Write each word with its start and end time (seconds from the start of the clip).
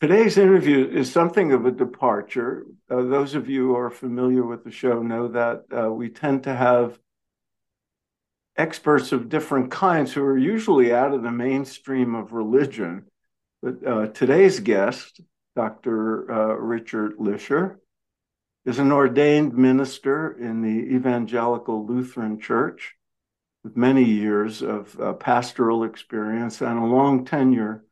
Today's 0.01 0.39
interview 0.39 0.89
is 0.89 1.11
something 1.11 1.53
of 1.53 1.67
a 1.67 1.71
departure. 1.71 2.67
Uh, 2.91 3.03
those 3.03 3.35
of 3.35 3.49
you 3.49 3.69
who 3.69 3.77
are 3.77 3.91
familiar 3.91 4.45
with 4.45 4.65
the 4.65 4.71
show 4.71 5.03
know 5.03 5.29
that 5.29 5.65
uh, 5.77 5.91
we 5.91 6.09
tend 6.09 6.45
to 6.45 6.55
have 6.55 6.99
experts 8.57 9.13
of 9.13 9.29
different 9.29 9.71
kinds 9.71 10.13
who 10.13 10.23
are 10.23 10.39
usually 10.39 10.93
out 10.93 11.13
of 11.13 11.23
the 11.23 11.31
mainstream 11.31 12.15
of 12.15 12.33
religion. 12.33 13.05
But 13.63 13.87
uh, 13.87 14.07
today's 14.09 14.61
guest, 14.61 15.21
Dr. 15.57 16.31
Uh, 16.31 16.55
Richard 16.55 17.17
Lischer, 17.19 17.77
is 18.65 18.79
an 18.79 18.93
ordained 18.93 19.55
minister 19.55 20.33
in 20.33 20.63
the 20.63 20.95
Evangelical 20.95 21.87
Lutheran 21.87 22.41
Church 22.41 22.95
with 23.63 23.77
many 23.77 24.05
years 24.05 24.63
of 24.63 24.99
uh, 25.01 25.13
pastoral 25.15 25.85
experience 25.85 26.61
and 26.61 26.79
a 26.79 26.85
long 26.85 27.25
tenure 27.25 27.85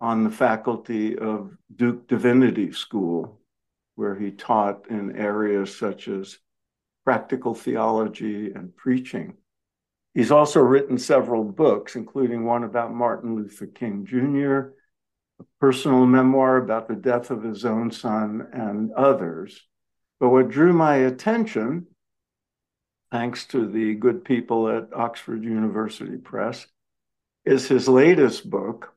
on 0.00 0.24
the 0.24 0.30
faculty 0.30 1.16
of 1.16 1.56
Duke 1.74 2.08
Divinity 2.08 2.72
School, 2.72 3.40
where 3.94 4.14
he 4.14 4.30
taught 4.30 4.88
in 4.90 5.16
areas 5.16 5.76
such 5.76 6.08
as 6.08 6.38
practical 7.04 7.54
theology 7.54 8.50
and 8.52 8.76
preaching. 8.76 9.36
He's 10.14 10.30
also 10.30 10.60
written 10.60 10.98
several 10.98 11.44
books, 11.44 11.96
including 11.96 12.44
one 12.44 12.64
about 12.64 12.92
Martin 12.92 13.34
Luther 13.34 13.66
King 13.66 14.04
Jr., 14.04 14.74
a 15.40 15.44
personal 15.58 16.04
memoir 16.04 16.58
about 16.58 16.86
the 16.86 16.94
death 16.94 17.30
of 17.30 17.42
his 17.42 17.64
own 17.64 17.90
son, 17.90 18.46
and 18.52 18.92
others. 18.92 19.62
But 20.22 20.28
what 20.28 20.50
drew 20.50 20.72
my 20.72 20.94
attention, 20.98 21.88
thanks 23.10 23.44
to 23.46 23.66
the 23.66 23.94
good 23.94 24.24
people 24.24 24.68
at 24.68 24.94
Oxford 24.94 25.42
University 25.42 26.16
Press, 26.16 26.64
is 27.44 27.66
his 27.66 27.88
latest 27.88 28.48
book, 28.48 28.94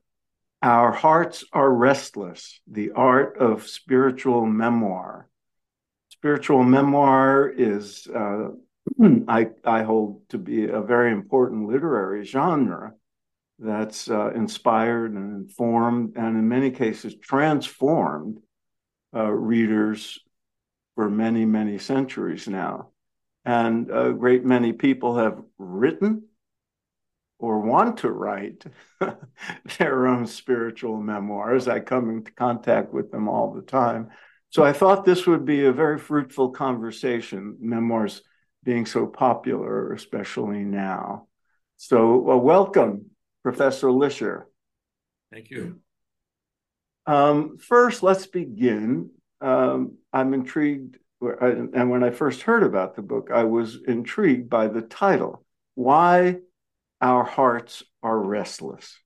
Our 0.62 0.92
Hearts 0.92 1.44
Are 1.52 1.68
Restless 1.68 2.60
The 2.68 2.92
Art 2.92 3.38
of 3.38 3.66
Spiritual 3.66 4.46
Memoir. 4.46 5.28
Spiritual 6.10 6.62
memoir 6.62 7.48
is, 7.48 8.06
uh, 8.06 8.50
I, 9.26 9.48
I 9.64 9.82
hold 9.82 10.28
to 10.28 10.38
be 10.38 10.68
a 10.68 10.80
very 10.80 11.10
important 11.10 11.66
literary 11.66 12.24
genre 12.24 12.94
that's 13.58 14.08
uh, 14.08 14.30
inspired 14.30 15.10
and 15.10 15.34
informed, 15.34 16.16
and 16.16 16.36
in 16.36 16.48
many 16.48 16.70
cases 16.70 17.16
transformed 17.16 18.38
uh, 19.12 19.28
readers 19.28 20.20
for 20.96 21.08
many, 21.08 21.44
many 21.44 21.78
centuries 21.78 22.48
now. 22.48 22.88
And 23.44 23.88
a 23.90 24.12
great 24.12 24.44
many 24.44 24.72
people 24.72 25.18
have 25.18 25.40
written 25.58 26.24
or 27.38 27.60
want 27.60 27.98
to 27.98 28.10
write 28.10 28.64
their 29.78 30.08
own 30.08 30.26
spiritual 30.26 31.00
memoirs. 31.00 31.68
I 31.68 31.78
come 31.80 32.10
into 32.10 32.32
contact 32.32 32.92
with 32.92 33.12
them 33.12 33.28
all 33.28 33.52
the 33.52 33.62
time. 33.62 34.08
So 34.50 34.64
I 34.64 34.72
thought 34.72 35.04
this 35.04 35.26
would 35.26 35.44
be 35.44 35.66
a 35.66 35.72
very 35.72 35.98
fruitful 35.98 36.50
conversation, 36.50 37.56
memoirs 37.60 38.22
being 38.64 38.86
so 38.86 39.06
popular, 39.06 39.92
especially 39.92 40.64
now. 40.64 41.28
So, 41.76 42.16
well, 42.16 42.40
welcome, 42.40 43.10
Professor 43.42 43.88
Lischer. 43.88 44.44
Thank 45.30 45.50
you. 45.50 45.80
Um, 47.06 47.58
first, 47.58 48.02
let's 48.02 48.26
begin 48.26 49.10
um, 49.40 49.98
I'm 50.16 50.32
intrigued. 50.32 50.96
And 51.20 51.90
when 51.90 52.02
I 52.02 52.10
first 52.10 52.42
heard 52.42 52.62
about 52.62 52.96
the 52.96 53.02
book, 53.02 53.30
I 53.30 53.44
was 53.44 53.78
intrigued 53.86 54.48
by 54.48 54.68
the 54.68 54.80
title 54.80 55.44
Why 55.74 56.38
Our 57.02 57.22
Hearts 57.22 57.82
Are 58.02 58.18
Restless. 58.18 58.98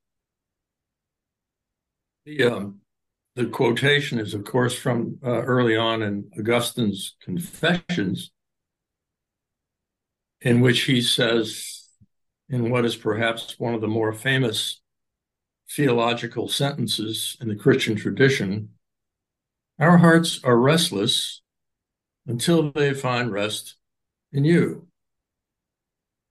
The, 2.25 2.45
um, 2.45 2.81
the 3.35 3.47
quotation 3.47 4.21
is, 4.21 4.35
of 4.35 4.45
course, 4.45 4.75
from 4.79 5.19
uh, 5.25 5.43
early 5.43 5.77
on 5.77 6.03
in 6.03 6.31
Augustine's 6.39 7.17
Confessions, 7.23 8.31
in 10.41 10.61
which 10.61 10.83
he 10.83 11.03
says, 11.03 11.89
in 12.49 12.71
what 12.71 12.85
is 12.85 12.95
perhaps 12.95 13.57
one 13.59 13.75
of 13.75 13.81
the 13.81 13.89
more 13.89 14.12
famous 14.12 14.81
theological 15.71 16.49
sentences 16.49 17.37
in 17.41 17.49
the 17.49 17.57
Christian 17.57 17.97
tradition, 17.97 18.71
our 19.81 19.99
hearts 19.99 20.41
are 20.44 20.56
restless 20.56 21.41
until 22.27 22.71
they 22.71 22.94
find 22.94 23.32
rest 23.32 23.77
in 24.32 24.44
you. 24.44 24.87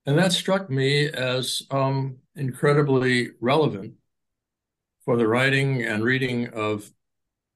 And 0.06 0.18
that 0.18 0.32
struck 0.32 0.70
me 0.70 1.08
as 1.10 1.64
um, 1.72 2.18
incredibly 2.36 3.32
relevant 3.42 3.96
for 5.04 5.18
the 5.18 5.28
writing 5.28 5.84
and 5.84 6.04
reading 6.04 6.50
of 6.50 6.90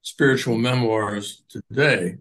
spiritual 0.02 0.58
memoirs 0.58 1.42
today, 1.48 2.16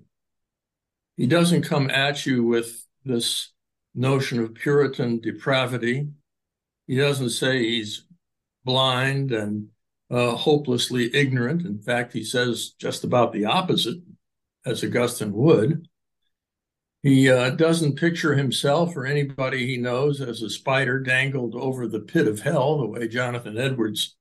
he 1.18 1.28
doesn't 1.28 1.64
come 1.64 1.90
at 1.90 2.26
you 2.26 2.44
with 2.44 2.86
this 3.04 3.50
notion 3.94 4.40
of 4.40 4.54
Puritan 4.54 5.20
depravity. 5.20 6.08
He 6.88 6.96
doesn't 6.96 7.32
say 7.32 7.60
he's 7.60 8.06
blind 8.64 9.32
and 9.32 9.68
uh, 10.14 10.36
hopelessly 10.36 11.14
ignorant. 11.16 11.66
In 11.66 11.80
fact, 11.80 12.14
he 12.14 12.24
says 12.24 12.74
just 12.78 13.04
about 13.04 13.34
the 13.34 13.46
opposite, 13.46 13.98
as 14.66 14.84
Augustine 14.84 15.34
would. 15.34 15.88
He 17.02 17.30
uh, 17.30 17.50
doesn't 17.50 17.98
picture 17.98 18.36
himself 18.36 18.96
or 18.96 19.06
anybody 19.06 19.66
he 19.66 19.78
knows 19.78 20.22
as 20.22 20.42
a 20.42 20.50
spider 20.50 21.00
dangled 21.00 21.56
over 21.56 21.88
the 21.88 22.00
pit 22.00 22.28
of 22.28 22.42
hell, 22.42 22.78
the 22.78 22.86
way 22.86 23.08
Jonathan 23.08 23.58
Edwards 23.58 24.16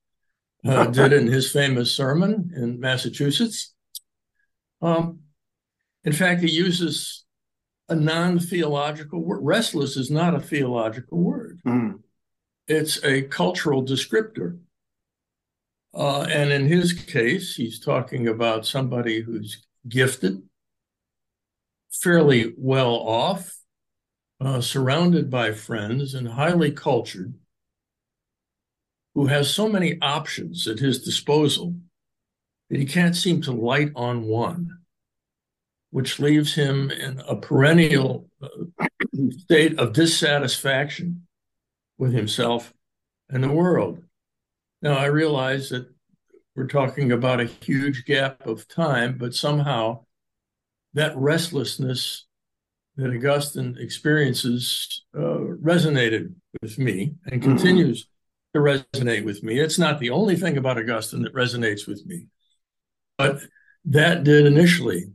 uh, 0.65 0.85
did 0.87 1.13
in 1.13 1.27
his 1.27 1.51
famous 1.51 1.95
sermon 1.95 2.51
in 2.55 2.79
Massachusetts. 2.79 3.73
Um, 4.81 5.19
in 6.03 6.11
fact, 6.11 6.41
he 6.41 6.51
uses 6.51 7.23
a 7.87 7.95
non 7.95 8.39
theological 8.39 9.23
word. 9.23 9.39
Restless 9.43 9.95
is 9.95 10.09
not 10.09 10.35
a 10.35 10.39
theological 10.41 11.19
word, 11.19 11.61
mm. 11.65 11.99
it's 12.67 13.01
a 13.03 13.21
cultural 13.21 13.85
descriptor. 13.85 14.57
Uh, 15.93 16.21
and 16.23 16.51
in 16.51 16.65
his 16.65 16.93
case, 16.93 17.55
he's 17.55 17.79
talking 17.79 18.27
about 18.27 18.65
somebody 18.65 19.21
who's 19.21 19.63
gifted, 19.87 20.41
fairly 21.91 22.53
well 22.57 22.95
off, 22.95 23.57
uh, 24.41 24.59
surrounded 24.59 25.29
by 25.29 25.51
friends, 25.51 26.15
and 26.15 26.27
highly 26.27 26.71
cultured, 26.71 27.35
who 29.13 29.27
has 29.27 29.53
so 29.53 29.69
many 29.69 29.99
options 30.01 30.67
at 30.67 30.79
his 30.79 31.03
disposal 31.03 31.75
that 32.69 32.79
he 32.79 32.85
can't 32.85 33.15
seem 33.15 33.39
to 33.41 33.51
light 33.51 33.91
on 33.95 34.23
one, 34.23 34.79
which 35.91 36.19
leaves 36.19 36.55
him 36.55 36.89
in 36.89 37.21
a 37.27 37.35
perennial 37.35 38.27
uh, 38.41 38.87
state 39.37 39.77
of 39.77 39.93
dissatisfaction 39.93 41.27
with 41.99 42.13
himself 42.13 42.73
and 43.29 43.43
the 43.43 43.51
world. 43.51 44.03
Now, 44.83 44.97
I 44.97 45.05
realize 45.05 45.69
that 45.69 45.87
we're 46.57 46.67
talking 46.67 47.13
about 47.13 47.39
a 47.39 47.45
huge 47.45 48.03
gap 48.03 48.45
of 48.45 48.67
time, 48.67 49.17
but 49.17 49.33
somehow 49.33 50.03
that 50.93 51.15
restlessness 51.15 52.25
that 52.97 53.15
Augustine 53.15 53.77
experiences 53.79 55.05
uh, 55.17 55.55
resonated 55.63 56.33
with 56.61 56.77
me 56.77 57.15
and 57.25 57.41
mm-hmm. 57.41 57.51
continues 57.51 58.07
to 58.53 58.59
resonate 58.59 59.23
with 59.23 59.41
me. 59.41 59.57
It's 59.57 59.79
not 59.79 59.99
the 59.99 60.09
only 60.09 60.35
thing 60.35 60.57
about 60.57 60.77
Augustine 60.77 61.21
that 61.23 61.33
resonates 61.33 61.87
with 61.87 62.05
me, 62.05 62.27
but 63.17 63.39
that 63.85 64.25
did 64.25 64.45
initially. 64.45 65.05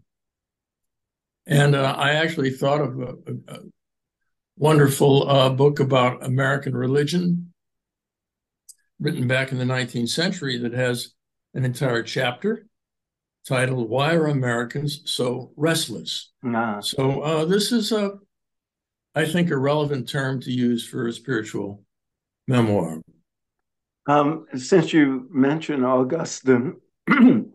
And 1.47 1.76
uh, 1.76 1.94
I 1.97 2.12
actually 2.12 2.50
thought 2.50 2.81
of 2.81 2.99
a, 2.99 3.05
a, 3.05 3.55
a 3.55 3.59
wonderful 4.56 5.29
uh, 5.29 5.50
book 5.50 5.79
about 5.79 6.25
American 6.25 6.75
religion 6.75 7.48
written 9.00 9.29
back 9.29 9.53
in 9.53 9.59
the 9.59 9.65
19th 9.65 10.09
century 10.09 10.59
that 10.59 10.73
has 10.73 11.15
an 11.55 11.65
entire 11.65 12.03
chapter 12.03 12.67
titled 13.47 13.89
"Why 13.89 14.15
Are 14.15 14.27
Americans 14.27 15.03
So 15.05 15.53
Restless?" 15.56 16.33
Nah. 16.43 16.81
So 16.81 17.21
uh, 17.21 17.45
this 17.45 17.73
is 17.73 17.93
a, 17.93 18.19
I 19.15 19.25
think, 19.25 19.50
a 19.50 19.56
relevant 19.56 20.09
term 20.09 20.41
to 20.43 20.50
use 20.50 20.87
for 20.87 21.06
a 21.06 21.12
spiritual 21.12 21.83
memoir. 22.47 23.00
Um, 24.06 24.47
since 24.56 24.93
you 24.93 25.29
mentioned 25.31 25.85
Augustine, 25.85 26.77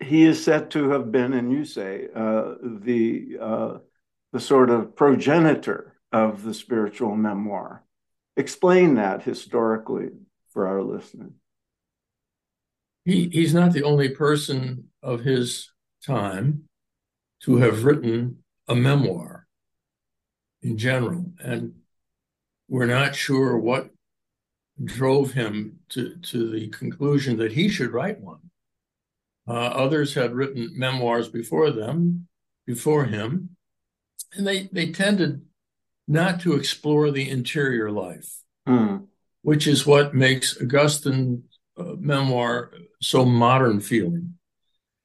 he 0.00 0.22
is 0.22 0.42
said 0.42 0.70
to 0.70 0.90
have 0.90 1.10
been, 1.10 1.32
and 1.32 1.50
you 1.50 1.64
say, 1.64 2.08
uh, 2.14 2.54
the 2.62 3.38
uh, 3.40 3.78
the 4.32 4.40
sort 4.40 4.70
of 4.70 4.96
progenitor 4.96 5.96
of 6.12 6.42
the 6.42 6.54
spiritual 6.54 7.16
memoir. 7.16 7.84
Explain 8.36 8.94
that 8.96 9.22
historically 9.22 10.08
for 10.50 10.66
our 10.66 10.82
listeners 10.82 11.32
he, 13.04 13.28
he's 13.28 13.54
not 13.54 13.72
the 13.72 13.82
only 13.82 14.08
person 14.08 14.88
of 15.02 15.20
his 15.20 15.70
time 16.04 16.64
to 17.42 17.56
have 17.56 17.84
written 17.84 18.38
a 18.68 18.74
memoir 18.74 19.46
in 20.62 20.78
general. 20.78 21.26
And 21.38 21.74
we're 22.68 22.86
not 22.86 23.14
sure 23.14 23.58
what 23.58 23.90
drove 24.82 25.32
him 25.32 25.80
to, 25.90 26.16
to 26.16 26.50
the 26.50 26.68
conclusion 26.68 27.36
that 27.36 27.52
he 27.52 27.68
should 27.68 27.92
write 27.92 28.20
one. 28.20 28.50
Uh, 29.46 29.52
others 29.52 30.14
had 30.14 30.34
written 30.34 30.72
memoirs 30.74 31.28
before 31.28 31.70
them, 31.70 32.26
before 32.66 33.04
him, 33.04 33.50
and 34.34 34.46
they, 34.46 34.70
they 34.72 34.90
tended 34.90 35.42
not 36.06 36.40
to 36.40 36.54
explore 36.54 37.10
the 37.10 37.28
interior 37.28 37.90
life, 37.90 38.40
mm. 38.68 39.06
which 39.42 39.66
is 39.66 39.86
what 39.86 40.14
makes 40.14 40.60
Augustine's 40.60 41.42
uh, 41.78 41.94
memoir 41.98 42.72
so 43.00 43.24
modern 43.24 43.80
feeling. 43.80 44.34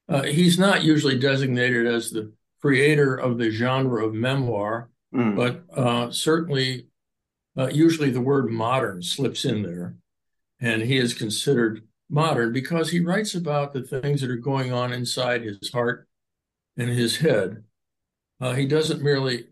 Uh, 0.08 0.24
he's 0.24 0.58
not 0.58 0.84
usually 0.84 1.18
designated 1.18 1.86
as 1.86 2.10
the 2.10 2.32
creator 2.62 3.16
of 3.16 3.38
the 3.38 3.50
genre 3.50 4.06
of 4.06 4.14
memoir, 4.14 4.90
mm. 5.14 5.36
but 5.36 5.64
uh, 5.78 6.12
certainly, 6.12 6.88
uh, 7.58 7.68
usually 7.68 8.10
the 8.10 8.22
word 8.22 8.50
modern 8.50 9.02
slips 9.02 9.46
in 9.46 9.64
there. 9.64 9.96
And 10.62 10.82
he 10.82 10.98
is 10.98 11.14
considered 11.14 11.84
modern 12.10 12.52
because 12.52 12.90
he 12.90 13.00
writes 13.00 13.34
about 13.36 13.72
the 13.72 13.82
things 13.82 14.20
that 14.22 14.32
are 14.32 14.36
going 14.36 14.74
on 14.74 14.92
inside 14.92 15.44
his 15.44 15.72
heart 15.72 16.08
and 16.76 16.90
his 16.90 17.18
head. 17.18 17.64
Uh, 18.42 18.54
he 18.54 18.66
doesn't 18.66 19.04
merely 19.04 19.46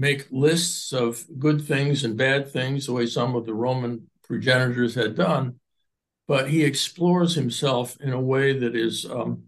make 0.00 0.26
lists 0.32 0.92
of 0.92 1.24
good 1.38 1.62
things 1.62 2.02
and 2.02 2.16
bad 2.16 2.50
things 2.50 2.86
the 2.86 2.92
way 2.92 3.06
some 3.06 3.36
of 3.36 3.46
the 3.46 3.54
Roman 3.54 4.08
progenitors 4.24 4.96
had 4.96 5.14
done 5.14 5.60
but 6.30 6.48
he 6.48 6.62
explores 6.62 7.34
himself 7.34 7.96
in 8.00 8.12
a 8.12 8.20
way 8.20 8.56
that 8.56 8.76
is 8.76 9.04
um, 9.04 9.42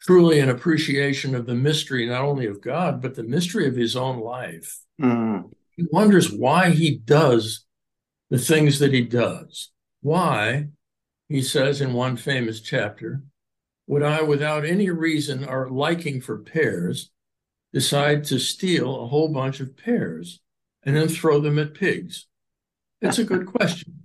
truly 0.00 0.38
an 0.38 0.48
appreciation 0.48 1.34
of 1.34 1.44
the 1.44 1.56
mystery, 1.56 2.06
not 2.06 2.22
only 2.22 2.46
of 2.46 2.62
God, 2.62 3.02
but 3.02 3.16
the 3.16 3.24
mystery 3.24 3.66
of 3.66 3.74
his 3.74 3.96
own 3.96 4.20
life. 4.20 4.78
Mm. 5.02 5.50
He 5.76 5.86
wonders 5.90 6.30
why 6.30 6.70
he 6.70 6.98
does 6.98 7.66
the 8.30 8.38
things 8.38 8.78
that 8.78 8.92
he 8.92 9.00
does. 9.00 9.72
Why, 10.02 10.68
he 11.28 11.42
says 11.42 11.80
in 11.80 11.94
one 11.94 12.16
famous 12.16 12.60
chapter, 12.60 13.24
would 13.88 14.04
I, 14.04 14.22
without 14.22 14.64
any 14.64 14.88
reason 14.88 15.44
or 15.44 15.68
liking 15.68 16.20
for 16.20 16.38
pears, 16.38 17.10
decide 17.72 18.24
to 18.24 18.38
steal 18.38 19.02
a 19.02 19.06
whole 19.06 19.28
bunch 19.28 19.60
of 19.60 19.76
pears 19.76 20.40
and 20.82 20.96
then 20.96 21.08
throw 21.08 21.40
them 21.40 21.58
at 21.58 21.74
pigs? 21.74 22.26
It's 23.00 23.18
a 23.18 23.24
good 23.24 23.46
question. 23.54 24.02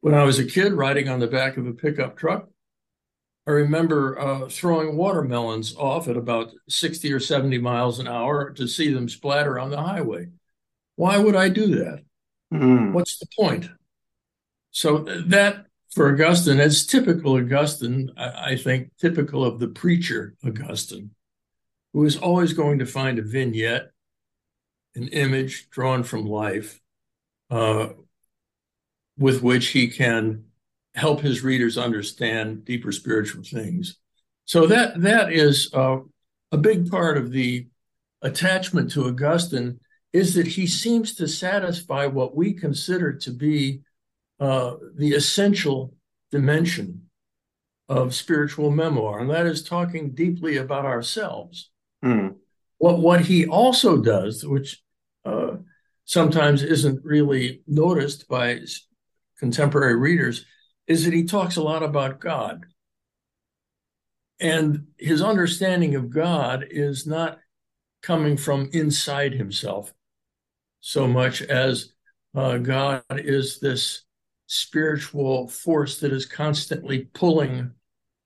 When 0.00 0.14
I 0.14 0.24
was 0.24 0.38
a 0.38 0.44
kid 0.44 0.72
riding 0.72 1.08
on 1.08 1.20
the 1.20 1.28
back 1.28 1.56
of 1.56 1.66
a 1.66 1.72
pickup 1.72 2.16
truck, 2.16 2.48
I 3.46 3.50
remember 3.50 4.18
uh, 4.18 4.48
throwing 4.48 4.96
watermelons 4.96 5.74
off 5.76 6.08
at 6.08 6.16
about 6.16 6.52
60 6.68 7.12
or 7.12 7.20
70 7.20 7.58
miles 7.58 7.98
an 7.98 8.06
hour 8.06 8.50
to 8.52 8.68
see 8.68 8.92
them 8.92 9.08
splatter 9.08 9.58
on 9.58 9.70
the 9.70 9.80
highway. 9.80 10.28
Why 10.96 11.18
would 11.18 11.34
I 11.34 11.48
do 11.48 11.66
that? 11.76 12.04
Mm. 12.52 12.92
What's 12.92 13.18
the 13.18 13.26
point? 13.36 13.68
So 14.70 14.98
that 14.98 15.66
for 15.94 16.12
Augustine, 16.12 16.60
it's 16.60 16.86
typical 16.86 17.36
Augustine, 17.36 18.10
I, 18.16 18.52
I, 18.52 18.56
think, 18.56 18.90
typical 18.98 19.44
of 19.44 19.58
the 19.58 19.68
preacher 19.68 20.34
Augustine, 20.44 21.10
who 21.92 22.04
is 22.04 22.16
always 22.16 22.52
going 22.52 22.78
to 22.78 22.86
find 22.86 23.18
a 23.18 23.22
vignette, 23.22 23.90
an 24.94 25.08
image 25.08 25.68
drawn 25.70 26.02
from 26.02 26.26
life, 26.26 26.80
uh, 27.50 27.88
with 29.18 29.42
which 29.42 29.68
he 29.68 29.88
can 29.88 30.44
help 30.94 31.20
his 31.20 31.42
readers 31.42 31.78
understand 31.78 32.64
deeper 32.64 32.92
spiritual 32.92 33.42
things. 33.42 33.96
So 34.44 34.66
that 34.66 35.00
that 35.02 35.32
is 35.32 35.70
uh, 35.72 35.98
a 36.50 36.58
big 36.58 36.90
part 36.90 37.16
of 37.16 37.30
the 37.30 37.68
attachment 38.20 38.90
to 38.92 39.06
Augustine 39.06 39.80
is 40.12 40.34
that 40.34 40.46
he 40.46 40.66
seems 40.66 41.14
to 41.14 41.26
satisfy 41.26 42.06
what 42.06 42.36
we 42.36 42.52
consider 42.52 43.12
to 43.14 43.30
be 43.30 43.80
uh, 44.38 44.74
the 44.96 45.12
essential 45.12 45.94
dimension 46.30 47.08
of 47.88 48.14
spiritual 48.14 48.70
memoir, 48.70 49.20
and 49.20 49.30
that 49.30 49.46
is 49.46 49.62
talking 49.62 50.14
deeply 50.14 50.56
about 50.56 50.84
ourselves. 50.84 51.70
Mm. 52.04 52.36
What 52.78 52.98
what 52.98 53.20
he 53.22 53.46
also 53.46 53.98
does, 53.98 54.44
which 54.44 54.82
uh, 55.24 55.56
sometimes 56.04 56.62
isn't 56.62 57.04
really 57.04 57.62
noticed 57.66 58.28
by 58.28 58.60
contemporary 59.38 59.96
readers 59.96 60.44
is 60.86 61.04
that 61.04 61.14
he 61.14 61.24
talks 61.24 61.56
a 61.56 61.62
lot 61.62 61.82
about 61.82 62.20
God. 62.20 62.66
And 64.40 64.88
his 64.98 65.22
understanding 65.22 65.94
of 65.94 66.10
God 66.10 66.66
is 66.68 67.06
not 67.06 67.38
coming 68.02 68.36
from 68.36 68.68
inside 68.72 69.32
himself 69.32 69.92
so 70.80 71.06
much 71.06 71.40
as 71.42 71.92
uh, 72.34 72.58
God 72.58 73.04
is 73.10 73.60
this 73.60 74.02
spiritual 74.46 75.48
force 75.48 76.00
that 76.00 76.12
is 76.12 76.26
constantly 76.26 77.08
pulling 77.14 77.70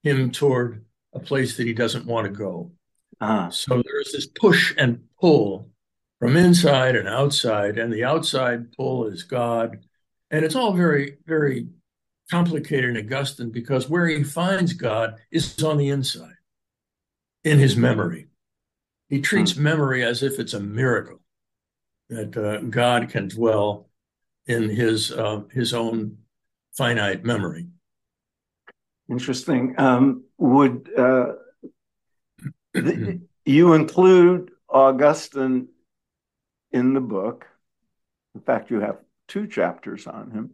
him 0.02 0.30
toward 0.30 0.84
a 1.12 1.20
place 1.20 1.56
that 1.56 1.66
he 1.66 1.74
doesn't 1.74 2.06
want 2.06 2.26
to 2.26 2.32
go. 2.32 2.72
Uh-huh. 3.20 3.50
So 3.50 3.82
there's 3.84 4.12
this 4.12 4.26
push 4.26 4.74
and 4.76 5.04
pull 5.20 5.70
from 6.18 6.36
inside 6.36 6.96
and 6.96 7.08
outside, 7.08 7.78
and 7.78 7.92
the 7.92 8.04
outside 8.04 8.72
pull 8.72 9.06
is 9.06 9.22
God. 9.22 9.78
And 10.30 10.44
it's 10.44 10.56
all 10.56 10.72
very, 10.72 11.18
very 11.26 11.68
complicated 12.30 12.96
in 12.96 13.06
Augustine 13.06 13.50
because 13.50 13.88
where 13.88 14.06
he 14.06 14.24
finds 14.24 14.72
God 14.72 15.14
is 15.30 15.62
on 15.62 15.76
the 15.78 15.90
inside, 15.90 16.34
in 17.44 17.58
his 17.58 17.76
memory. 17.76 18.26
He 19.08 19.20
treats 19.20 19.52
hmm. 19.52 19.62
memory 19.62 20.04
as 20.04 20.22
if 20.22 20.38
it's 20.38 20.54
a 20.54 20.60
miracle 20.60 21.20
that 22.08 22.36
uh, 22.36 22.58
God 22.68 23.08
can 23.08 23.28
dwell 23.28 23.88
in 24.46 24.68
his 24.68 25.12
uh, 25.12 25.42
his 25.52 25.74
own 25.74 26.18
finite 26.76 27.24
memory. 27.24 27.66
Interesting. 29.08 29.74
Um, 29.78 30.24
would 30.38 30.90
uh, 30.96 31.32
you 33.44 33.72
include 33.74 34.50
Augustine 34.68 35.68
in 36.72 36.94
the 36.94 37.00
book? 37.00 37.46
In 38.34 38.40
fact, 38.40 38.70
you 38.70 38.80
have 38.80 38.98
two 39.28 39.46
chapters 39.46 40.06
on 40.06 40.30
him, 40.30 40.50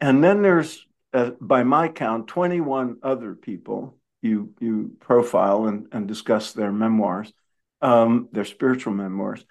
and 0.00 0.22
then 0.22 0.42
there's, 0.42 0.86
uh, 1.12 1.30
by 1.40 1.62
my 1.64 1.88
count, 1.88 2.28
21 2.28 2.98
other 3.02 3.34
people 3.34 3.96
you 4.22 4.54
you 4.60 4.96
profile 5.00 5.66
and, 5.66 5.86
and 5.92 6.08
discuss 6.08 6.52
their 6.52 6.72
memoirs, 6.72 7.32
um, 7.80 8.28
their 8.32 8.44
spiritual 8.44 8.92
memoirs 8.92 9.44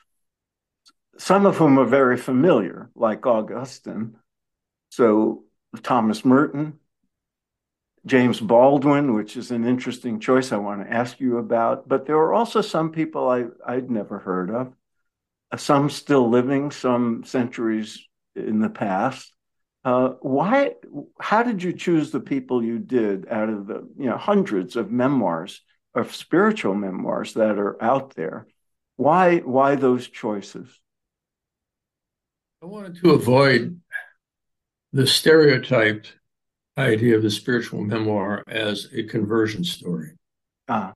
some 1.18 1.46
of 1.46 1.58
whom 1.58 1.80
are 1.80 1.86
very 1.86 2.18
familiar, 2.18 2.90
like 2.96 3.26
Augustine. 3.26 4.16
So 4.90 5.44
Thomas 5.82 6.26
Merton, 6.26 6.80
James 8.06 8.40
Baldwin, 8.40 9.14
which 9.14 9.36
is 9.36 9.52
an 9.52 9.66
interesting 9.66 10.20
choice 10.20 10.52
I 10.52 10.58
want 10.58 10.84
to 10.84 10.94
ask 10.94 11.20
you 11.20 11.38
about. 11.38 11.88
But 11.88 12.06
there 12.06 12.18
are 12.18 12.34
also 12.34 12.62
some 12.62 12.92
people 12.92 13.28
I, 13.28 13.46
I'd 13.66 13.90
never 13.90 14.20
heard 14.20 14.52
of, 14.52 14.74
some 15.60 15.90
still 15.90 16.30
living, 16.30 16.72
some 16.72 17.24
centuries 17.24 18.06
in 18.36 18.60
the 18.60 18.70
past. 18.70 19.34
Uh, 19.84 20.10
why? 20.22 20.74
How 21.20 21.44
did 21.44 21.62
you 21.62 21.74
choose 21.74 22.12
the 22.12 22.20
people 22.20 22.64
you 22.64 22.80
did 22.80 23.28
out 23.30 23.50
of 23.50 23.68
the 23.68 23.88
you 23.98 24.08
know 24.08 24.18
hundreds 24.18 24.76
of 24.76 24.92
memoirs 24.92 25.62
of 25.94 26.16
spiritual 26.16 26.76
memoirs 26.76 27.34
that 27.34 27.58
are 27.58 27.82
out 27.82 28.16
there? 28.16 28.48
Why? 28.98 29.40
Why 29.40 29.76
those 29.76 30.08
choices? 30.08 30.68
I 32.64 32.66
wanted 32.66 32.96
to 32.98 33.12
avoid 33.12 33.80
the 34.92 35.06
stereotyped 35.06 36.16
idea 36.78 37.16
of 37.16 37.24
the 37.24 37.30
spiritual 37.30 37.82
memoir 37.82 38.44
as 38.48 38.90
a 38.94 39.04
conversion 39.04 39.64
story. 39.64 40.12
Ah. 40.68 40.94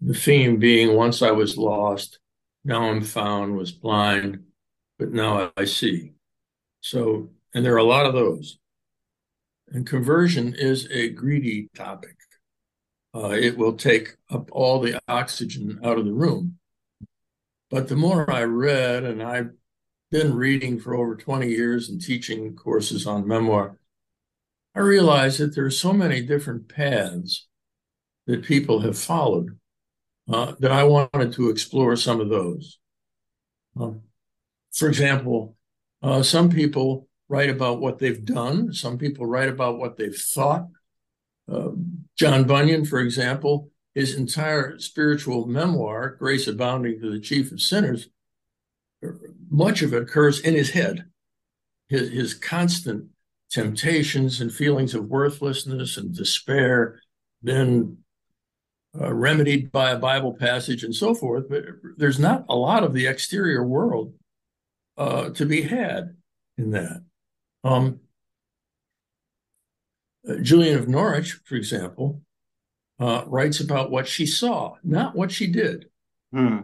The 0.00 0.14
theme 0.14 0.58
being 0.58 0.94
once 0.94 1.20
I 1.20 1.30
was 1.30 1.58
lost, 1.58 2.18
now 2.64 2.84
I'm 2.84 3.02
found, 3.02 3.56
was 3.56 3.72
blind, 3.72 4.44
but 4.98 5.12
now 5.12 5.52
I 5.56 5.64
see. 5.64 6.12
So, 6.80 7.30
and 7.54 7.64
there 7.64 7.74
are 7.74 7.78
a 7.78 7.84
lot 7.84 8.06
of 8.06 8.14
those. 8.14 8.58
And 9.68 9.86
conversion 9.86 10.54
is 10.56 10.88
a 10.90 11.08
greedy 11.10 11.68
topic. 11.74 12.16
Uh, 13.14 13.30
it 13.30 13.56
will 13.56 13.74
take 13.74 14.16
up 14.30 14.48
all 14.52 14.80
the 14.80 15.00
oxygen 15.08 15.78
out 15.84 15.98
of 15.98 16.04
the 16.04 16.12
room. 16.12 16.58
But 17.70 17.88
the 17.88 17.96
more 17.96 18.30
I 18.30 18.44
read, 18.44 19.04
and 19.04 19.22
I've 19.22 19.50
been 20.10 20.34
reading 20.34 20.78
for 20.78 20.94
over 20.94 21.16
20 21.16 21.48
years 21.48 21.88
and 21.88 22.00
teaching 22.00 22.54
courses 22.54 23.06
on 23.06 23.26
memoir, 23.26 23.78
I 24.74 24.80
realized 24.80 25.38
that 25.38 25.54
there 25.54 25.64
are 25.64 25.70
so 25.70 25.92
many 25.92 26.20
different 26.20 26.68
paths 26.68 27.46
that 28.26 28.44
people 28.44 28.80
have 28.80 28.98
followed 28.98 29.58
uh, 30.28 30.54
that 30.58 30.72
I 30.72 30.84
wanted 30.84 31.32
to 31.34 31.50
explore 31.50 31.96
some 31.96 32.20
of 32.20 32.28
those. 32.28 32.78
Um, 33.78 34.02
for 34.72 34.88
example, 34.88 35.56
uh, 36.02 36.22
some 36.22 36.50
people 36.50 37.08
write 37.28 37.50
about 37.50 37.80
what 37.80 37.98
they've 37.98 38.24
done, 38.24 38.72
some 38.72 38.98
people 38.98 39.26
write 39.26 39.48
about 39.48 39.78
what 39.78 39.96
they've 39.96 40.16
thought. 40.16 40.66
Uh, 41.50 41.70
John 42.16 42.44
Bunyan, 42.44 42.84
for 42.84 43.00
example, 43.00 43.70
his 43.94 44.14
entire 44.14 44.78
spiritual 44.78 45.46
memoir, 45.46 46.16
Grace 46.18 46.48
Abounding 46.48 47.00
to 47.00 47.10
the 47.10 47.20
Chief 47.20 47.52
of 47.52 47.60
Sinners, 47.60 48.08
much 49.50 49.82
of 49.82 49.92
it 49.92 50.02
occurs 50.02 50.40
in 50.40 50.54
his 50.54 50.70
head. 50.70 51.04
His, 51.88 52.10
his 52.10 52.34
constant 52.34 53.08
temptations 53.54 54.40
and 54.40 54.52
feelings 54.52 54.94
of 54.94 55.06
worthlessness 55.06 55.96
and 55.96 56.12
despair, 56.12 57.00
then 57.40 57.96
uh, 59.00 59.14
remedied 59.14 59.70
by 59.70 59.90
a 59.90 59.98
Bible 59.98 60.34
passage 60.34 60.82
and 60.82 60.94
so 60.94 61.14
forth. 61.14 61.48
But 61.48 61.62
there's 61.96 62.18
not 62.18 62.44
a 62.48 62.56
lot 62.56 62.82
of 62.82 62.92
the 62.92 63.06
exterior 63.06 63.64
world 63.64 64.12
uh, 64.98 65.30
to 65.30 65.46
be 65.46 65.62
had 65.62 66.16
in 66.58 66.72
that. 66.72 67.04
Um, 67.62 68.00
uh, 70.28 70.36
Julian 70.42 70.76
of 70.76 70.88
Norwich, 70.88 71.38
for 71.44 71.54
example, 71.54 72.22
uh, 72.98 73.22
writes 73.26 73.60
about 73.60 73.90
what 73.90 74.08
she 74.08 74.26
saw, 74.26 74.74
not 74.82 75.14
what 75.14 75.30
she 75.30 75.46
did. 75.46 75.86
Hmm. 76.32 76.58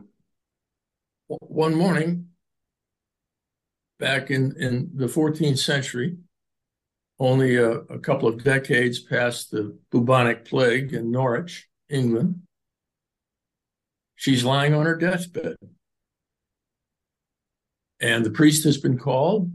One 1.29 1.77
morning, 1.77 2.31
back 4.01 4.33
in, 4.33 4.57
in 4.59 4.91
the 4.95 5.07
14th 5.07 5.59
century, 5.59 6.17
only 7.21 7.57
a, 7.57 7.71
a 7.71 7.99
couple 7.99 8.29
of 8.29 8.43
decades 8.43 8.99
past 8.99 9.51
the 9.51 9.77
bubonic 9.93 10.47
plague 10.47 10.95
in 10.95 11.11
Norwich, 11.11 11.69
England. 11.91 12.41
She's 14.17 14.43
lying 14.43 14.75
on 14.75 14.87
her 14.87 14.97
deathbed. 14.97 15.57
And 18.01 18.25
the 18.25 18.31
priest 18.31 18.65
has 18.65 18.79
been 18.79 18.99
called. 18.99 19.53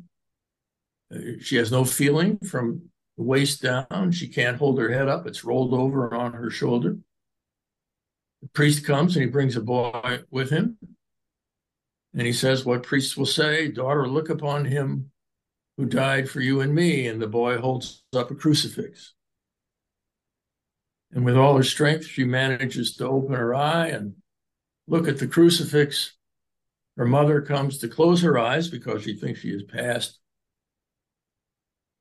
She 1.42 1.56
has 1.56 1.72
no 1.72 1.84
feeling 1.84 2.38
from 2.38 2.84
the 3.18 3.24
waist 3.24 3.64
down. 3.64 4.12
She 4.12 4.28
can't 4.28 4.58
hold 4.58 4.80
her 4.80 4.92
head 4.92 5.08
up, 5.08 5.26
it's 5.26 5.44
rolled 5.44 5.74
over 5.74 6.14
on 6.14 6.34
her 6.34 6.52
shoulder. 6.52 6.98
The 8.44 8.50
priest 8.50 8.86
comes 8.86 9.16
and 9.16 9.26
he 9.26 9.32
brings 9.32 9.56
a 9.56 9.62
boy 9.62 10.20
with 10.30 10.52
him. 10.52 10.78
And 12.14 12.28
he 12.28 12.34
says, 12.34 12.64
What 12.64 12.84
priests 12.84 13.18
will 13.18 13.26
say, 13.26 13.70
daughter, 13.70 14.08
look 14.08 14.30
upon 14.30 14.66
him 14.66 15.12
who 15.78 15.86
died 15.86 16.30
for 16.30 16.42
you 16.42 16.62
and 16.62 16.74
me. 16.74 17.08
And 17.08 17.22
the 17.22 17.28
boy 17.28 17.58
holds 17.58 18.04
up 18.16 18.32
a 18.32 18.36
crucifix. 18.36 19.14
And 21.12 21.26
with 21.26 21.38
all 21.38 21.56
her 21.58 21.64
strength, 21.64 22.06
she 22.06 22.24
manages 22.24 22.96
to 22.98 23.08
open 23.08 23.36
her 23.36 23.56
eye 23.56 23.88
and 23.88 24.16
look 24.88 25.08
at 25.08 25.18
the 25.18 25.28
crucifix. 25.28 26.14
Her 26.98 27.06
mother 27.06 27.42
comes 27.42 27.78
to 27.80 27.88
close 27.88 28.22
her 28.22 28.38
eyes 28.38 28.70
because 28.70 29.04
she 29.04 29.16
thinks 29.16 29.40
she 29.40 29.52
has 29.52 29.64
passed. 29.64 30.20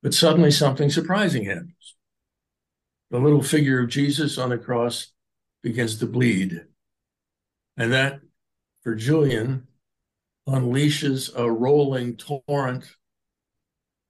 But 0.01 0.13
suddenly 0.13 0.51
something 0.51 0.89
surprising 0.89 1.45
happens. 1.45 1.95
The 3.11 3.19
little 3.19 3.43
figure 3.43 3.79
of 3.79 3.89
Jesus 3.89 4.37
on 4.37 4.49
the 4.49 4.57
cross 4.57 5.11
begins 5.63 5.97
to 5.99 6.05
bleed. 6.05 6.65
And 7.77 7.91
that, 7.91 8.19
for 8.83 8.95
Julian, 8.95 9.67
unleashes 10.47 11.31
a 11.35 11.51
rolling 11.51 12.17
torrent 12.17 12.85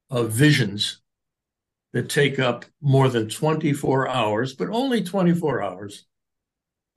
of 0.09 0.31
visions 0.31 1.01
that 1.93 2.09
take 2.09 2.39
up 2.39 2.65
more 2.81 3.09
than 3.09 3.29
24 3.29 4.07
hours, 4.09 4.53
but 4.53 4.69
only 4.69 5.03
24 5.03 5.63
hours 5.63 6.05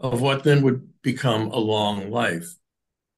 of 0.01 0.21
what 0.21 0.45
then 0.45 0.63
would 0.63 0.89
become 1.03 1.49
a 1.49 1.59
long 1.59 2.11
life. 2.11 2.57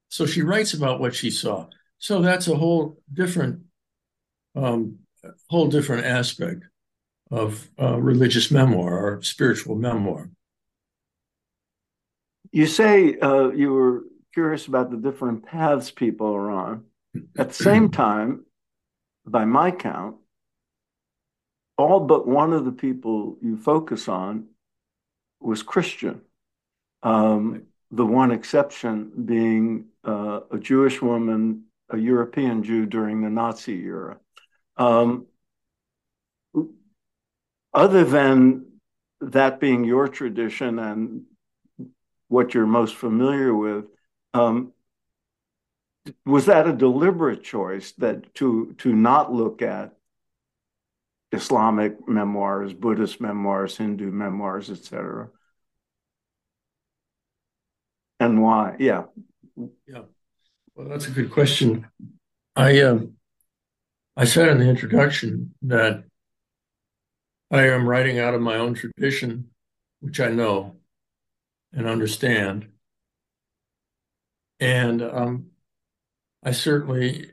So 0.08 0.26
she 0.26 0.42
writes 0.42 0.74
about 0.74 1.00
what 1.00 1.14
she 1.14 1.30
saw. 1.30 1.68
So 1.98 2.20
that's 2.20 2.48
a 2.48 2.56
whole 2.56 3.00
different, 3.12 3.62
um, 4.54 4.98
whole 5.48 5.68
different 5.68 6.06
aspect 6.06 6.64
of 7.30 7.68
uh, 7.80 7.98
religious 7.98 8.50
memoir 8.50 8.98
or 8.98 9.22
spiritual 9.22 9.76
memoir. 9.76 10.30
You 12.52 12.66
say 12.66 13.18
uh, 13.18 13.50
you 13.50 13.72
were 13.72 14.04
curious 14.34 14.66
about 14.66 14.90
the 14.90 14.96
different 14.96 15.46
paths 15.46 15.90
people 15.90 16.26
are 16.34 16.50
on. 16.50 16.84
At 17.38 17.48
the 17.48 17.54
same 17.54 17.90
time, 17.92 18.44
by 19.30 19.44
my 19.44 19.70
count, 19.70 20.16
all 21.76 22.00
but 22.00 22.26
one 22.26 22.52
of 22.52 22.64
the 22.64 22.72
people 22.72 23.36
you 23.40 23.56
focus 23.56 24.08
on 24.08 24.48
was 25.40 25.62
Christian. 25.62 26.22
Um, 27.02 27.62
the 27.90 28.06
one 28.06 28.30
exception 28.30 29.10
being 29.24 29.86
uh, 30.06 30.40
a 30.50 30.58
Jewish 30.58 31.00
woman, 31.00 31.64
a 31.88 31.96
European 31.96 32.62
Jew 32.62 32.86
during 32.86 33.22
the 33.22 33.30
Nazi 33.30 33.82
era. 33.82 34.18
Um, 34.76 35.26
other 37.72 38.04
than 38.04 38.66
that 39.20 39.60
being 39.60 39.84
your 39.84 40.08
tradition 40.08 40.78
and 40.78 41.22
what 42.28 42.54
you're 42.54 42.66
most 42.66 42.94
familiar 42.94 43.54
with, 43.54 43.86
um, 44.34 44.72
was 46.24 46.46
that 46.46 46.66
a 46.66 46.72
deliberate 46.72 47.42
choice 47.42 47.92
that 47.98 48.34
to 48.34 48.74
to 48.78 48.92
not 48.92 49.32
look 49.32 49.62
at 49.62 49.94
Islamic 51.32 52.08
memoirs, 52.08 52.72
Buddhist 52.72 53.20
memoirs, 53.20 53.76
Hindu 53.76 54.10
memoirs, 54.10 54.70
etc. 54.70 55.28
And 58.18 58.42
why? 58.42 58.76
Yeah. 58.78 59.04
Yeah. 59.86 60.02
Well, 60.74 60.88
that's 60.88 61.06
a 61.06 61.10
good 61.10 61.30
question. 61.30 61.86
I 62.56 62.80
um, 62.82 63.14
I 64.16 64.24
said 64.24 64.48
in 64.48 64.58
the 64.58 64.68
introduction 64.68 65.54
that 65.62 66.04
I 67.50 67.66
am 67.68 67.88
writing 67.88 68.18
out 68.18 68.34
of 68.34 68.40
my 68.40 68.56
own 68.56 68.74
tradition, 68.74 69.50
which 70.00 70.20
I 70.20 70.28
know 70.28 70.76
and 71.72 71.86
understand. 71.86 72.68
And 74.58 75.02
um, 75.02 75.49
I 76.42 76.52
certainly 76.52 77.30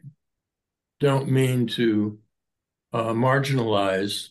don't 1.00 1.30
mean 1.30 1.68
to 1.68 2.20
uh, 2.94 3.14
marginalize 3.14 4.30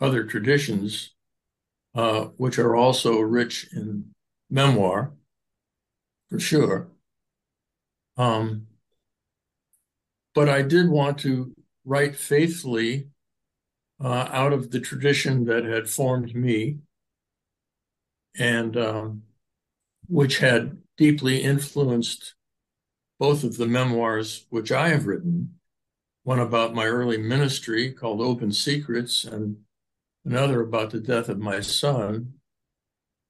other 0.00 0.24
traditions, 0.24 1.14
uh, 1.94 2.26
which 2.36 2.58
are 2.58 2.76
also 2.76 3.20
rich 3.20 3.68
in 3.72 4.14
memoir, 4.50 5.12
for 6.28 6.38
sure. 6.38 6.88
Um, 8.16 8.68
but 10.34 10.48
I 10.48 10.62
did 10.62 10.88
want 10.88 11.18
to 11.18 11.54
write 11.84 12.16
faithfully 12.16 13.08
uh, 14.02 14.28
out 14.30 14.52
of 14.52 14.70
the 14.70 14.80
tradition 14.80 15.44
that 15.46 15.64
had 15.64 15.88
formed 15.88 16.34
me 16.34 16.78
and 18.38 18.76
um, 18.76 19.22
which 20.08 20.38
had 20.38 20.78
deeply 20.96 21.42
influenced 21.42 22.34
both 23.18 23.44
of 23.44 23.56
the 23.56 23.66
memoirs 23.66 24.46
which 24.50 24.72
I 24.72 24.88
have 24.88 25.06
written 25.06 25.56
one 26.22 26.40
about 26.40 26.74
my 26.74 26.86
early 26.86 27.18
ministry 27.18 27.92
called 27.92 28.20
Open 28.20 28.50
Secrets, 28.52 29.24
and 29.24 29.58
another 30.24 30.60
about 30.60 30.90
the 30.90 30.98
death 30.98 31.28
of 31.28 31.38
my 31.38 31.60
son 31.60 32.34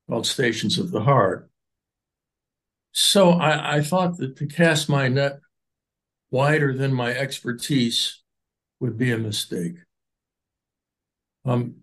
called 0.09 0.27
Stations 0.27 0.79
of 0.79 0.91
the 0.91 1.03
Heart. 1.03 1.51
So 2.93 3.33
I, 3.33 3.77
I 3.77 3.81
thought 3.83 4.17
that 4.17 4.37
to 4.37 4.47
cast 4.47 4.89
my 4.89 5.09
net 5.09 5.41
wider 6.31 6.73
than 6.73 6.95
my 6.95 7.11
expertise 7.11 8.23
would 8.81 8.97
be 8.97 9.13
a 9.13 9.19
mistake. 9.19 9.77
Um, 11.45 11.77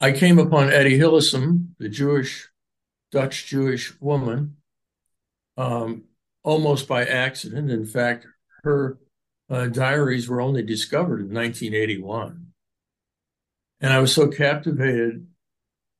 I 0.00 0.10
came 0.10 0.40
upon 0.40 0.72
Etty 0.72 0.98
Hillesum, 0.98 1.68
the 1.78 1.88
Jewish, 1.88 2.48
Dutch 3.12 3.46
Jewish 3.46 3.98
woman, 4.00 4.56
um, 5.56 6.02
almost 6.46 6.86
by 6.86 7.04
accident. 7.04 7.70
In 7.72 7.84
fact, 7.84 8.24
her 8.62 8.98
uh, 9.50 9.66
diaries 9.66 10.28
were 10.28 10.40
only 10.40 10.62
discovered 10.62 11.20
in 11.20 11.34
1981. 11.34 12.46
And 13.80 13.92
I 13.92 13.98
was 13.98 14.14
so 14.14 14.28
captivated 14.28 15.26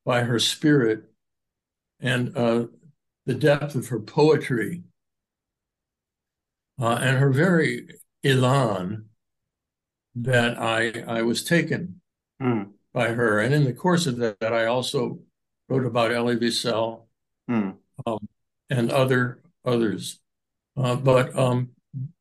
by 0.05 0.23
her 0.23 0.39
spirit 0.39 1.03
and 2.01 2.35
uh, 2.37 2.67
the 3.27 3.35
depth 3.35 3.75
of 3.75 3.89
her 3.89 3.99
poetry 3.99 4.85
uh, 6.81 6.99
and 7.03 7.19
her 7.19 7.31
very 7.31 7.89
elan 8.23 9.07
that 10.15 10.59
I, 10.61 11.03
I 11.09 11.23
was 11.23 11.43
taken 11.43 12.01
mm. 12.41 12.69
by 12.95 13.09
her. 13.09 13.41
And 13.41 13.53
in 13.53 13.65
the 13.65 13.73
course 13.73 14.07
of 14.07 14.19
that, 14.19 14.37
I 14.41 14.67
also 14.67 15.19
wrote 15.69 15.85
about 15.85 16.13
Elie 16.13 16.37
Wiesel 16.37 17.03
mm. 17.51 17.75
um, 18.07 18.29
and 18.71 18.93
other 18.93 19.41
others. 19.65 20.21
Uh, 20.77 20.97
but 20.97 21.37
um, 21.39 21.71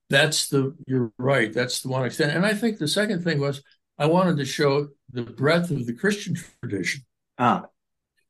that's 0.10 0.50
the 0.50 0.76
you're 0.88 1.12
right. 1.18 1.52
That's 1.54 1.82
the 1.82 1.90
one 1.90 2.06
extent. 2.06 2.36
And 2.36 2.46
I 2.46 2.54
think 2.54 2.78
the 2.78 2.88
second 2.88 3.24
thing 3.24 3.40
was 3.40 3.62
I 3.98 4.06
wanted 4.06 4.38
to 4.38 4.46
show 4.46 4.90
the 5.12 5.24
breadth 5.24 5.72
of 5.72 5.86
the 5.86 5.94
Christian 5.94 6.36
tradition. 6.62 7.02
Ah. 7.38 7.66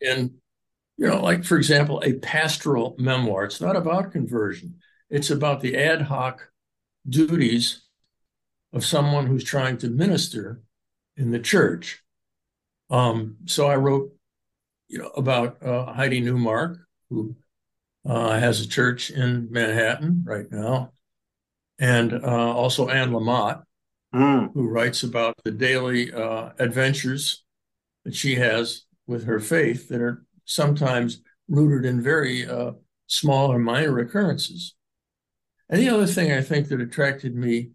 And 0.05 0.31
you 0.97 1.07
know, 1.07 1.21
like 1.21 1.43
for 1.43 1.57
example, 1.57 2.01
a 2.03 2.13
pastoral 2.13 2.95
memoir. 2.97 3.43
It's 3.43 3.61
not 3.61 3.75
about 3.75 4.11
conversion. 4.11 4.75
It's 5.09 5.29
about 5.29 5.61
the 5.61 5.77
ad 5.77 6.03
hoc 6.03 6.49
duties 7.07 7.83
of 8.73 8.85
someone 8.85 9.27
who's 9.27 9.43
trying 9.43 9.77
to 9.79 9.89
minister 9.89 10.61
in 11.17 11.31
the 11.31 11.39
church. 11.39 12.01
Um, 12.89 13.37
so 13.45 13.67
I 13.67 13.75
wrote, 13.75 14.11
you 14.87 14.99
know, 14.99 15.09
about 15.15 15.61
uh, 15.63 15.93
Heidi 15.93 16.21
Neumark, 16.21 16.77
who 17.09 17.35
uh, 18.05 18.39
has 18.39 18.61
a 18.61 18.67
church 18.67 19.09
in 19.09 19.47
Manhattan 19.51 20.23
right 20.25 20.49
now, 20.51 20.91
and 21.79 22.13
uh, 22.13 22.53
also 22.53 22.89
Anne 22.89 23.11
Lamott, 23.11 23.63
mm. 24.13 24.53
who 24.53 24.67
writes 24.67 25.03
about 25.03 25.35
the 25.43 25.51
daily 25.51 26.13
uh, 26.13 26.49
adventures 26.59 27.43
that 28.03 28.15
she 28.15 28.35
has 28.35 28.83
with 29.07 29.25
her 29.25 29.39
faith 29.39 29.89
that 29.89 30.01
are 30.01 30.23
sometimes 30.45 31.21
rooted 31.47 31.85
in 31.85 32.01
very 32.01 32.47
uh, 32.47 32.71
small 33.07 33.51
or 33.51 33.59
minor 33.59 33.99
occurrences. 33.99 34.75
And 35.69 35.81
the 35.81 35.89
other 35.89 36.07
thing 36.07 36.31
I 36.31 36.41
think 36.41 36.67
that 36.67 36.81
attracted 36.81 37.35
me 37.35 37.71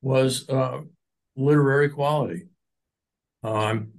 was 0.00 0.48
uh, 0.48 0.80
literary 1.36 1.90
quality. 1.90 2.48
Um, 3.42 3.92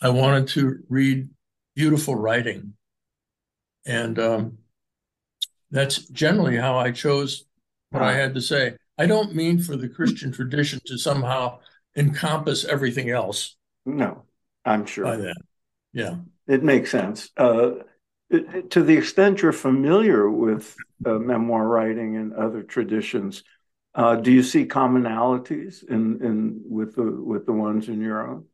I 0.00 0.10
wanted 0.10 0.48
to 0.48 0.78
read 0.88 1.28
beautiful 1.74 2.14
writing. 2.14 2.74
And 3.88 4.18
um, 4.18 4.58
that's 5.70 6.06
generally 6.08 6.56
how 6.56 6.76
I 6.76 6.92
chose 6.92 7.46
what 7.90 8.02
I 8.02 8.12
had 8.12 8.34
to 8.34 8.40
say. 8.40 8.76
I 8.98 9.06
don't 9.06 9.34
mean 9.34 9.60
for 9.60 9.76
the 9.76 9.88
Christian 9.88 10.30
tradition 10.30 10.80
to 10.86 10.98
somehow 10.98 11.60
encompass 11.96 12.64
everything 12.64 13.10
else. 13.10 13.56
No, 13.86 14.24
I'm 14.64 14.84
sure. 14.84 15.04
By 15.04 15.16
that. 15.16 15.36
Yeah. 15.92 16.16
It 16.46 16.62
makes 16.62 16.90
sense. 16.90 17.30
Uh, 17.36 17.70
it, 18.30 18.70
to 18.72 18.82
the 18.82 18.96
extent 18.96 19.40
you're 19.40 19.52
familiar 19.52 20.28
with 20.28 20.76
uh, 21.06 21.14
memoir 21.14 21.66
writing 21.66 22.16
and 22.16 22.34
other 22.34 22.62
traditions, 22.62 23.42
uh, 23.94 24.16
do 24.16 24.30
you 24.30 24.42
see 24.42 24.66
commonalities 24.66 25.82
in, 25.88 26.22
in 26.22 26.60
with 26.68 26.94
the 26.94 27.10
with 27.10 27.46
the 27.46 27.52
ones 27.52 27.88
in 27.88 28.00
your 28.00 28.28
own? 28.28 28.44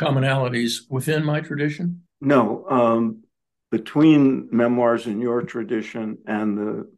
Commonalities 0.00 0.80
within 0.88 1.24
my 1.24 1.40
tradition? 1.40 2.02
No, 2.22 2.64
um, 2.70 3.22
between 3.70 4.48
memoirs 4.50 5.06
in 5.06 5.20
your 5.20 5.42
tradition 5.42 6.18
and 6.26 6.56
the 6.56 6.90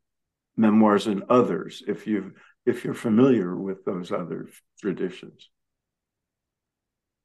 memoirs 0.57 1.09
in 1.09 1.25
others, 1.29 1.83
if 1.89 2.07
you 2.07 2.35
if 2.65 2.85
you're 2.85 2.95
familiar 2.95 3.57
with 3.57 3.85
those 3.85 4.13
other 4.13 4.49
traditions. 4.81 5.51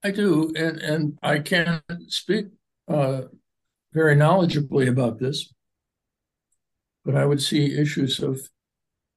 I 0.04 0.12
do, 0.12 0.52
and 0.56 0.80
and 0.80 1.20
I 1.22 1.40
can't 1.40 1.84
speak 2.08 2.48
uh, 2.88 3.24
very 3.94 4.16
knowledgeably 4.16 4.90
about 4.90 5.20
this, 5.20 5.54
but 7.06 7.16
I 7.16 7.26
would 7.26 7.42
see 7.42 7.78
issues 7.78 8.20
of 8.20 8.42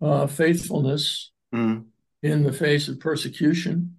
uh, 0.02 0.26
faithfulness 0.26 1.30
mm. 1.54 1.84
in 2.22 2.42
the 2.42 2.52
face 2.52 2.88
of 2.88 3.00
persecution. 3.00 3.96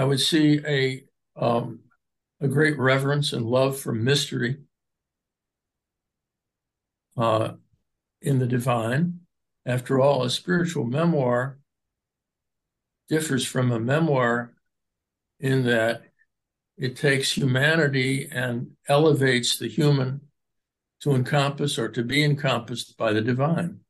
I 0.00 0.04
would 0.04 0.20
see 0.20 0.60
a 0.66 1.04
um, 1.36 1.80
a 2.40 2.48
great 2.48 2.78
reverence 2.78 3.34
and 3.34 3.44
love 3.44 3.78
for 3.78 3.92
mystery 3.92 4.56
uh, 7.18 7.50
in 8.22 8.38
the 8.38 8.46
divine. 8.46 9.20
After 9.66 10.00
all, 10.00 10.22
a 10.22 10.30
spiritual 10.30 10.86
memoir 10.86 11.58
differs 13.10 13.44
from 13.44 13.72
a 13.72 13.78
memoir 13.78 14.54
in 15.38 15.64
that 15.64 16.04
it 16.78 16.96
takes 16.96 17.36
humanity 17.36 18.26
and 18.32 18.70
elevates 18.88 19.58
the 19.58 19.68
human 19.68 20.22
to 21.00 21.14
encompass 21.14 21.78
or 21.78 21.90
to 21.90 22.02
be 22.02 22.24
encompassed 22.24 22.96
by 22.96 23.12
the 23.12 23.20
divine. 23.20 23.80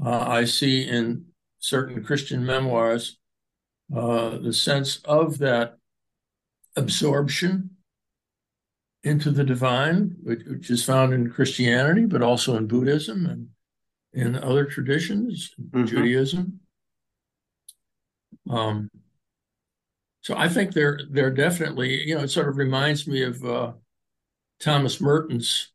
Uh, 0.00 0.20
I 0.20 0.44
see 0.44 0.88
in 0.88 1.24
certain 1.58 2.04
Christian 2.04 2.46
memoirs 2.46 3.18
uh, 3.94 4.38
the 4.38 4.52
sense 4.52 5.00
of 5.04 5.38
that 5.38 5.78
absorption 6.76 7.70
into 9.02 9.30
the 9.30 9.44
divine, 9.44 10.16
which, 10.22 10.40
which, 10.46 10.70
is 10.70 10.84
found 10.84 11.14
in 11.14 11.30
Christianity, 11.30 12.04
but 12.04 12.22
also 12.22 12.56
in 12.56 12.66
Buddhism 12.66 13.26
and 13.26 13.48
in 14.12 14.36
other 14.36 14.64
traditions, 14.64 15.54
mm-hmm. 15.60 15.86
Judaism. 15.86 16.60
Um, 18.50 18.90
so 20.22 20.36
I 20.36 20.48
think 20.48 20.72
they're 20.72 21.00
they're 21.10 21.30
definitely, 21.30 22.06
you 22.06 22.14
know, 22.14 22.22
it 22.22 22.28
sort 22.28 22.48
of 22.48 22.56
reminds 22.56 23.06
me 23.06 23.22
of 23.22 23.42
uh, 23.44 23.72
Thomas 24.60 25.00
Merton's 25.00 25.70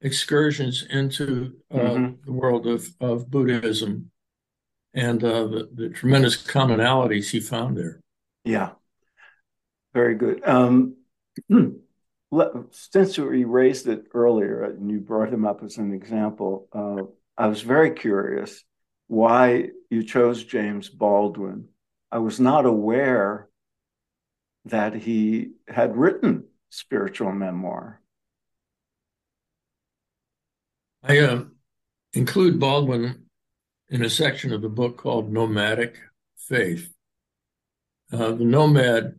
excursions 0.00 0.84
into 0.88 1.54
uh, 1.72 1.78
mm-hmm. 1.78 2.14
the 2.24 2.32
world 2.32 2.66
of, 2.66 2.88
of 3.00 3.30
Buddhism 3.30 4.10
and 4.94 5.22
uh, 5.24 5.46
the, 5.46 5.68
the 5.74 5.88
tremendous 5.88 6.36
commonalities 6.36 7.30
he 7.30 7.40
found 7.40 7.76
there. 7.76 8.00
Yeah. 8.44 8.70
Very 9.92 10.14
good. 10.14 10.46
Um, 10.46 10.96
since 12.70 13.18
we 13.18 13.44
raised 13.44 13.88
it 13.88 14.06
earlier 14.14 14.64
and 14.64 14.90
you 14.90 15.00
brought 15.00 15.32
him 15.32 15.44
up 15.44 15.62
as 15.62 15.78
an 15.78 15.92
example, 15.92 16.68
uh, 16.72 17.02
I 17.36 17.48
was 17.48 17.62
very 17.62 17.90
curious 17.90 18.64
why 19.08 19.70
you 19.90 20.04
chose 20.04 20.44
James 20.44 20.88
Baldwin. 20.88 21.68
I 22.10 22.18
was 22.18 22.38
not 22.38 22.64
aware 22.64 23.48
that 24.66 24.94
he 24.94 25.50
had 25.68 25.96
written 25.96 26.44
spiritual 26.70 27.32
memoir. 27.32 28.00
I 31.02 31.18
uh, 31.18 31.44
include 32.14 32.58
Baldwin 32.58 33.23
in 33.88 34.04
a 34.04 34.10
section 34.10 34.52
of 34.52 34.62
the 34.62 34.68
book 34.68 34.96
called 34.96 35.32
Nomadic 35.32 35.98
Faith. 36.36 36.92
Uh, 38.12 38.32
the 38.32 38.44
nomad 38.44 39.18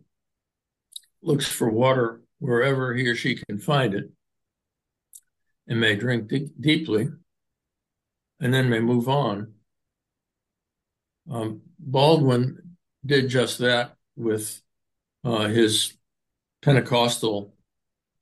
looks 1.21 1.47
for 1.47 1.69
water 1.69 2.21
wherever 2.39 2.93
he 2.93 3.07
or 3.07 3.15
she 3.15 3.35
can 3.35 3.57
find 3.57 3.93
it 3.93 4.11
and 5.67 5.79
may 5.79 5.95
drink 5.95 6.27
de- 6.27 6.51
deeply 6.59 7.09
and 8.39 8.53
then 8.53 8.69
may 8.69 8.79
move 8.79 9.09
on. 9.09 9.53
Um, 11.29 11.61
Baldwin 11.79 12.77
did 13.05 13.29
just 13.29 13.59
that 13.59 13.95
with 14.15 14.61
uh, 15.23 15.47
his 15.47 15.97
Pentecostal 16.61 17.55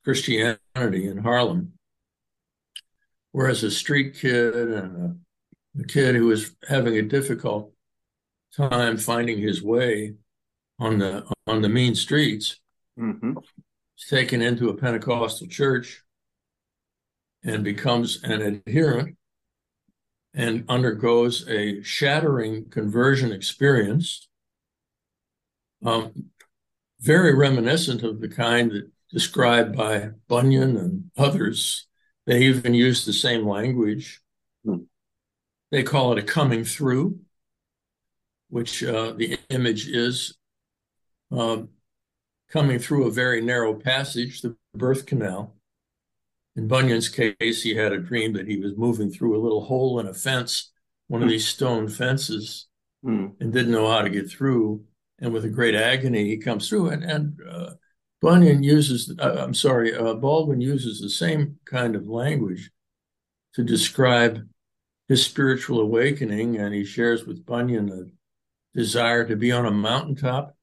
Christianity 0.04 0.58
in 1.08 1.18
Harlem. 1.18 1.72
Whereas 3.32 3.62
a 3.62 3.70
street 3.70 4.14
kid 4.14 4.54
and 4.54 5.23
a 5.78 5.84
kid 5.84 6.14
who 6.14 6.26
was 6.26 6.54
having 6.68 6.96
a 6.96 7.02
difficult 7.02 7.72
time 8.56 8.96
finding 8.96 9.38
his 9.38 9.62
way 9.62 10.14
on 10.78 10.98
the 10.98 11.24
on 11.46 11.62
the 11.62 11.68
mean 11.68 11.94
streets 11.94 12.60
mm-hmm. 12.98 13.36
is 13.98 14.08
taken 14.08 14.40
into 14.42 14.68
a 14.68 14.76
Pentecostal 14.76 15.46
church 15.46 16.02
and 17.42 17.62
becomes 17.62 18.22
an 18.22 18.40
adherent 18.40 19.16
and 20.34 20.64
undergoes 20.68 21.46
a 21.48 21.80
shattering 21.82 22.68
conversion 22.68 23.30
experience, 23.30 24.28
um, 25.84 26.30
very 27.00 27.34
reminiscent 27.34 28.02
of 28.02 28.20
the 28.20 28.28
kind 28.28 28.72
that 28.72 28.90
described 29.12 29.76
by 29.76 30.10
Bunyan 30.26 30.76
and 30.76 31.10
others. 31.16 31.86
They 32.26 32.42
even 32.42 32.74
use 32.74 33.04
the 33.04 33.12
same 33.12 33.46
language. 33.46 34.20
Hmm. 34.64 34.84
They 35.70 35.82
call 35.82 36.12
it 36.12 36.18
a 36.18 36.22
coming 36.22 36.64
through, 36.64 37.20
which 38.48 38.84
uh, 38.84 39.12
the 39.12 39.38
image 39.50 39.88
is 39.88 40.36
uh, 41.32 41.62
coming 42.50 42.78
through 42.78 43.06
a 43.06 43.12
very 43.12 43.40
narrow 43.40 43.74
passage, 43.74 44.40
the 44.40 44.56
birth 44.74 45.06
canal. 45.06 45.56
In 46.56 46.68
Bunyan's 46.68 47.08
case, 47.08 47.62
he 47.62 47.74
had 47.74 47.92
a 47.92 47.98
dream 47.98 48.32
that 48.34 48.46
he 48.46 48.58
was 48.58 48.76
moving 48.76 49.10
through 49.10 49.36
a 49.36 49.42
little 49.42 49.64
hole 49.64 49.98
in 49.98 50.06
a 50.06 50.14
fence, 50.14 50.70
one 51.08 51.22
of 51.22 51.26
hmm. 51.26 51.32
these 51.32 51.48
stone 51.48 51.88
fences, 51.88 52.68
mm. 53.04 53.32
and 53.40 53.52
didn't 53.52 53.72
know 53.72 53.90
how 53.90 54.02
to 54.02 54.10
get 54.10 54.30
through. 54.30 54.84
And 55.18 55.32
with 55.32 55.44
a 55.44 55.50
great 55.50 55.74
agony, 55.74 56.26
he 56.26 56.36
comes 56.36 56.68
through. 56.68 56.90
And, 56.90 57.02
and 57.02 57.40
uh, 57.48 57.70
Bunyan 58.20 58.62
uses, 58.62 59.14
uh, 59.18 59.36
I'm 59.38 59.54
sorry, 59.54 59.94
uh, 59.94 60.14
Baldwin 60.14 60.60
uses 60.60 61.00
the 61.00 61.10
same 61.10 61.58
kind 61.64 61.96
of 61.96 62.06
language 62.06 62.70
to 63.54 63.62
describe 63.62 64.46
his 65.08 65.24
spiritual 65.24 65.80
awakening. 65.80 66.56
And 66.56 66.74
he 66.74 66.84
shares 66.84 67.24
with 67.24 67.46
Bunyan 67.46 67.90
a 67.90 68.76
desire 68.76 69.26
to 69.26 69.36
be 69.36 69.52
on 69.52 69.66
a 69.66 69.70
mountaintop 69.70 70.56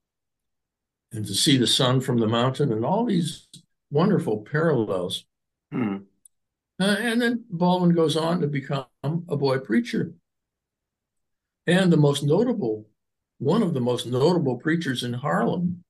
and 1.11 1.25
to 1.25 1.33
see 1.33 1.57
the 1.57 1.67
sun 1.67 2.01
from 2.01 2.17
the 2.17 2.27
mountain 2.27 2.71
and 2.71 2.85
all 2.85 3.05
these 3.05 3.47
wonderful 3.89 4.45
parallels. 4.49 5.25
Hmm. 5.71 5.97
Uh, 6.79 6.95
and 6.99 7.21
then 7.21 7.45
Baldwin 7.49 7.93
goes 7.93 8.17
on 8.17 8.41
to 8.41 8.47
become 8.47 8.85
a 9.03 9.37
boy 9.37 9.59
preacher. 9.59 10.13
And 11.67 11.91
the 11.93 11.97
most 11.97 12.23
notable, 12.23 12.87
one 13.37 13.61
of 13.61 13.73
the 13.73 13.79
most 13.79 14.07
notable 14.07 14.57
preachers 14.57 15.03
in 15.03 15.13
Harlem, 15.13 15.83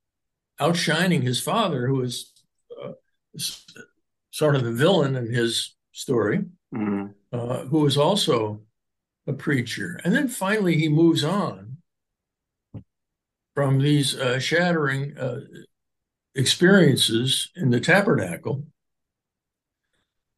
outshining 0.60 1.22
his 1.22 1.40
father, 1.40 1.86
who 1.86 2.02
is 2.02 2.30
uh, 2.82 2.92
sort 4.30 4.54
of 4.54 4.64
the 4.64 4.72
villain 4.72 5.16
in 5.16 5.32
his 5.32 5.74
story, 5.92 6.44
hmm 6.74 7.06
uh, 7.32 7.64
who 7.64 7.86
is 7.86 7.96
also 7.96 8.60
a 9.26 9.32
preacher. 9.32 10.00
And 10.04 10.14
then 10.14 10.28
finally 10.28 10.76
he 10.76 10.88
moves 10.88 11.24
on 11.24 11.78
from 13.54 13.78
these 13.78 14.16
uh, 14.16 14.38
shattering 14.38 15.16
uh, 15.18 15.40
experiences 16.34 17.50
in 17.56 17.70
the 17.70 17.80
tabernacle 17.80 18.64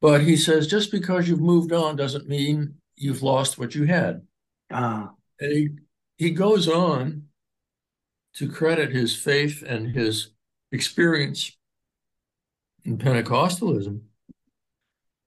but 0.05 0.21
he 0.21 0.37
says, 0.37 0.67
just 0.67 0.91
because 0.91 1.27
you've 1.27 1.41
moved 1.41 1.73
on 1.73 1.97
doesn't 1.97 2.29
mean 2.29 2.75
you've 2.95 3.23
lost 3.23 3.57
what 3.57 3.75
you 3.75 3.85
had. 3.85 4.21
Ah. 4.71 5.13
And 5.41 5.51
he, 5.51 5.69
he 6.19 6.31
goes 6.31 6.69
on 6.69 7.23
to 8.35 8.47
credit 8.47 8.93
his 8.93 9.17
faith 9.17 9.65
and 9.67 9.97
his 9.97 10.29
experience 10.73 11.57
in 12.85 12.99
Pentecostalism 12.99 14.03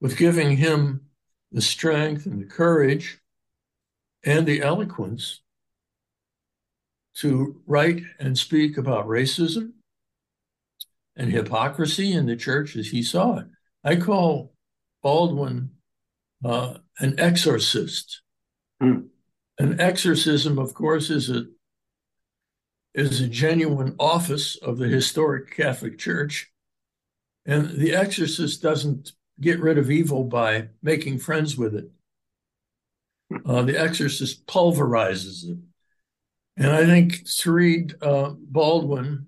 with 0.00 0.16
giving 0.16 0.56
him 0.56 1.07
the 1.52 1.62
strength 1.62 2.26
and 2.26 2.40
the 2.40 2.46
courage 2.46 3.20
and 4.24 4.46
the 4.46 4.62
eloquence 4.62 5.40
to 7.16 7.60
write 7.66 8.02
and 8.18 8.38
speak 8.38 8.76
about 8.76 9.06
racism 9.06 9.72
and 11.16 11.32
hypocrisy 11.32 12.12
in 12.12 12.26
the 12.26 12.36
church 12.36 12.76
as 12.76 12.88
he 12.88 13.02
saw 13.02 13.38
it. 13.38 13.46
I 13.82 13.96
call 13.96 14.52
Baldwin 15.02 15.70
uh, 16.44 16.74
an 16.98 17.18
exorcist. 17.18 18.22
Hmm. 18.80 19.00
An 19.58 19.80
exorcism, 19.80 20.58
of 20.58 20.74
course, 20.74 21.10
is 21.10 21.30
a 21.30 21.46
is 22.94 23.20
a 23.20 23.28
genuine 23.28 23.94
office 23.98 24.56
of 24.56 24.78
the 24.78 24.88
historic 24.88 25.54
Catholic 25.54 25.98
Church, 25.98 26.50
and 27.44 27.70
the 27.70 27.94
exorcist 27.94 28.62
doesn't 28.62 29.12
get 29.40 29.60
rid 29.60 29.78
of 29.78 29.90
evil 29.90 30.24
by 30.24 30.68
making 30.82 31.18
friends 31.18 31.56
with 31.56 31.74
it. 31.74 31.90
Uh, 33.44 33.62
the 33.62 33.78
exorcist 33.78 34.46
pulverizes 34.46 35.44
it, 35.44 35.58
and 36.56 36.70
I 36.70 36.86
think 36.86 37.26
to 37.40 37.52
read 37.52 37.94
uh, 38.02 38.30
Baldwin 38.38 39.26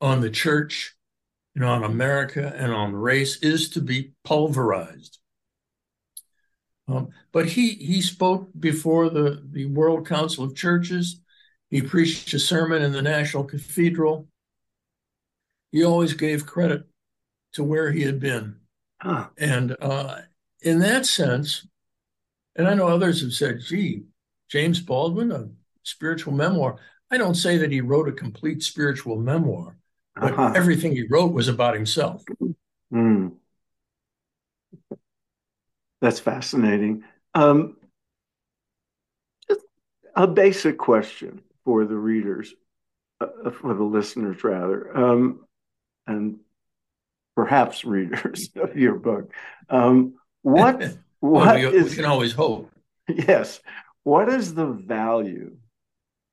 on 0.00 0.20
the 0.20 0.30
church 0.30 0.96
and 1.54 1.64
on 1.64 1.84
America 1.84 2.52
and 2.56 2.72
on 2.72 2.94
race 2.94 3.36
is 3.42 3.68
to 3.70 3.80
be 3.80 4.12
pulverized. 4.24 5.18
Um, 6.88 7.10
but 7.32 7.46
he 7.46 7.70
he 7.74 8.00
spoke 8.02 8.50
before 8.58 9.10
the, 9.10 9.42
the 9.52 9.66
World 9.66 10.06
Council 10.08 10.44
of 10.44 10.56
Churches. 10.56 11.20
He 11.68 11.82
preached 11.82 12.32
a 12.34 12.38
sermon 12.38 12.82
in 12.82 12.92
the 12.92 13.02
National 13.02 13.44
Cathedral. 13.44 14.26
He 15.70 15.84
always 15.84 16.14
gave 16.14 16.46
credit 16.46 16.88
to 17.52 17.62
where 17.62 17.92
he 17.92 18.02
had 18.02 18.18
been. 18.18 18.56
Huh. 19.00 19.28
And 19.38 19.76
uh, 19.80 20.16
in 20.62 20.80
that 20.80 21.06
sense, 21.06 21.66
and 22.56 22.68
I 22.68 22.74
know 22.74 22.88
others 22.88 23.22
have 23.22 23.32
said, 23.32 23.60
gee, 23.66 24.02
James 24.50 24.80
Baldwin, 24.80 25.32
a 25.32 25.48
spiritual 25.82 26.34
memoir. 26.34 26.76
I 27.10 27.18
don't 27.18 27.34
say 27.34 27.56
that 27.58 27.72
he 27.72 27.80
wrote 27.80 28.08
a 28.08 28.12
complete 28.12 28.62
spiritual 28.62 29.16
memoir, 29.16 29.76
but 30.14 30.32
uh-huh. 30.32 30.52
everything 30.54 30.92
he 30.92 31.06
wrote 31.08 31.32
was 31.32 31.48
about 31.48 31.74
himself. 31.74 32.24
Mm. 32.92 33.32
That's 36.00 36.20
fascinating. 36.20 37.04
Um, 37.34 37.76
just 39.48 39.60
a 40.14 40.26
basic 40.26 40.78
question 40.78 41.42
for 41.64 41.84
the 41.84 41.96
readers, 41.96 42.52
uh, 43.20 43.50
for 43.50 43.74
the 43.74 43.84
listeners, 43.84 44.42
rather, 44.44 44.96
um, 44.96 45.40
and 46.06 46.40
perhaps 47.40 47.84
readers 47.96 48.50
of 48.56 48.76
your 48.76 48.96
book. 48.96 49.32
Um, 49.70 50.14
what 50.42 50.80
what 51.20 51.46
well, 51.46 51.72
we, 51.72 51.78
is, 51.78 51.90
we 51.90 51.96
can 51.96 52.04
always 52.04 52.32
hope. 52.32 52.70
Yes. 53.08 53.60
What 54.04 54.28
is 54.28 54.54
the 54.54 54.66
value 54.66 55.56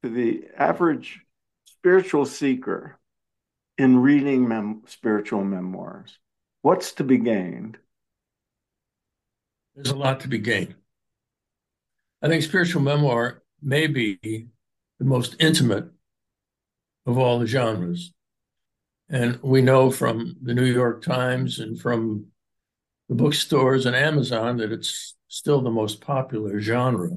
to 0.03 0.09
the 0.09 0.43
average 0.57 1.21
spiritual 1.65 2.25
seeker 2.25 2.99
in 3.77 3.99
reading 3.99 4.47
mem- 4.47 4.83
spiritual 4.87 5.43
memoirs? 5.43 6.17
What's 6.61 6.93
to 6.93 7.03
be 7.03 7.17
gained? 7.17 7.77
There's 9.75 9.89
a 9.89 9.95
lot 9.95 10.21
to 10.21 10.27
be 10.27 10.39
gained. 10.39 10.75
I 12.21 12.27
think 12.27 12.43
spiritual 12.43 12.81
memoir 12.81 13.43
may 13.61 13.87
be 13.87 14.19
the 14.99 15.05
most 15.05 15.35
intimate 15.39 15.85
of 17.05 17.17
all 17.17 17.39
the 17.39 17.47
genres. 17.47 18.11
And 19.09 19.39
we 19.41 19.61
know 19.61 19.89
from 19.89 20.35
the 20.41 20.53
New 20.53 20.65
York 20.65 21.01
Times 21.01 21.59
and 21.59 21.79
from 21.79 22.27
the 23.07 23.15
bookstores 23.15 23.85
and 23.85 23.95
Amazon 23.95 24.57
that 24.57 24.71
it's 24.71 25.15
still 25.27 25.61
the 25.61 25.71
most 25.71 26.01
popular 26.01 26.59
genre. 26.59 27.11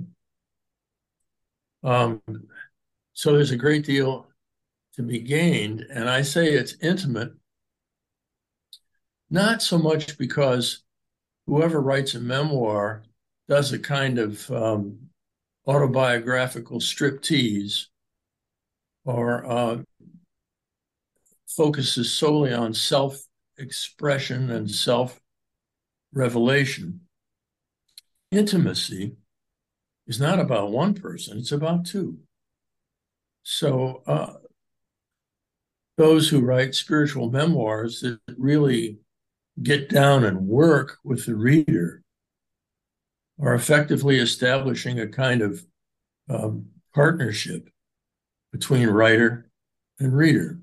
Um, 1.82 2.22
so 3.12 3.32
there's 3.32 3.50
a 3.50 3.56
great 3.56 3.84
deal 3.84 4.28
to 4.94 5.02
be 5.02 5.20
gained. 5.20 5.86
And 5.92 6.08
I 6.08 6.22
say 6.22 6.52
it's 6.52 6.76
intimate 6.80 7.32
not 9.30 9.62
so 9.62 9.78
much 9.78 10.18
because 10.18 10.82
whoever 11.46 11.80
writes 11.80 12.14
a 12.14 12.20
memoir 12.20 13.04
does 13.48 13.72
a 13.72 13.78
kind 13.78 14.18
of 14.18 14.50
um, 14.50 14.98
autobiographical 15.66 16.80
striptease 16.80 17.86
or 19.04 19.44
uh, 19.46 19.78
focuses 21.56 22.12
solely 22.12 22.52
on 22.52 22.74
self 22.74 23.22
expression 23.58 24.50
and 24.50 24.70
self 24.70 25.20
revelation. 26.12 27.00
Intimacy 28.30 29.16
is 30.06 30.20
not 30.20 30.38
about 30.38 30.72
one 30.72 30.94
person, 30.94 31.38
it's 31.38 31.52
about 31.52 31.84
two. 31.84 32.18
So, 33.42 34.02
uh, 34.06 34.34
those 35.96 36.28
who 36.28 36.40
write 36.40 36.74
spiritual 36.74 37.30
memoirs 37.30 38.00
that 38.00 38.18
really 38.38 38.98
get 39.62 39.88
down 39.90 40.24
and 40.24 40.46
work 40.46 40.98
with 41.04 41.26
the 41.26 41.34
reader 41.34 42.02
are 43.40 43.54
effectively 43.54 44.18
establishing 44.18 45.00
a 45.00 45.08
kind 45.08 45.42
of 45.42 45.64
um, 46.28 46.66
partnership 46.94 47.68
between 48.52 48.88
writer 48.88 49.50
and 49.98 50.16
reader. 50.16 50.59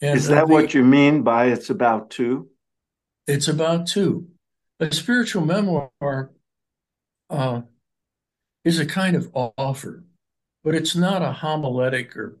And 0.00 0.16
Is 0.16 0.28
that 0.28 0.46
the, 0.46 0.52
what 0.52 0.74
you 0.74 0.84
mean 0.84 1.22
by 1.22 1.46
it's 1.46 1.70
about 1.70 2.10
two? 2.10 2.48
It's 3.26 3.48
about 3.48 3.86
two. 3.86 4.28
A 4.80 4.92
spiritual 4.92 5.44
memoir 5.44 5.90
uh, 7.30 7.62
is 8.64 8.78
a 8.78 8.86
kind 8.86 9.16
of 9.16 9.30
offer, 9.34 10.04
but 10.62 10.74
it's 10.74 10.94
not 10.94 11.22
a 11.22 11.32
homiletic 11.32 12.16
or 12.16 12.38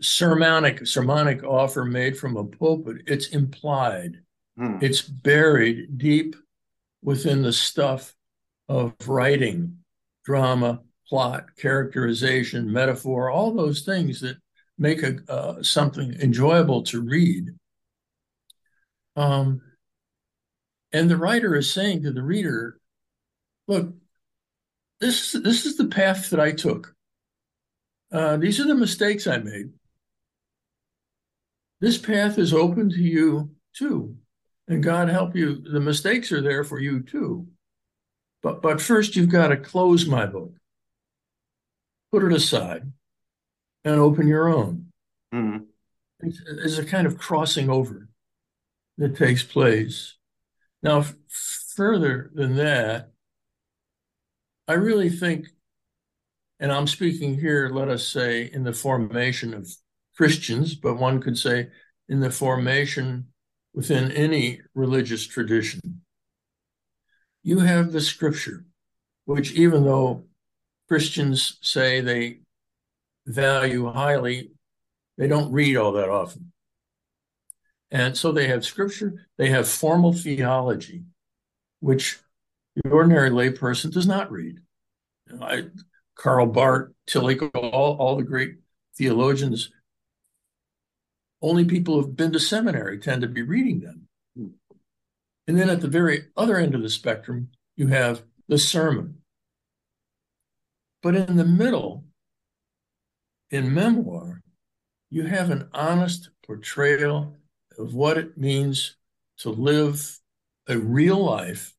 sermonic 0.00 0.86
sermonic 0.86 1.42
offer 1.42 1.84
made 1.84 2.18
from 2.18 2.36
a 2.36 2.44
pulpit. 2.44 3.02
It's 3.06 3.28
implied. 3.28 4.20
Hmm. 4.58 4.78
It's 4.82 5.02
buried 5.02 5.98
deep 5.98 6.36
within 7.02 7.42
the 7.42 7.52
stuff 7.52 8.14
of 8.68 8.94
writing, 9.06 9.78
drama, 10.24 10.80
plot, 11.08 11.56
characterization, 11.56 12.70
metaphor, 12.72 13.30
all 13.30 13.54
those 13.54 13.82
things 13.82 14.20
that 14.20 14.36
make 14.78 15.02
a 15.02 15.18
uh, 15.28 15.62
something 15.62 16.14
enjoyable 16.20 16.82
to 16.84 17.00
read. 17.00 17.50
Um, 19.16 19.62
and 20.92 21.10
the 21.10 21.16
writer 21.16 21.54
is 21.56 21.72
saying 21.72 22.02
to 22.02 22.12
the 22.12 22.22
reader, 22.22 22.78
"Look, 23.68 23.94
this 25.00 25.32
this 25.32 25.66
is 25.66 25.76
the 25.76 25.88
path 25.88 26.30
that 26.30 26.40
I 26.40 26.52
took. 26.52 26.94
Uh, 28.12 28.36
these 28.36 28.60
are 28.60 28.66
the 28.66 28.74
mistakes 28.74 29.26
I 29.26 29.38
made. 29.38 29.70
This 31.80 31.98
path 31.98 32.38
is 32.38 32.54
open 32.54 32.88
to 32.90 33.02
you 33.02 33.50
too, 33.74 34.16
and 34.68 34.82
God 34.82 35.08
help 35.08 35.36
you. 35.36 35.60
The 35.60 35.80
mistakes 35.80 36.32
are 36.32 36.40
there 36.40 36.64
for 36.64 36.78
you 36.78 37.02
too. 37.02 37.46
But 38.42 38.62
but 38.62 38.80
first, 38.80 39.16
you've 39.16 39.28
got 39.28 39.48
to 39.48 39.56
close 39.56 40.06
my 40.06 40.26
book, 40.26 40.52
put 42.12 42.24
it 42.24 42.32
aside, 42.32 42.90
and 43.86 44.00
open 44.00 44.26
your 44.26 44.48
own. 44.48 44.86
Mm-hmm. 45.32 45.64
There's 46.56 46.78
a 46.78 46.84
kind 46.84 47.06
of 47.06 47.18
crossing 47.18 47.70
over 47.70 48.08
that 48.98 49.16
takes 49.16 49.44
place. 49.44 50.16
Now, 50.82 50.98
f- 50.98 51.14
further 51.76 52.30
than 52.34 52.56
that, 52.56 53.12
I 54.66 54.72
really 54.72 55.08
think, 55.08 55.46
and 56.58 56.72
I'm 56.72 56.88
speaking 56.88 57.38
here, 57.38 57.70
let 57.72 57.88
us 57.88 58.06
say, 58.06 58.50
in 58.52 58.64
the 58.64 58.72
formation 58.72 59.54
of 59.54 59.70
Christians, 60.16 60.74
but 60.74 60.96
one 60.96 61.20
could 61.20 61.38
say 61.38 61.68
in 62.08 62.18
the 62.18 62.30
formation 62.30 63.28
within 63.72 64.10
any 64.10 64.62
religious 64.74 65.24
tradition. 65.26 66.00
You 67.44 67.60
have 67.60 67.92
the 67.92 68.00
scripture, 68.00 68.64
which, 69.26 69.52
even 69.52 69.84
though 69.84 70.24
Christians 70.88 71.58
say 71.60 72.00
they 72.00 72.40
value 73.26 73.90
highly, 73.90 74.52
they 75.18 75.28
don't 75.28 75.52
read 75.52 75.76
all 75.76 75.92
that 75.92 76.08
often. 76.08 76.52
And 77.90 78.16
so 78.16 78.32
they 78.32 78.48
have 78.48 78.64
scripture, 78.64 79.26
they 79.38 79.48
have 79.50 79.68
formal 79.68 80.12
theology, 80.12 81.04
which 81.80 82.18
the 82.74 82.90
ordinary 82.90 83.30
layperson 83.30 83.92
does 83.92 84.06
not 84.06 84.30
read. 84.30 84.58
I, 85.40 85.66
Karl 86.14 86.46
Barth, 86.46 86.90
Tillich, 87.06 87.48
all, 87.54 87.96
all 87.96 88.16
the 88.16 88.22
great 88.22 88.56
theologians, 88.96 89.70
only 91.42 91.64
people 91.64 91.94
who've 91.94 92.16
been 92.16 92.32
to 92.32 92.40
seminary 92.40 92.98
tend 92.98 93.22
to 93.22 93.28
be 93.28 93.42
reading 93.42 93.80
them. 93.80 94.08
And 95.46 95.58
then 95.58 95.70
at 95.70 95.80
the 95.80 95.88
very 95.88 96.24
other 96.36 96.56
end 96.56 96.74
of 96.74 96.82
the 96.82 96.88
spectrum, 96.88 97.50
you 97.76 97.86
have 97.88 98.22
the 98.48 98.58
sermon. 98.58 99.18
But 101.02 101.14
in 101.14 101.36
the 101.36 101.44
middle, 101.44 102.05
in 103.50 103.72
memoir, 103.72 104.42
you 105.10 105.24
have 105.24 105.50
an 105.50 105.68
honest 105.72 106.30
portrayal 106.44 107.36
of 107.78 107.94
what 107.94 108.18
it 108.18 108.36
means 108.36 108.96
to 109.38 109.50
live 109.50 110.18
a 110.68 110.78
real 110.78 111.24
life 111.24 111.74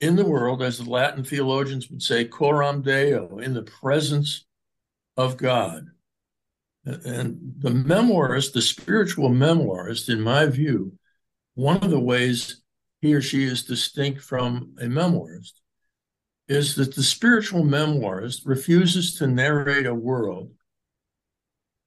in 0.00 0.16
the 0.16 0.24
world, 0.24 0.62
as 0.62 0.78
the 0.78 0.90
Latin 0.90 1.22
theologians 1.22 1.90
would 1.90 2.02
say, 2.02 2.24
coram 2.24 2.82
deo, 2.82 3.38
in 3.38 3.52
the 3.52 3.62
presence 3.62 4.46
of 5.16 5.36
God. 5.36 5.88
And 6.84 7.54
the 7.58 7.70
memoirist, 7.70 8.54
the 8.54 8.62
spiritual 8.62 9.28
memoirist, 9.28 10.08
in 10.08 10.22
my 10.22 10.46
view, 10.46 10.94
one 11.54 11.76
of 11.78 11.90
the 11.90 12.00
ways 12.00 12.62
he 13.02 13.14
or 13.14 13.20
she 13.20 13.44
is 13.44 13.64
distinct 13.64 14.22
from 14.22 14.74
a 14.80 14.84
memoirist 14.84 15.60
is 16.48 16.74
that 16.76 16.94
the 16.94 17.02
spiritual 17.02 17.62
memoirist 17.62 18.46
refuses 18.46 19.16
to 19.16 19.26
narrate 19.26 19.86
a 19.86 19.94
world 19.94 20.50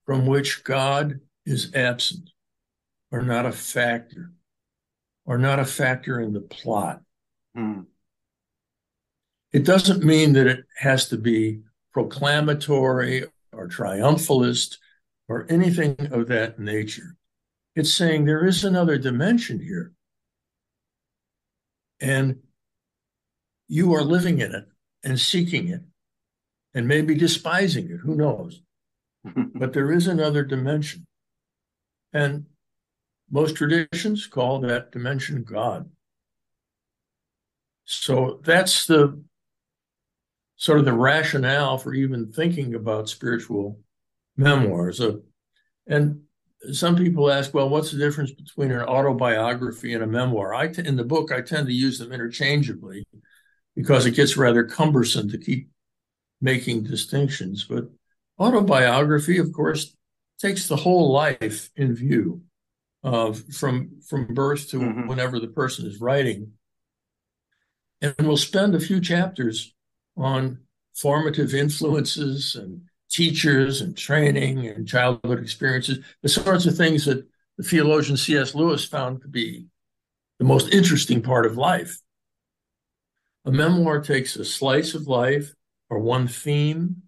from 0.05 0.25
which 0.25 0.63
God 0.63 1.19
is 1.45 1.73
absent 1.73 2.29
or 3.11 3.21
not 3.21 3.45
a 3.45 3.51
factor 3.51 4.31
or 5.25 5.37
not 5.37 5.59
a 5.59 5.65
factor 5.65 6.19
in 6.19 6.33
the 6.33 6.41
plot. 6.41 7.01
Mm. 7.57 7.85
It 9.51 9.65
doesn't 9.65 10.03
mean 10.03 10.33
that 10.33 10.47
it 10.47 10.65
has 10.79 11.09
to 11.09 11.17
be 11.17 11.61
proclamatory 11.95 13.25
or 13.51 13.67
triumphalist 13.67 14.77
or 15.27 15.45
anything 15.49 15.95
of 16.11 16.27
that 16.27 16.59
nature. 16.59 17.15
It's 17.75 17.93
saying 17.93 18.25
there 18.25 18.45
is 18.45 18.63
another 18.63 18.97
dimension 18.97 19.59
here. 19.59 19.93
And 22.01 22.39
you 23.67 23.93
are 23.93 24.03
living 24.03 24.39
in 24.39 24.53
it 24.53 24.65
and 25.03 25.19
seeking 25.19 25.69
it 25.69 25.81
and 26.73 26.87
maybe 26.87 27.15
despising 27.15 27.85
it. 27.85 27.99
Who 28.03 28.15
knows? 28.15 28.61
But 29.55 29.73
there 29.73 29.91
is 29.91 30.07
another 30.07 30.43
dimension. 30.43 31.05
And 32.11 32.45
most 33.31 33.55
traditions 33.55 34.27
call 34.27 34.59
that 34.61 34.91
dimension 34.91 35.43
God. 35.43 35.89
So 37.85 38.39
that's 38.43 38.85
the 38.85 39.21
sort 40.55 40.79
of 40.79 40.85
the 40.85 40.93
rationale 40.93 41.77
for 41.77 41.93
even 41.93 42.31
thinking 42.31 42.75
about 42.75 43.09
spiritual 43.09 43.79
memoirs. 44.37 45.01
Uh, 45.01 45.17
and 45.87 46.21
some 46.71 46.95
people 46.95 47.31
ask, 47.31 47.53
well, 47.53 47.67
what's 47.67 47.91
the 47.91 47.97
difference 47.97 48.31
between 48.31 48.71
an 48.71 48.81
autobiography 48.81 49.93
and 49.93 50.03
a 50.03 50.07
memoir? 50.07 50.53
I 50.53 50.69
t- 50.69 50.85
in 50.85 50.95
the 50.95 51.03
book, 51.03 51.31
I 51.31 51.41
tend 51.41 51.67
to 51.67 51.73
use 51.73 51.99
them 51.99 52.13
interchangeably 52.13 53.05
because 53.75 54.05
it 54.05 54.11
gets 54.11 54.37
rather 54.37 54.63
cumbersome 54.63 55.29
to 55.29 55.37
keep 55.37 55.69
making 56.39 56.83
distinctions. 56.83 57.65
But 57.65 57.89
autobiography, 58.39 59.37
of 59.37 59.51
course, 59.51 59.95
takes 60.39 60.67
the 60.67 60.75
whole 60.75 61.11
life 61.11 61.69
in 61.75 61.95
view 61.95 62.41
of 63.03 63.43
from 63.53 64.01
from 64.07 64.33
birth 64.33 64.69
to 64.69 64.79
mm-hmm. 64.79 65.07
whenever 65.07 65.39
the 65.39 65.47
person 65.47 65.85
is 65.85 65.99
writing. 65.99 66.53
And 68.01 68.15
we'll 68.19 68.37
spend 68.37 68.75
a 68.75 68.79
few 68.79 68.99
chapters 68.99 69.73
on 70.17 70.59
formative 70.93 71.53
influences 71.53 72.55
and 72.55 72.81
teachers 73.09 73.81
and 73.81 73.95
training 73.95 74.67
and 74.67 74.87
childhood 74.87 75.39
experiences, 75.39 75.99
the 76.21 76.29
sorts 76.29 76.65
of 76.65 76.75
things 76.75 77.05
that 77.05 77.25
the 77.57 77.63
theologian 77.63 78.17
C.S. 78.17 78.55
Lewis 78.55 78.83
found 78.83 79.21
to 79.21 79.27
be 79.27 79.67
the 80.39 80.45
most 80.45 80.73
interesting 80.73 81.21
part 81.21 81.45
of 81.45 81.57
life. 81.57 81.99
A 83.45 83.51
memoir 83.51 84.01
takes 84.01 84.35
a 84.35 84.45
slice 84.45 84.95
of 84.95 85.07
life 85.07 85.53
or 85.89 85.99
one 85.99 86.27
theme 86.27 87.02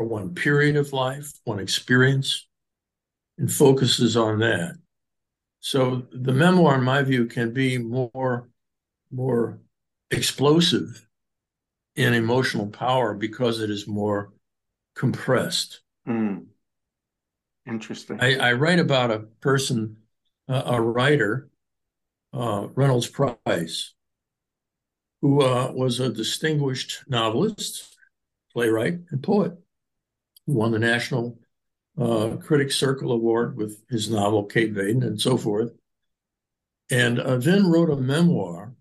or 0.00 0.06
one 0.06 0.34
period 0.34 0.76
of 0.76 0.94
life, 0.94 1.30
one 1.44 1.58
experience, 1.58 2.48
and 3.36 3.52
focuses 3.52 4.16
on 4.16 4.38
that. 4.38 4.76
So 5.60 6.06
the 6.10 6.32
memoir, 6.32 6.76
in 6.76 6.84
my 6.84 7.02
view, 7.02 7.26
can 7.26 7.52
be 7.52 7.76
more, 7.76 8.48
more 9.12 9.58
explosive 10.10 11.06
in 11.96 12.14
emotional 12.14 12.68
power 12.68 13.12
because 13.12 13.60
it 13.60 13.68
is 13.68 13.86
more 13.86 14.32
compressed. 14.96 15.82
Mm. 16.08 16.46
Interesting. 17.66 18.18
I, 18.22 18.36
I, 18.36 18.52
write 18.54 18.78
about 18.78 19.10
a 19.10 19.18
person, 19.18 19.98
uh, 20.48 20.62
a 20.64 20.80
writer, 20.80 21.50
uh, 22.32 22.68
Reynolds 22.74 23.06
Price, 23.06 23.92
who 25.20 25.42
uh, 25.42 25.70
was 25.74 26.00
a 26.00 26.08
distinguished 26.10 27.04
novelist, 27.06 27.98
playwright, 28.54 29.00
and 29.10 29.22
poet, 29.22 29.58
who 30.46 30.54
won 30.54 30.72
the 30.72 30.78
National 30.78 31.38
uh, 31.98 32.36
Critics 32.36 32.76
Circle 32.76 33.12
Award 33.12 33.56
with 33.56 33.82
his 33.88 34.10
novel 34.10 34.44
Kate 34.44 34.74
Vaiden 34.74 35.02
and 35.02 35.20
so 35.20 35.36
forth, 35.36 35.72
and 36.90 37.18
uh, 37.18 37.36
then 37.36 37.70
wrote 37.70 37.90
a 37.90 37.96
memoir 37.96 38.74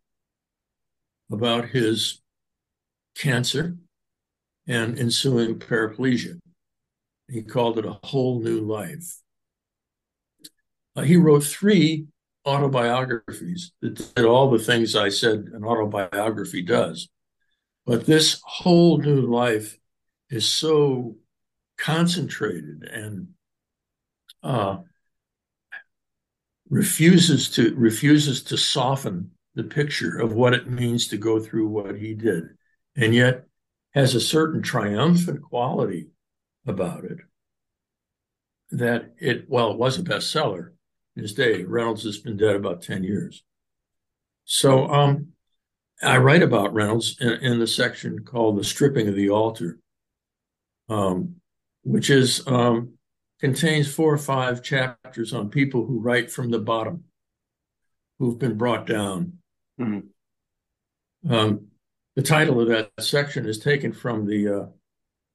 about 1.32 1.70
his 1.70 2.22
cancer 3.16 3.78
and 4.68 4.98
ensuing 4.98 5.60
paraplegia. 5.60 6.40
He 7.28 7.42
called 7.42 7.78
it 7.78 7.86
A 7.86 8.00
Whole 8.04 8.42
New 8.42 8.62
Life. 8.62 9.22
Uh, 10.96 11.02
he 11.02 11.18
wrote 11.18 11.44
three 11.44 12.08
autobiographies 12.46 13.72
that 13.82 14.16
did 14.16 14.26
all 14.26 14.50
the 14.50 14.60
things 14.60 14.96
I 14.96 15.10
said 15.10 15.50
an 15.54 15.64
autobiography 15.64 16.62
does. 16.62 17.10
But 17.86 18.06
this 18.06 18.42
whole 18.44 18.98
new 18.98 19.22
life 19.22 19.78
is 20.30 20.48
so 20.48 21.16
concentrated 21.80 22.84
and 22.84 23.30
uh, 24.44 24.78
refuses 26.70 27.50
to 27.50 27.74
refuses 27.76 28.44
to 28.44 28.58
soften 28.58 29.32
the 29.56 29.64
picture 29.64 30.20
of 30.20 30.34
what 30.34 30.54
it 30.54 30.70
means 30.70 31.08
to 31.08 31.18
go 31.18 31.40
through 31.40 31.68
what 31.68 31.96
he 31.96 32.14
did, 32.14 32.44
and 32.96 33.16
yet 33.16 33.46
has 33.92 34.14
a 34.14 34.22
certain 34.22 34.62
triumphant 34.62 35.42
quality 35.42 36.10
about 36.68 37.04
it. 37.04 37.18
That 38.72 39.14
it 39.18 39.46
well, 39.50 39.72
it 39.72 39.78
was 39.78 39.98
a 39.98 40.04
bestseller 40.04 40.72
in 41.16 41.24
his 41.24 41.34
day. 41.34 41.64
Reynolds 41.64 42.04
has 42.04 42.20
been 42.20 42.38
dead 42.38 42.56
about 42.56 42.84
ten 42.84 43.04
years. 43.04 43.44
So 44.46 44.88
um, 44.88 45.30
I 46.02 46.18
write 46.18 46.44
about 46.44 46.74
Reynolds 46.74 47.18
in, 47.20 47.32
in, 47.34 47.60
the 47.60 47.68
section 47.68 48.24
called 48.24 48.58
"The 48.58 48.64
Stripping 48.64 49.08
of 49.08 49.16
the 49.16 49.32
Altar," 49.32 49.80
um, 50.88 51.39
which 51.84 52.10
is 52.10 52.46
um, 52.48 52.94
contains 53.40 53.94
four 53.94 54.14
or 54.14 54.18
five 54.18 54.62
chapters 54.62 55.34
on 55.34 55.50
people 55.50 55.86
who 55.86 56.00
write 56.00 56.32
from 56.32 56.52
the 56.52 56.60
bottom, 56.60 57.06
who've 58.18 58.40
been 58.40 58.58
brought 58.58 58.86
down. 58.86 59.34
Mm-hmm. 59.80 61.34
Um, 61.34 61.68
the 62.16 62.22
title 62.22 62.60
of 62.60 62.68
that 62.68 62.92
section 63.00 63.46
is 63.46 63.60
taken 63.60 63.94
from 63.94 64.26
the 64.26 64.48
uh, 64.48 64.66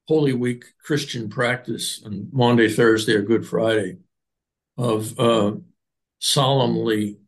Holy 0.07 0.35
Week 0.35 0.65
Christian 0.85 1.31
practice 1.31 2.03
on 2.05 2.29
Maundy, 2.31 2.69
Thursday, 2.69 3.15
or 3.15 3.23
Good 3.23 3.47
Friday 3.47 3.99
of 4.77 5.19
uh, 5.19 5.53
solemnly 6.19 7.19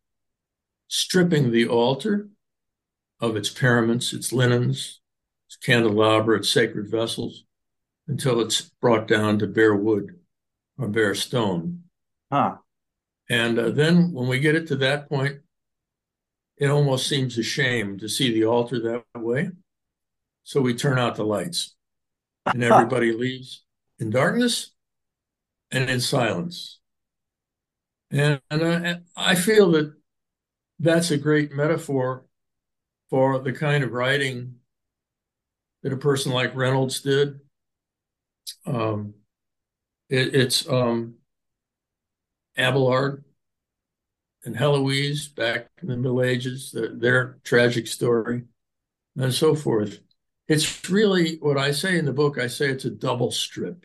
stripping 0.89 1.53
the 1.53 1.69
altar 1.69 2.29
of 3.21 3.37
its 3.37 3.49
paraments, 3.49 4.13
its 4.13 4.33
linens, 4.33 5.01
its 5.49 5.57
candelabra, 5.57 6.39
its 6.39 6.51
sacred 6.51 6.91
vessels, 6.91 7.46
until 8.09 8.41
it's 8.41 8.63
brought 8.81 9.09
down 9.09 9.39
to 9.39 9.47
bare 9.47 9.75
wood 9.75 10.19
or 10.79 10.89
bare 10.89 11.15
stone. 11.15 11.83
Huh. 12.31 12.57
And 13.29 13.59
uh, 13.59 13.71
then 13.71 14.13
when 14.13 14.29
we 14.29 14.39
get 14.39 14.55
it 14.55 14.69
to 14.69 14.77
that 14.77 15.09
point, 15.09 15.39
it 16.59 16.69
almost 16.69 17.07
seems 17.07 17.37
a 17.37 17.43
shame 17.43 17.99
to 17.99 18.09
see 18.09 18.33
the 18.33 18.45
altar 18.45 18.81
that 18.81 19.21
way. 19.21 19.51
So 20.45 20.61
we 20.61 20.75
turn 20.75 20.99
out 20.99 21.17
the 21.17 21.25
lights 21.25 21.75
and 22.47 22.63
everybody 22.63 23.13
leaves 23.13 23.65
in 23.99 24.11
darkness 24.11 24.73
and 25.71 25.91
in 25.91 26.01
silence. 26.01 26.79
And, 28.11 28.41
and 28.51 28.65
I, 29.17 29.31
I 29.33 29.35
feel 29.35 29.73
that 29.73 29.93
that's 30.79 31.11
a 31.11 31.19
great 31.19 31.53
metaphor 31.53 32.25
for 33.11 33.39
the 33.39 33.53
kind 33.53 33.83
of 33.83 33.93
writing 33.93 34.57
that 35.83 35.93
a 35.93 35.97
person 35.97 36.33
like 36.33 36.55
Reynolds 36.55 37.01
did. 37.01 37.41
Um, 38.67 39.15
it, 40.09 40.35
it's 40.35 40.69
um, 40.69 41.15
Abelard 42.57 43.25
and 44.45 44.57
Heloise 44.57 45.29
back 45.29 45.69
in 45.83 45.89
the 45.89 45.97
Middle 45.97 46.23
Ages, 46.23 46.71
the, 46.71 46.89
their 46.89 47.39
tragic 47.43 47.87
story, 47.87 48.45
and 49.17 49.35
so 49.35 49.55
forth. 49.55 50.01
It's 50.49 50.89
really 50.89 51.39
what 51.41 51.59
I 51.59 51.73
say 51.73 51.99
in 51.99 52.05
the 52.05 52.13
book, 52.13 52.39
I 52.39 52.47
say 52.47 52.69
it's 52.69 52.85
a 52.85 52.91
double 52.91 53.33
strip. 53.33 53.85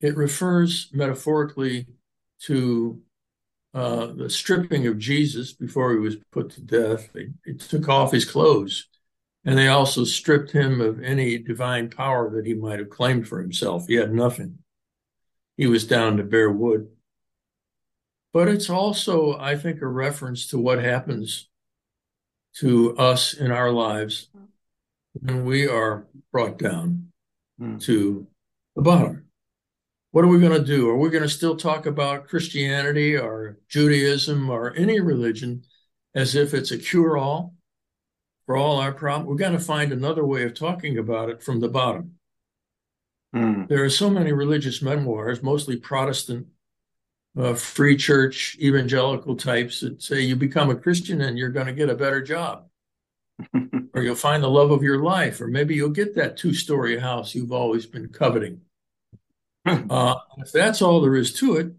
It 0.00 0.16
refers 0.16 0.90
metaphorically 0.92 1.86
to 2.40 3.00
uh, 3.72 4.06
the 4.06 4.28
stripping 4.28 4.86
of 4.88 4.98
Jesus 4.98 5.52
before 5.52 5.92
he 5.92 5.98
was 5.98 6.16
put 6.32 6.50
to 6.50 6.60
death. 6.60 7.10
They, 7.12 7.28
they 7.46 7.52
took 7.52 7.88
off 7.88 8.10
his 8.10 8.24
clothes 8.24 8.88
and 9.44 9.58
they 9.58 9.68
also 9.68 10.04
stripped 10.04 10.52
him 10.52 10.80
of 10.80 11.02
any 11.02 11.38
divine 11.38 11.90
power 11.90 12.30
that 12.30 12.46
he 12.46 12.54
might 12.54 12.78
have 12.78 12.90
claimed 12.90 13.26
for 13.26 13.40
himself. 13.40 13.86
He 13.86 13.94
had 13.94 14.14
nothing. 14.14 14.58
He 15.56 15.66
was 15.66 15.86
down 15.86 16.16
to 16.16 16.22
bare 16.22 16.50
wood. 16.50 16.88
But 18.32 18.48
it's 18.48 18.70
also, 18.70 19.36
I 19.38 19.56
think, 19.56 19.82
a 19.82 19.86
reference 19.86 20.46
to 20.48 20.58
what 20.58 20.82
happens 20.82 21.48
to 22.56 22.96
us 22.96 23.34
in 23.34 23.50
our 23.50 23.70
lives 23.70 24.28
when 25.12 25.44
we 25.44 25.66
are 25.66 26.06
brought 26.30 26.58
down 26.58 27.08
mm. 27.60 27.82
to 27.82 28.26
the 28.76 28.82
bottom. 28.82 29.24
What 30.12 30.24
are 30.24 30.28
we 30.28 30.40
going 30.40 30.52
to 30.52 30.64
do? 30.64 30.88
Are 30.88 30.96
we 30.96 31.10
going 31.10 31.22
to 31.22 31.28
still 31.28 31.56
talk 31.56 31.86
about 31.86 32.28
Christianity 32.28 33.16
or 33.16 33.58
Judaism 33.68 34.48
or 34.50 34.74
any 34.76 35.00
religion 35.00 35.64
as 36.14 36.34
if 36.34 36.54
it's 36.54 36.70
a 36.70 36.78
cure 36.78 37.16
all 37.16 37.54
for 38.46 38.56
all 38.56 38.78
our 38.78 38.92
problems? 38.92 39.28
We're 39.28 39.36
going 39.36 39.52
to 39.52 39.60
find 39.60 39.92
another 39.92 40.24
way 40.24 40.44
of 40.44 40.54
talking 40.54 40.98
about 40.98 41.30
it 41.30 41.42
from 41.42 41.60
the 41.60 41.68
bottom. 41.68 42.18
Mm. 43.34 43.68
There 43.68 43.82
are 43.82 43.90
so 43.90 44.10
many 44.10 44.32
religious 44.32 44.82
memoirs, 44.82 45.42
mostly 45.42 45.76
Protestant 45.76 46.48
uh, 47.36 47.54
free 47.54 47.96
church 47.96 48.56
evangelical 48.60 49.36
types 49.36 49.80
that 49.80 50.02
say 50.02 50.20
you 50.20 50.36
become 50.36 50.70
a 50.70 50.74
Christian 50.76 51.20
and 51.22 51.38
you're 51.38 51.48
going 51.48 51.66
to 51.66 51.72
get 51.72 51.88
a 51.88 51.94
better 51.94 52.22
job, 52.22 52.66
or 53.94 54.02
you'll 54.02 54.14
find 54.14 54.42
the 54.42 54.50
love 54.50 54.70
of 54.70 54.82
your 54.82 55.02
life, 55.02 55.40
or 55.40 55.46
maybe 55.46 55.74
you'll 55.74 55.88
get 55.88 56.14
that 56.14 56.36
two 56.36 56.52
story 56.52 56.98
house 56.98 57.34
you've 57.34 57.52
always 57.52 57.86
been 57.86 58.08
coveting. 58.08 58.60
uh, 59.66 60.14
if 60.38 60.52
that's 60.52 60.82
all 60.82 61.00
there 61.00 61.16
is 61.16 61.32
to 61.32 61.56
it, 61.56 61.72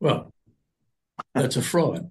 well, 0.00 0.32
that's 1.34 1.56
a 1.56 1.62
fraud. 1.62 2.10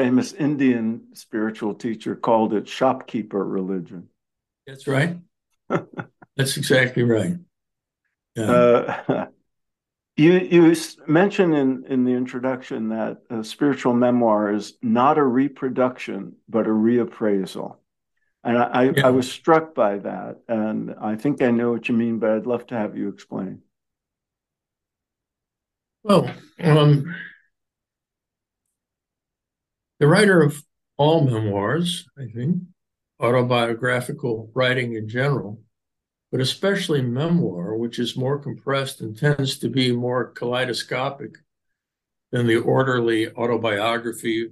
famous 0.00 0.32
Indian 0.32 1.02
spiritual 1.12 1.74
teacher 1.74 2.16
called 2.16 2.54
it 2.54 2.66
shopkeeper 2.66 3.44
religion. 3.44 4.08
That's 4.66 4.86
right. 4.86 5.18
That's 6.36 6.56
exactly 6.56 7.02
right. 7.02 7.36
Yeah. 8.34 8.50
Uh, 8.50 9.26
you 10.16 10.32
you 10.32 10.74
mentioned 11.06 11.54
in, 11.54 11.84
in 11.86 12.04
the 12.04 12.12
introduction 12.12 12.88
that 12.88 13.18
a 13.28 13.44
spiritual 13.44 13.92
memoir 13.92 14.54
is 14.54 14.78
not 14.80 15.18
a 15.18 15.22
reproduction 15.22 16.36
but 16.48 16.66
a 16.66 16.70
reappraisal, 16.70 17.76
and 18.42 18.56
I, 18.56 18.84
yeah. 18.84 19.06
I 19.06 19.10
was 19.10 19.30
struck 19.30 19.74
by 19.74 19.98
that, 19.98 20.36
and 20.48 20.94
I 20.98 21.16
think 21.16 21.42
I 21.42 21.50
know 21.50 21.72
what 21.72 21.90
you 21.90 21.94
mean, 21.94 22.18
but 22.18 22.30
I'd 22.30 22.46
love 22.46 22.66
to 22.68 22.74
have 22.74 22.96
you 22.96 23.08
explain. 23.08 23.60
Well, 26.02 26.30
um, 26.58 27.14
the 30.00 30.08
writer 30.08 30.42
of 30.42 30.64
all 30.96 31.24
memoirs, 31.24 32.08
I 32.18 32.26
think, 32.34 32.62
autobiographical 33.20 34.50
writing 34.54 34.94
in 34.94 35.08
general, 35.08 35.60
but 36.32 36.40
especially 36.40 37.02
memoir, 37.02 37.76
which 37.76 37.98
is 37.98 38.16
more 38.16 38.38
compressed 38.38 39.02
and 39.02 39.16
tends 39.16 39.58
to 39.58 39.68
be 39.68 39.92
more 39.92 40.32
kaleidoscopic 40.32 41.36
than 42.32 42.46
the 42.46 42.56
orderly 42.56 43.30
autobiography. 43.30 44.48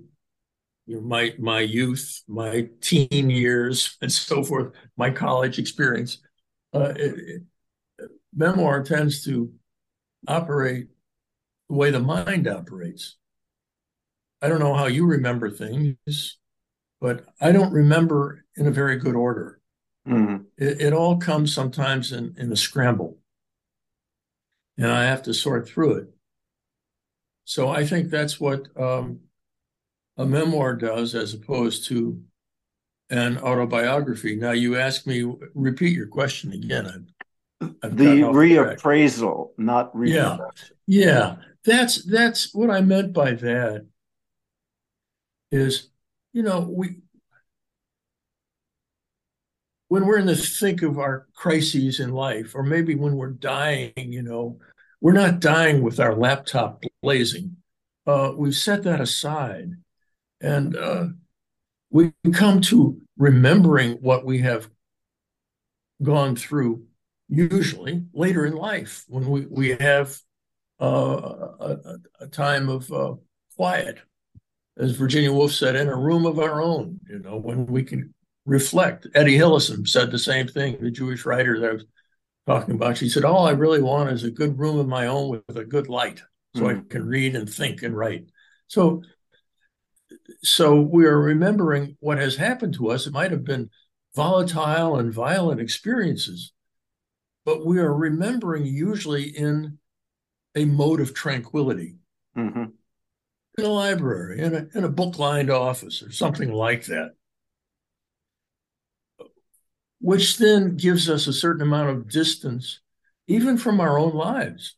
You 0.86 0.96
know, 0.96 1.00
my 1.00 1.34
my 1.38 1.60
youth, 1.60 2.22
my 2.28 2.68
teen 2.80 3.30
years, 3.30 3.96
and 4.00 4.12
so 4.12 4.42
forth, 4.42 4.72
my 4.96 5.10
college 5.10 5.58
experience. 5.58 6.18
Uh, 6.74 6.92
it, 6.96 7.42
it, 7.98 8.10
memoir 8.34 8.82
tends 8.82 9.24
to 9.24 9.50
operate 10.26 10.88
the 11.68 11.74
way 11.74 11.90
the 11.90 12.00
mind 12.00 12.46
operates. 12.46 13.16
I 14.40 14.48
don't 14.48 14.60
know 14.60 14.74
how 14.74 14.86
you 14.86 15.06
remember 15.06 15.50
things, 15.50 16.38
but 17.00 17.24
I 17.40 17.52
don't 17.52 17.72
remember 17.72 18.44
in 18.56 18.66
a 18.66 18.72
very 18.72 18.96
good 18.96 19.14
order. 19.14 19.60
Mm-hmm. 20.06 20.44
It, 20.56 20.80
it, 20.80 20.92
all 20.92 21.18
comes 21.18 21.52
sometimes 21.52 22.12
in, 22.12 22.34
in 22.38 22.50
a 22.50 22.56
scramble, 22.56 23.18
and 24.78 24.86
I 24.86 25.04
have 25.04 25.22
to 25.24 25.34
sort 25.34 25.68
through 25.68 25.94
it. 25.96 26.08
So 27.44 27.68
I 27.68 27.84
think 27.84 28.10
that's 28.10 28.40
what 28.40 28.68
um, 28.80 29.20
a 30.16 30.24
memoir 30.24 30.76
does, 30.76 31.14
as 31.14 31.34
opposed 31.34 31.86
to 31.88 32.22
an 33.10 33.38
autobiography. 33.38 34.36
Now, 34.36 34.52
you 34.52 34.76
ask 34.76 35.06
me, 35.06 35.30
repeat 35.54 35.94
your 35.94 36.06
question 36.06 36.52
again. 36.52 37.08
I've, 37.60 37.74
I've 37.82 37.96
the 37.96 38.04
reappraisal, 38.04 39.50
not 39.58 39.94
reproduction. 39.96 40.76
Yeah, 40.86 41.06
yeah, 41.06 41.36
that's 41.64 42.04
that's 42.04 42.54
what 42.54 42.70
I 42.70 42.80
meant 42.80 43.12
by 43.12 43.32
that. 43.32 43.86
Is 45.50 45.88
you 46.32 46.42
know 46.42 46.60
we 46.60 47.00
when 49.88 50.04
we're 50.06 50.18
in 50.18 50.26
the 50.26 50.36
thick 50.36 50.82
of 50.82 50.98
our 50.98 51.26
crises 51.34 51.98
in 51.98 52.12
life, 52.12 52.54
or 52.54 52.62
maybe 52.62 52.94
when 52.94 53.16
we're 53.16 53.30
dying, 53.30 53.92
you 53.96 54.22
know, 54.22 54.58
we're 55.00 55.12
not 55.12 55.40
dying 55.40 55.82
with 55.82 55.98
our 55.98 56.14
laptop 56.14 56.82
blazing. 57.02 57.56
Uh, 58.06 58.32
we've 58.36 58.54
set 58.54 58.82
that 58.82 59.00
aside. 59.00 59.72
And 60.40 60.76
uh, 60.76 61.06
we 61.90 62.12
come 62.32 62.60
to 62.62 63.00
remembering 63.16 63.92
what 63.94 64.24
we 64.24 64.38
have 64.40 64.68
gone 66.02 66.36
through, 66.36 66.84
usually 67.28 68.04
later 68.12 68.46
in 68.46 68.54
life, 68.54 69.04
when 69.08 69.28
we, 69.28 69.46
we 69.46 69.70
have 69.70 70.16
uh, 70.80 70.84
a, 71.60 71.96
a, 72.20 72.26
time 72.28 72.68
of 72.68 72.92
uh, 72.92 73.14
quiet. 73.56 73.98
As 74.78 74.92
Virginia 74.92 75.32
Woolf 75.32 75.52
said, 75.52 75.74
in 75.74 75.88
a 75.88 75.96
room 75.96 76.24
of 76.24 76.38
our 76.38 76.62
own, 76.62 77.00
you 77.08 77.18
know, 77.18 77.36
when 77.36 77.66
we 77.66 77.82
can 77.82 78.14
reflect. 78.48 79.06
Etty 79.14 79.36
Hillesum 79.36 79.86
said 79.86 80.10
the 80.10 80.18
same 80.18 80.48
thing, 80.48 80.78
the 80.80 80.90
Jewish 80.90 81.26
writer 81.26 81.60
that 81.60 81.70
I 81.70 81.72
was 81.74 81.84
talking 82.46 82.74
about. 82.74 82.96
She 82.96 83.08
said, 83.08 83.24
All 83.24 83.46
I 83.46 83.52
really 83.52 83.82
want 83.82 84.10
is 84.10 84.24
a 84.24 84.30
good 84.30 84.58
room 84.58 84.78
of 84.78 84.88
my 84.88 85.06
own 85.06 85.28
with, 85.28 85.56
a 85.56 85.64
good 85.64 85.88
light 85.88 86.22
so 86.56 86.62
mm. 86.62 86.78
I 86.78 86.88
can 86.88 87.06
read 87.06 87.36
and 87.36 87.48
think 87.48 87.82
and 87.82 87.96
write. 87.96 88.26
So 88.66 89.02
so 90.42 90.80
we 90.80 91.04
are 91.04 91.20
remembering 91.20 91.96
what 92.00 92.18
has 92.18 92.36
happened 92.36 92.74
to 92.74 92.90
us. 92.90 93.06
It 93.06 93.12
might 93.12 93.30
have 93.30 93.44
been 93.44 93.70
volatile 94.14 94.96
and 94.96 95.12
violent 95.12 95.60
experiences, 95.60 96.52
but 97.44 97.66
we 97.66 97.78
are 97.78 97.92
remembering 97.92 98.64
usually 98.64 99.24
in 99.24 99.78
a 100.54 100.64
mode 100.64 101.00
of 101.00 101.12
tranquility. 101.14 101.96
Mm-hmm. 102.36 102.64
In 103.58 103.64
a 103.64 103.68
library, 103.68 104.40
in 104.40 104.54
a, 104.54 104.78
in 104.78 104.84
a 104.84 104.88
book 104.88 105.18
lined 105.18 105.50
office, 105.50 106.02
or 106.02 106.12
something 106.12 106.52
like 106.52 106.86
that 106.86 107.12
which 110.00 110.38
then 110.38 110.76
gives 110.76 111.10
us 111.10 111.26
a 111.26 111.32
certain 111.32 111.62
amount 111.62 111.90
of 111.90 112.08
distance, 112.08 112.80
even 113.26 113.58
from 113.58 113.80
our 113.80 113.98
own 113.98 114.14
lives, 114.14 114.76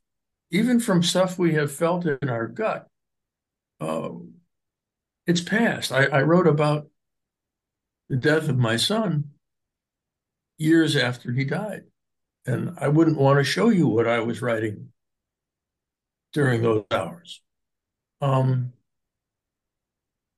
even 0.50 0.80
from 0.80 1.02
stuff 1.02 1.38
we 1.38 1.54
have 1.54 1.70
felt 1.70 2.06
in 2.06 2.28
our 2.28 2.46
gut. 2.46 2.88
Uh, 3.80 4.10
it's 5.26 5.40
past. 5.40 5.92
I, 5.92 6.06
I 6.06 6.22
wrote 6.22 6.46
about 6.46 6.88
the 8.08 8.16
death 8.16 8.48
of 8.48 8.58
my 8.58 8.76
son 8.76 9.30
years 10.58 10.96
after 10.96 11.32
he 11.32 11.44
died. 11.44 11.84
And 12.46 12.76
I 12.78 12.88
wouldn't 12.88 13.18
want 13.18 13.38
to 13.38 13.44
show 13.44 13.68
you 13.68 13.86
what 13.86 14.08
I 14.08 14.20
was 14.20 14.42
writing 14.42 14.88
during 16.32 16.62
those 16.62 16.84
hours. 16.90 17.42
Um, 18.20 18.72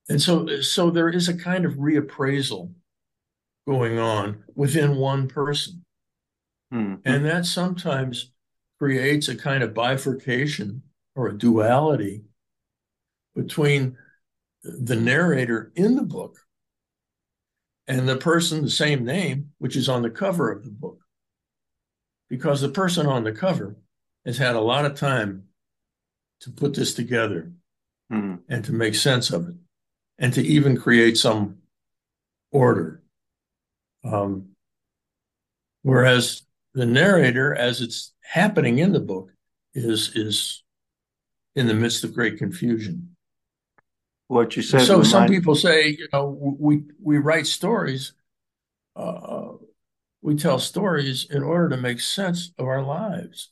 and 0.09 0.21
so, 0.21 0.61
so 0.61 0.89
there 0.89 1.09
is 1.09 1.29
a 1.29 1.37
kind 1.37 1.65
of 1.65 1.73
reappraisal 1.73 2.71
going 3.67 3.97
on 3.97 4.43
within 4.55 4.95
one 4.97 5.27
person. 5.27 5.85
Mm-hmm. 6.73 6.95
And 7.05 7.25
that 7.25 7.45
sometimes 7.45 8.31
creates 8.79 9.27
a 9.27 9.35
kind 9.35 9.63
of 9.63 9.73
bifurcation 9.73 10.83
or 11.15 11.27
a 11.27 11.37
duality 11.37 12.23
between 13.35 13.97
the 14.63 14.95
narrator 14.95 15.71
in 15.75 15.95
the 15.95 16.03
book 16.03 16.37
and 17.87 18.07
the 18.07 18.15
person, 18.15 18.61
the 18.61 18.69
same 18.69 19.03
name, 19.03 19.51
which 19.57 19.75
is 19.75 19.89
on 19.89 20.01
the 20.01 20.09
cover 20.09 20.51
of 20.51 20.63
the 20.63 20.71
book. 20.71 20.99
Because 22.29 22.61
the 22.61 22.69
person 22.69 23.05
on 23.05 23.23
the 23.23 23.31
cover 23.31 23.77
has 24.25 24.37
had 24.37 24.55
a 24.55 24.61
lot 24.61 24.85
of 24.85 24.95
time 24.95 25.43
to 26.41 26.49
put 26.49 26.73
this 26.73 26.93
together 26.93 27.51
mm-hmm. 28.11 28.35
and 28.49 28.65
to 28.65 28.73
make 28.73 28.95
sense 28.95 29.31
of 29.31 29.47
it 29.47 29.55
and 30.19 30.33
to 30.33 30.41
even 30.41 30.77
create 30.77 31.17
some 31.17 31.57
order 32.51 33.03
um, 34.03 34.49
whereas 35.81 36.43
the 36.73 36.85
narrator, 36.85 37.53
as 37.53 37.81
it's 37.81 38.13
happening 38.21 38.79
in 38.79 38.91
the 38.91 38.99
book, 38.99 39.31
is 39.73 40.15
is 40.15 40.63
in 41.55 41.67
the 41.67 41.73
midst 41.73 42.03
of 42.03 42.13
great 42.13 42.37
confusion. 42.37 43.15
What 44.27 44.55
you 44.55 44.63
said. 44.63 44.81
So 44.81 45.03
some 45.03 45.27
people 45.27 45.55
say, 45.55 45.89
you 45.89 46.07
know, 46.11 46.27
we 46.59 46.83
we 47.01 47.17
write 47.17 47.47
stories, 47.47 48.13
uh, 48.95 49.51
we 50.21 50.35
tell 50.35 50.59
stories 50.59 51.27
in 51.29 51.43
order 51.43 51.69
to 51.69 51.77
make 51.77 51.99
sense 51.99 52.51
of 52.57 52.65
our 52.67 52.81
lives. 52.81 53.49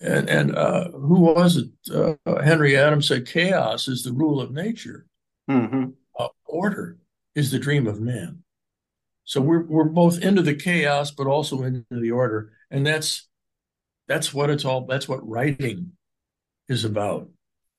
And 0.00 0.30
and 0.30 0.56
uh, 0.56 0.90
who 0.92 1.20
was 1.20 1.56
it? 1.56 1.68
Uh, 1.92 2.42
Henry 2.42 2.76
Adams 2.76 3.08
said, 3.08 3.26
"Chaos 3.26 3.86
is 3.86 4.02
the 4.02 4.12
rule 4.12 4.40
of 4.40 4.50
nature. 4.50 5.06
Mm-hmm. 5.50 5.90
Uh, 6.18 6.28
order 6.46 6.96
is 7.34 7.50
the 7.50 7.58
dream 7.58 7.86
of 7.86 8.00
man." 8.00 8.42
So 9.24 9.40
we're 9.40 9.64
we're 9.64 9.84
both 9.84 10.18
into 10.20 10.42
the 10.42 10.54
chaos, 10.54 11.10
but 11.10 11.26
also 11.26 11.62
into 11.62 11.84
the 11.90 12.10
order, 12.10 12.52
and 12.70 12.86
that's 12.86 13.28
that's 14.08 14.32
what 14.32 14.48
it's 14.48 14.64
all. 14.64 14.86
That's 14.86 15.08
what 15.08 15.28
writing 15.28 15.92
is 16.68 16.84
about. 16.84 17.28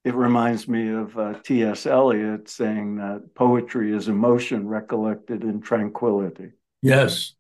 It 0.05 0.15
reminds 0.15 0.67
me 0.67 0.89
of 0.89 1.17
uh, 1.17 1.39
T.S. 1.43 1.86
Eliot 1.86 2.49
saying 2.49 2.95
that 2.97 3.36
poetry 3.36 3.93
is 3.93 4.07
emotion 4.07 4.67
recollected 4.67 5.43
in 5.43 5.61
tranquility. 5.61 6.51
Yes, 6.82 7.34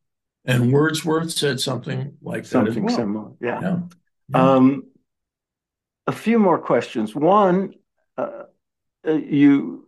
and 0.45 0.73
Wordsworth 0.73 1.31
said 1.31 1.59
something 1.59 2.17
like 2.21 2.45
something 2.45 2.73
that 2.73 2.83
well. 2.83 2.95
similar. 2.95 3.31
Yeah. 3.39 3.61
yeah. 3.61 3.79
Um, 4.33 4.83
a 6.07 6.11
few 6.11 6.39
more 6.39 6.59
questions. 6.59 7.15
One, 7.15 7.73
uh, 8.17 8.43
uh 9.07 9.11
you 9.11 9.87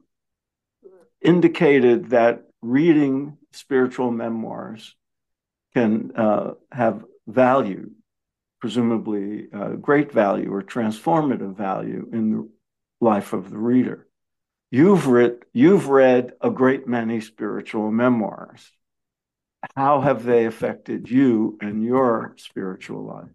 indicated 1.22 2.10
that 2.10 2.44
reading 2.62 3.38
spiritual 3.52 4.12
memoirs 4.12 4.96
can 5.74 6.12
uh, 6.16 6.52
have 6.72 7.04
value, 7.28 7.92
presumably 8.60 9.48
uh, 9.54 9.70
great 9.70 10.12
value 10.12 10.54
or 10.54 10.62
transformative 10.62 11.56
value 11.56 12.10
in 12.12 12.32
the 12.32 12.50
life 13.02 13.34
of 13.34 13.50
the 13.50 13.58
reader. 13.58 14.08
You've, 14.72 15.08
you've 15.54 15.88
read 15.88 16.34
a 16.42 16.50
great 16.50 16.88
many 16.88 17.22
spiritual 17.22 17.92
memoirs. 17.92 18.72
How 19.76 20.02
have 20.02 20.24
they 20.24 20.46
affected 20.46 21.10
you 21.10 21.58
and 21.62 21.84
your 21.84 22.34
spiritual 22.38 23.06
life? 23.06 23.30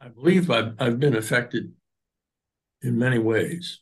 I 0.00 0.08
believe 0.08 0.50
I've, 0.50 0.74
I've 0.78 0.98
been 0.98 1.16
affected 1.16 1.72
in 2.82 2.98
many 2.98 3.18
ways. 3.18 3.80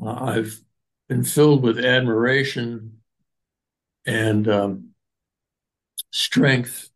Uh, 0.00 0.10
I've 0.10 0.60
been 1.08 1.22
filled 1.22 1.62
with 1.62 1.78
admiration 1.78 2.98
and 4.06 4.48
um, 4.48 4.88
strength 6.12 6.88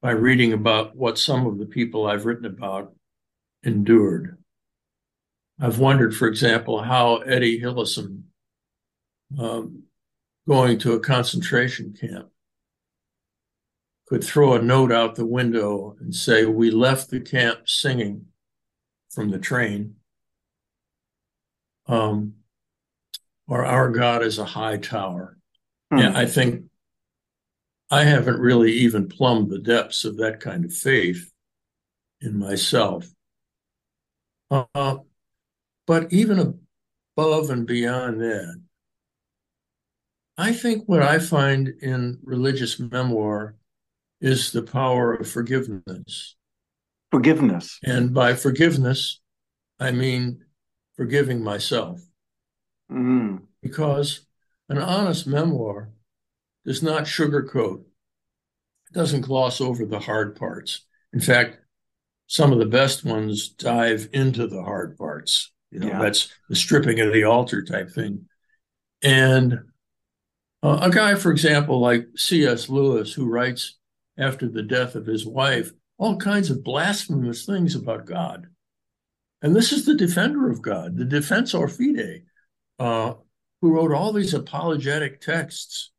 by 0.00 0.12
reading 0.12 0.52
about 0.52 0.94
what 0.94 1.18
some 1.18 1.46
of 1.46 1.58
the 1.58 1.66
people 1.66 2.06
I've 2.06 2.26
written 2.26 2.46
about 2.46 2.94
endured. 3.64 4.38
I've 5.60 5.78
wondered, 5.78 6.14
for 6.14 6.28
example, 6.28 6.82
how 6.82 7.16
Etty 7.16 7.60
Hillesum, 7.60 8.22
um, 9.38 9.82
going 10.46 10.78
to 10.80 10.92
a 10.92 11.00
concentration 11.00 11.96
camp, 11.98 12.28
could 14.06 14.22
throw 14.22 14.54
a 14.54 14.62
note 14.62 14.92
out 14.92 15.14
the 15.14 15.26
window 15.26 15.96
and 16.00 16.14
say, 16.14 16.44
We 16.44 16.70
left 16.70 17.10
the 17.10 17.20
camp 17.20 17.68
singing 17.68 18.26
from 19.10 19.30
the 19.30 19.38
train. 19.38 19.96
Um, 21.86 22.34
or 23.48 23.64
our 23.64 23.90
God 23.90 24.22
is 24.22 24.38
a 24.38 24.44
high 24.44 24.76
tower. 24.76 25.36
Hmm. 25.90 25.98
Yeah, 25.98 26.12
I 26.14 26.26
think 26.26 26.64
I 27.90 28.04
haven't 28.04 28.40
really 28.40 28.72
even 28.72 29.08
plumbed 29.08 29.50
the 29.50 29.58
depths 29.58 30.04
of 30.04 30.16
that 30.18 30.40
kind 30.40 30.64
of 30.64 30.72
faith 30.72 31.30
in 32.20 32.38
myself. 32.38 33.06
Uh, 34.50 34.98
but 35.86 36.12
even 36.12 36.60
above 37.16 37.50
and 37.50 37.66
beyond 37.66 38.20
that, 38.20 38.60
I 40.38 40.52
think 40.52 40.84
what 40.86 41.02
I 41.02 41.18
find 41.18 41.68
in 41.80 42.18
religious 42.22 42.78
memoir 42.78 43.56
is 44.20 44.52
the 44.52 44.62
power 44.62 45.14
of 45.14 45.28
forgiveness. 45.28 46.36
Forgiveness. 47.10 47.78
And 47.84 48.12
by 48.12 48.34
forgiveness, 48.34 49.20
I 49.78 49.90
mean 49.90 50.44
forgiving 50.96 51.42
myself. 51.42 52.00
Mm. 52.90 53.42
Because 53.62 54.26
an 54.68 54.78
honest 54.78 55.26
memoir 55.26 55.90
does 56.64 56.82
not 56.82 57.04
sugarcoat, 57.04 57.80
it 57.80 58.94
doesn't 58.94 59.22
gloss 59.22 59.60
over 59.60 59.84
the 59.84 60.00
hard 60.00 60.36
parts. 60.36 60.82
In 61.12 61.20
fact, 61.20 61.58
some 62.26 62.52
of 62.52 62.58
the 62.58 62.66
best 62.66 63.04
ones 63.04 63.48
dive 63.50 64.08
into 64.12 64.46
the 64.46 64.62
hard 64.62 64.96
parts. 64.96 65.52
You 65.70 65.80
know, 65.80 65.88
yeah. 65.88 65.98
that's 66.00 66.32
the 66.48 66.56
stripping 66.56 67.00
of 67.00 67.12
the 67.12 67.24
altar 67.24 67.62
type 67.62 67.90
thing. 67.90 68.26
And 69.02 69.60
uh, 70.62 70.78
a 70.82 70.90
guy, 70.90 71.14
for 71.14 71.30
example, 71.30 71.80
like 71.80 72.06
C.S. 72.16 72.68
Lewis, 72.68 73.12
who 73.12 73.26
writes 73.26 73.76
after 74.18 74.48
the 74.48 74.62
death 74.62 74.94
of 74.94 75.06
his 75.06 75.26
wife 75.26 75.72
all 75.98 76.16
kinds 76.16 76.50
of 76.50 76.64
blasphemous 76.64 77.46
things 77.46 77.74
about 77.74 78.06
God. 78.06 78.46
And 79.42 79.54
this 79.54 79.72
is 79.72 79.84
the 79.84 79.94
defender 79.94 80.50
of 80.50 80.62
God, 80.62 80.96
the 80.96 81.04
defensor 81.04 81.68
fide, 81.68 82.22
uh, 82.78 83.14
who 83.60 83.74
wrote 83.74 83.92
all 83.92 84.12
these 84.12 84.34
apologetic 84.34 85.20
texts 85.20 85.92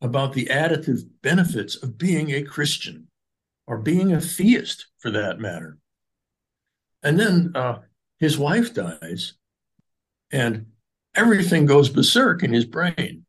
about 0.00 0.32
the 0.32 0.46
additive 0.46 1.00
benefits 1.22 1.76
of 1.82 1.98
being 1.98 2.30
a 2.30 2.42
Christian 2.42 3.08
or 3.66 3.78
being 3.78 4.12
a 4.12 4.20
theist, 4.20 4.86
for 4.98 5.10
that 5.10 5.40
matter. 5.40 5.76
And 7.02 7.18
then 7.20 7.52
uh, 7.54 7.80
his 8.18 8.38
wife 8.38 8.72
dies, 8.72 9.34
and 10.30 10.66
everything 11.14 11.66
goes 11.66 11.90
berserk 11.90 12.42
in 12.42 12.52
his 12.52 12.64
brain. 12.64 13.26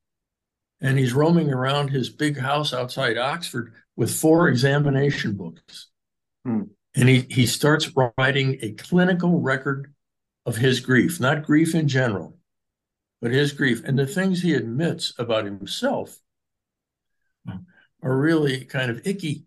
And 0.81 0.97
he's 0.97 1.13
roaming 1.13 1.51
around 1.51 1.89
his 1.89 2.09
big 2.09 2.37
house 2.37 2.73
outside 2.73 3.17
Oxford 3.17 3.73
with 3.99 4.15
four 4.15 4.47
examination 4.47 5.35
books. 5.35 5.89
Hmm. 6.45 6.61
And 6.95 7.09
he, 7.09 7.27
he 7.29 7.45
starts 7.45 7.91
writing 8.17 8.57
a 8.61 8.71
clinical 8.71 9.41
record 9.41 9.93
of 10.45 10.55
his 10.55 10.79
grief, 10.79 11.19
not 11.19 11.43
grief 11.43 11.75
in 11.75 11.89
general, 11.89 12.37
but 13.21 13.31
his 13.31 13.51
grief. 13.51 13.83
And 13.83 13.99
the 13.99 14.07
things 14.07 14.41
he 14.41 14.53
admits 14.53 15.13
about 15.19 15.43
himself 15.43 16.17
are 18.01 18.17
really 18.17 18.63
kind 18.63 18.89
of 18.89 19.05
icky. 19.05 19.43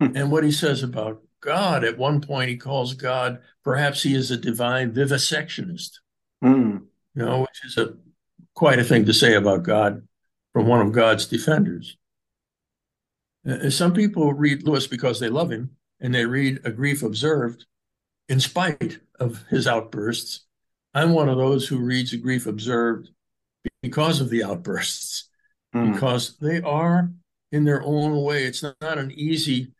Hmm. 0.00 0.16
And 0.16 0.30
what 0.30 0.44
he 0.44 0.52
says 0.52 0.84
about 0.84 1.22
God, 1.40 1.82
at 1.82 1.98
one 1.98 2.20
point, 2.20 2.50
he 2.50 2.56
calls 2.56 2.94
God, 2.94 3.40
perhaps 3.64 4.04
he 4.04 4.14
is 4.14 4.30
a 4.30 4.36
divine 4.36 4.92
vivisectionist, 4.92 5.98
hmm. 6.40 6.76
you 7.16 7.24
know, 7.24 7.40
which 7.40 7.64
is 7.64 7.76
a 7.76 7.94
quite 8.54 8.78
a 8.78 8.84
thing 8.84 9.04
to 9.06 9.12
say 9.12 9.34
about 9.34 9.64
God 9.64 10.06
from 10.52 10.68
one 10.68 10.80
of 10.80 10.92
God's 10.92 11.26
defenders. 11.26 11.96
Uh, 13.48 13.70
some 13.70 13.92
people 13.92 14.32
read 14.32 14.62
Lewis 14.62 14.86
because 14.86 15.20
they 15.20 15.28
love 15.28 15.50
him, 15.50 15.70
and 16.00 16.14
they 16.14 16.26
read 16.26 16.60
A 16.64 16.70
Grief 16.70 17.02
Observed 17.02 17.66
in 18.28 18.40
spite 18.40 18.98
of 19.20 19.44
his 19.50 19.66
outbursts. 19.66 20.46
I'm 20.94 21.12
one 21.12 21.28
of 21.28 21.38
those 21.38 21.66
who 21.66 21.78
reads 21.78 22.12
A 22.12 22.16
Grief 22.16 22.46
Observed 22.46 23.10
because 23.82 24.20
of 24.20 24.30
the 24.30 24.44
outbursts, 24.44 25.28
mm. 25.74 25.92
because 25.92 26.36
they 26.38 26.60
are 26.62 27.10
in 27.52 27.64
their 27.64 27.82
own 27.82 28.22
way. 28.22 28.44
It's 28.44 28.62
not, 28.62 28.76
not 28.80 28.98
an 28.98 29.12
easy, 29.12 29.72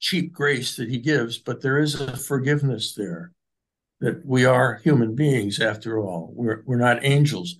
cheap 0.00 0.32
grace 0.32 0.76
that 0.76 0.88
he 0.88 0.98
gives, 0.98 1.38
but 1.38 1.62
there 1.62 1.78
is 1.78 2.00
a 2.00 2.16
forgiveness 2.16 2.94
there 2.94 3.32
that 4.00 4.26
we 4.26 4.44
are 4.44 4.80
human 4.82 5.14
beings 5.14 5.60
after 5.60 6.00
all. 6.00 6.32
We're, 6.34 6.64
we're 6.66 6.76
not 6.76 7.04
angels 7.04 7.54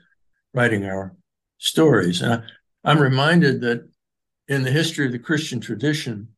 writing 0.52 0.84
our 0.84 1.14
stories. 1.58 2.20
And 2.20 2.32
I, 2.34 2.42
I'm 2.84 2.98
reminded 2.98 3.60
that 3.60 3.88
in 4.48 4.62
the 4.62 4.70
history 4.70 5.06
of 5.06 5.12
the 5.12 5.18
Christian 5.18 5.60
tradition, 5.60 6.28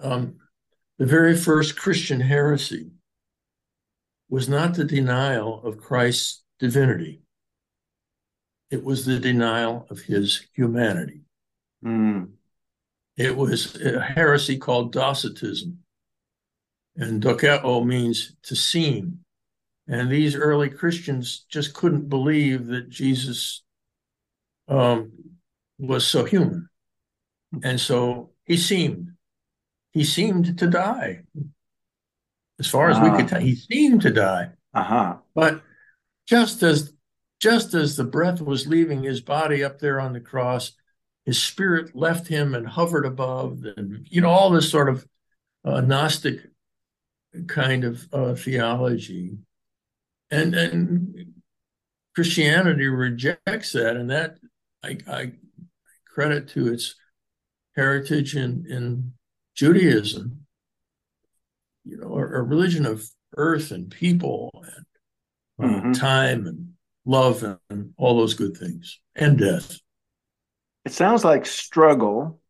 um, 0.00 0.36
the 0.98 1.06
very 1.06 1.36
first 1.36 1.78
Christian 1.78 2.20
heresy 2.20 2.90
was 4.28 4.48
not 4.48 4.74
the 4.74 4.84
denial 4.84 5.62
of 5.64 5.78
Christ's 5.78 6.42
divinity, 6.58 7.22
it 8.70 8.82
was 8.82 9.04
the 9.04 9.18
denial 9.18 9.86
of 9.90 10.00
his 10.00 10.46
humanity. 10.52 11.20
Mm. 11.84 12.30
It 13.16 13.36
was 13.36 13.80
a 13.80 14.00
heresy 14.00 14.58
called 14.58 14.92
Docetism. 14.92 15.78
And 16.96 17.22
dokeo 17.22 17.84
means 17.84 18.34
to 18.44 18.56
seem. 18.56 19.20
And 19.86 20.10
these 20.10 20.34
early 20.34 20.68
Christians 20.68 21.44
just 21.48 21.74
couldn't 21.74 22.08
believe 22.08 22.66
that 22.66 22.88
Jesus 22.88 23.62
um, 24.68 25.12
was 25.78 26.06
so 26.06 26.24
human. 26.24 26.68
And 27.62 27.80
so 27.80 28.30
he 28.44 28.56
seemed, 28.56 29.12
he 29.92 30.04
seemed 30.04 30.58
to 30.58 30.66
die. 30.66 31.22
As 32.58 32.66
far 32.66 32.90
as 32.90 32.96
uh, 32.96 33.02
we 33.02 33.10
could 33.10 33.26
ah. 33.26 33.28
tell, 33.28 33.40
he 33.40 33.54
seemed 33.54 34.02
to 34.02 34.10
die. 34.10 34.50
Uh-huh. 34.74 35.16
But 35.34 35.62
just 36.26 36.62
as 36.62 36.92
just 37.38 37.74
as 37.74 37.96
the 37.96 38.04
breath 38.04 38.40
was 38.40 38.66
leaving 38.66 39.02
his 39.02 39.20
body 39.20 39.62
up 39.62 39.78
there 39.78 40.00
on 40.00 40.14
the 40.14 40.20
cross, 40.20 40.72
his 41.24 41.42
spirit 41.42 41.94
left 41.94 42.28
him 42.28 42.54
and 42.54 42.66
hovered 42.66 43.04
above, 43.04 43.64
and 43.76 44.06
you 44.10 44.20
know, 44.20 44.30
all 44.30 44.50
this 44.50 44.70
sort 44.70 44.88
of 44.88 45.06
uh, 45.64 45.80
Gnostic 45.80 46.40
kind 47.46 47.84
of 47.84 48.08
uh, 48.12 48.34
theology. 48.34 49.36
And 50.30 50.54
and 50.54 51.34
Christianity 52.14 52.86
rejects 52.86 53.72
that, 53.72 53.96
and 53.96 54.10
that 54.10 54.38
I, 54.82 54.98
I 55.06 55.32
credit 56.16 56.48
to 56.48 56.72
its 56.72 56.94
heritage 57.76 58.34
in, 58.34 58.64
in 58.70 59.12
Judaism, 59.54 60.46
you 61.84 61.98
know, 61.98 62.14
a, 62.14 62.20
a 62.20 62.42
religion 62.42 62.86
of 62.86 63.06
earth 63.36 63.70
and 63.70 63.90
people 63.90 64.50
and 64.54 64.86
uh, 65.62 65.74
mm-hmm. 65.74 65.92
time 65.92 66.46
and 66.46 66.70
love 67.04 67.42
and, 67.42 67.58
and 67.68 67.92
all 67.98 68.16
those 68.16 68.32
good 68.32 68.56
things 68.56 68.98
and 69.14 69.38
death. 69.38 69.76
It 70.86 70.92
sounds 70.92 71.22
like 71.22 71.44
struggle 71.44 72.40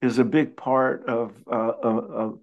is 0.00 0.18
a 0.18 0.24
big 0.24 0.56
part 0.56 1.06
of, 1.06 1.34
uh, 1.46 1.72
of, 1.82 2.10
of, 2.10 2.38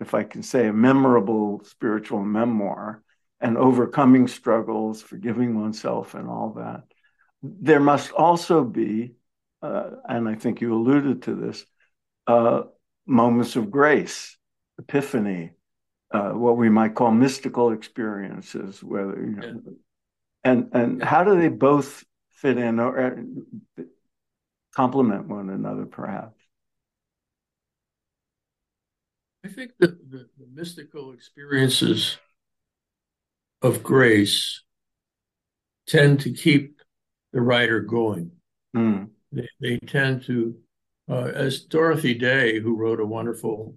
if 0.00 0.14
I 0.14 0.24
can 0.24 0.42
say, 0.42 0.68
a 0.68 0.72
memorable 0.72 1.60
spiritual 1.64 2.24
memoir 2.24 3.02
and 3.38 3.58
overcoming 3.58 4.28
struggles, 4.28 5.02
forgiving 5.02 5.60
oneself, 5.60 6.14
and 6.14 6.26
all 6.26 6.54
that. 6.56 6.84
There 7.42 7.80
must 7.80 8.12
also 8.12 8.64
be 8.64 9.12
uh, 9.12 9.25
and 10.08 10.28
I 10.28 10.34
think 10.34 10.60
you 10.60 10.74
alluded 10.74 11.22
to 11.22 11.34
this, 11.34 11.64
uh, 12.26 12.62
moments 13.06 13.56
of 13.56 13.70
grace, 13.70 14.36
epiphany, 14.78 15.52
uh, 16.12 16.30
what 16.30 16.56
we 16.56 16.68
might 16.68 16.94
call 16.94 17.10
mystical 17.10 17.72
experiences, 17.72 18.82
whether 18.82 19.16
you 19.16 19.36
know, 19.36 19.62
and 20.44 20.70
and 20.72 21.02
how 21.02 21.24
do 21.24 21.40
they 21.40 21.48
both 21.48 22.04
fit 22.30 22.58
in 22.58 22.78
or 22.78 23.16
uh, 23.78 23.82
complement 24.74 25.28
one 25.28 25.50
another, 25.50 25.86
perhaps? 25.86 26.40
I 29.44 29.48
think 29.48 29.72
that 29.78 30.10
the, 30.10 30.28
the 30.38 30.46
mystical 30.52 31.12
experiences 31.12 32.18
of 33.62 33.82
grace 33.82 34.62
tend 35.86 36.20
to 36.20 36.32
keep 36.32 36.80
the 37.32 37.40
writer 37.40 37.80
going. 37.80 38.32
Mm 38.76 39.10
they, 39.32 39.48
they 39.60 39.78
tend 39.78 40.24
to, 40.24 40.56
uh, 41.08 41.30
as 41.34 41.60
Dorothy 41.60 42.14
Day, 42.14 42.60
who 42.60 42.76
wrote 42.76 43.00
a 43.00 43.06
wonderful 43.06 43.76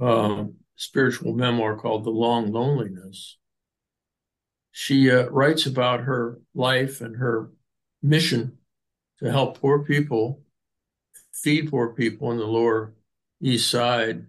uh, 0.00 0.44
spiritual 0.76 1.34
memoir 1.34 1.76
called 1.76 2.04
The 2.04 2.10
Long 2.10 2.52
Loneliness, 2.52 3.38
she 4.72 5.10
uh, 5.10 5.26
writes 5.26 5.66
about 5.66 6.00
her 6.00 6.40
life 6.54 7.00
and 7.02 7.16
her 7.16 7.50
mission 8.02 8.58
to 9.18 9.30
help 9.30 9.60
poor 9.60 9.84
people, 9.84 10.42
feed 11.32 11.70
poor 11.70 11.92
people 11.94 12.32
in 12.32 12.38
the 12.38 12.46
Lower 12.46 12.94
East 13.40 13.70
Side 13.70 14.26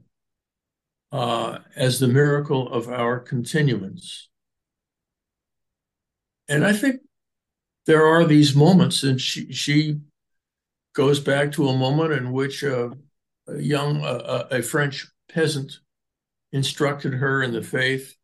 uh, 1.12 1.60
as 1.76 2.00
the 2.00 2.08
miracle 2.08 2.72
of 2.72 2.90
our 2.90 3.20
continuance. 3.20 4.30
And 6.50 6.66
I 6.66 6.74
think 6.74 7.02
there 7.86 8.06
are 8.06 8.26
these 8.26 8.56
moments, 8.56 9.04
and 9.04 9.20
she, 9.20 9.52
she 9.54 10.00
goes 10.94 11.20
back 11.20 11.52
to 11.54 11.68
a 11.70 11.78
moment 11.78 12.14
in 12.14 12.32
which 12.32 12.64
a 12.64 12.92
young, 13.58 14.02
a 14.04 14.62
French 14.62 15.08
peasant 15.30 15.80
instructed 16.52 17.14
her 17.14 17.42
in 17.42 17.52
the 17.52 17.64
faith 17.64 18.16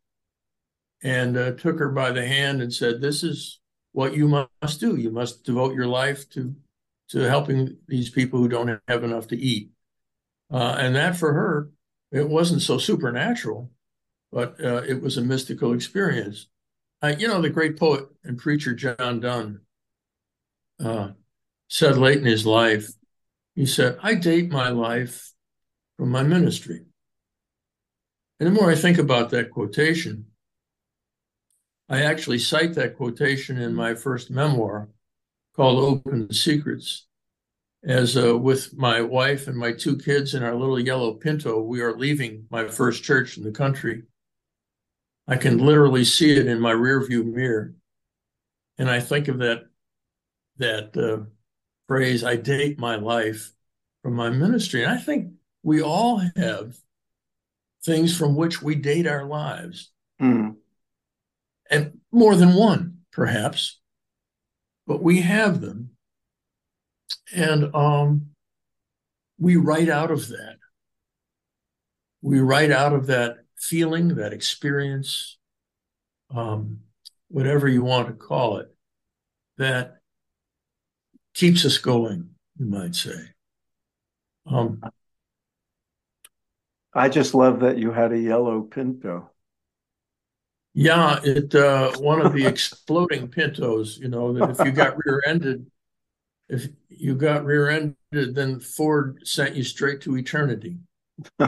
and 1.02 1.36
uh, 1.36 1.52
took 1.52 1.78
her 1.78 1.88
by 1.90 2.12
the 2.12 2.26
hand 2.26 2.62
and 2.62 2.72
said, 2.72 3.00
This 3.00 3.22
is 3.22 3.60
what 3.92 4.14
you 4.14 4.28
must 4.28 4.80
do. 4.80 4.96
You 4.96 5.10
must 5.10 5.44
devote 5.44 5.74
your 5.74 5.86
life 5.86 6.28
to, 6.30 6.54
to 7.10 7.20
helping 7.20 7.76
these 7.88 8.10
people 8.10 8.38
who 8.38 8.48
don't 8.48 8.80
have 8.86 9.04
enough 9.04 9.26
to 9.28 9.36
eat. 9.36 9.70
Uh, 10.50 10.76
and 10.78 10.94
that 10.96 11.16
for 11.16 11.32
her, 11.32 11.70
it 12.12 12.28
wasn't 12.28 12.62
so 12.62 12.78
supernatural, 12.78 13.70
but 14.32 14.62
uh, 14.62 14.82
it 14.86 15.00
was 15.00 15.16
a 15.16 15.22
mystical 15.22 15.72
experience. 15.72 16.46
you 17.18 17.28
know, 17.28 17.40
the 17.40 17.50
great 17.50 17.78
poet 17.78 18.06
and 18.24 18.38
preacher 18.38 18.74
John 18.74 19.20
Donne 19.20 19.60
uh, 20.84 21.10
said 21.70 21.96
late 21.96 22.18
in 22.18 22.24
his 22.24 22.44
life, 22.44 22.90
he 23.54 23.64
said, 23.64 23.96
I 24.02 24.14
date 24.14 24.50
my 24.50 24.68
life 24.70 25.32
from 25.96 26.10
my 26.10 26.24
ministry. 26.24 26.82
And 28.38 28.48
the 28.48 28.52
more 28.52 28.70
I 28.70 28.74
think 28.74 28.98
about 28.98 29.30
that 29.30 29.50
quotation, 29.50 30.26
I 31.88 32.02
actually 32.02 32.38
cite 32.38 32.74
that 32.74 32.96
quotation 32.96 33.56
in 33.56 33.74
my 33.74 33.94
first 33.94 34.30
memoir 34.30 34.88
called 35.54 35.78
Open 35.78 36.32
Secrets. 36.32 37.06
As 37.82 38.16
uh, 38.16 38.36
with 38.36 38.76
my 38.76 39.00
wife 39.00 39.46
and 39.46 39.56
my 39.56 39.72
two 39.72 39.96
kids 39.96 40.34
in 40.34 40.42
our 40.42 40.54
little 40.54 40.78
yellow 40.78 41.14
Pinto, 41.14 41.62
we 41.62 41.80
are 41.80 41.96
leaving 41.96 42.46
my 42.50 42.68
first 42.68 43.04
church 43.04 43.38
in 43.38 43.44
the 43.44 43.52
country. 43.52 44.02
I 45.26 45.36
can 45.36 45.58
literally 45.58 46.04
see 46.04 46.36
it 46.36 46.46
in 46.46 46.60
my 46.60 46.72
rearview 46.72 47.24
mirror. 47.24 47.74
And 48.76 48.90
I 48.90 49.00
think 49.00 49.28
of 49.28 49.38
that 49.38 49.62
that 50.58 50.96
uh, 50.96 51.24
phrase, 51.90 52.22
I 52.22 52.36
date 52.36 52.78
my 52.78 52.94
life 52.94 53.52
from 54.02 54.14
my 54.14 54.30
ministry. 54.30 54.84
And 54.84 54.92
I 54.92 54.98
think 54.98 55.32
we 55.62 55.82
all 55.82 56.22
have 56.36 56.76
things 57.84 58.16
from 58.16 58.36
which 58.36 58.62
we 58.62 58.74
date 58.76 59.06
our 59.06 59.24
lives. 59.24 59.90
Mm 60.20 60.54
and 61.70 62.00
more 62.10 62.34
than 62.34 62.54
one, 62.54 62.98
perhaps, 63.12 63.78
but 64.86 65.02
we 65.02 65.20
have 65.20 65.60
them. 65.60 65.90
And 67.32 67.74
um, 67.74 68.30
we 69.38 69.56
write 69.56 69.88
out 69.88 70.10
of 70.10 70.28
that. 70.28 70.56
We 72.20 72.40
write 72.40 72.72
out 72.72 72.92
of 72.92 73.06
that 73.06 73.36
feeling, 73.56 74.16
that 74.16 74.32
experience, 74.32 75.38
um, 76.34 76.80
whatever 77.28 77.68
you 77.68 77.82
want 77.82 78.08
to 78.08 78.14
call 78.14 78.58
it, 78.58 78.74
that 79.58 79.99
keeps 81.34 81.64
us 81.64 81.78
going, 81.78 82.30
you 82.58 82.66
might 82.66 82.94
say. 82.94 83.30
Um, 84.46 84.80
I 86.92 87.08
just 87.08 87.34
love 87.34 87.60
that 87.60 87.78
you 87.78 87.92
had 87.92 88.12
a 88.12 88.18
yellow 88.18 88.62
Pinto. 88.62 89.30
Yeah, 90.72 91.18
it 91.22 91.54
uh, 91.54 91.92
one 91.98 92.20
of 92.20 92.32
the 92.32 92.46
exploding 92.46 93.28
Pintos. 93.28 93.98
You 93.98 94.08
know 94.08 94.32
that 94.32 94.50
if 94.50 94.66
you 94.66 94.72
got 94.72 94.96
rear-ended, 95.04 95.70
if 96.48 96.68
you 96.88 97.14
got 97.14 97.44
rear-ended, 97.44 97.94
then 98.12 98.60
Ford 98.60 99.20
sent 99.24 99.54
you 99.54 99.64
straight 99.64 100.00
to 100.02 100.16
eternity. 100.16 100.78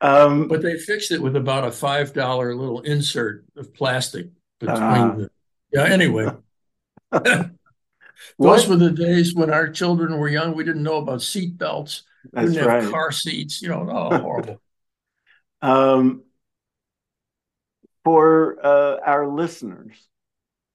um, 0.00 0.48
but 0.48 0.62
they 0.62 0.78
fixed 0.78 1.10
it 1.10 1.20
with 1.20 1.36
about 1.36 1.64
a 1.64 1.72
five 1.72 2.12
dollar 2.12 2.54
little 2.54 2.80
insert 2.80 3.44
of 3.56 3.74
plastic 3.74 4.28
between 4.58 4.80
uh, 4.80 5.14
the. 5.16 5.30
Yeah. 5.72 5.84
Anyway. 5.84 6.28
Those 8.38 8.68
were 8.68 8.76
the 8.76 8.90
days 8.90 9.34
when 9.34 9.52
our 9.52 9.68
children 9.68 10.18
were 10.18 10.28
young. 10.28 10.54
We 10.54 10.64
didn't 10.64 10.82
know 10.82 10.96
about 10.96 11.22
seat 11.22 11.58
belts. 11.58 12.02
That's 12.32 12.52
didn't 12.52 12.68
have 12.68 12.90
car 12.90 13.12
seats. 13.12 13.62
You 13.62 13.68
know, 13.68 13.88
oh, 13.90 14.18
horrible. 14.22 14.60
um, 15.60 16.22
for 18.04 18.64
uh, 18.64 18.98
our 19.04 19.28
listeners, 19.28 20.08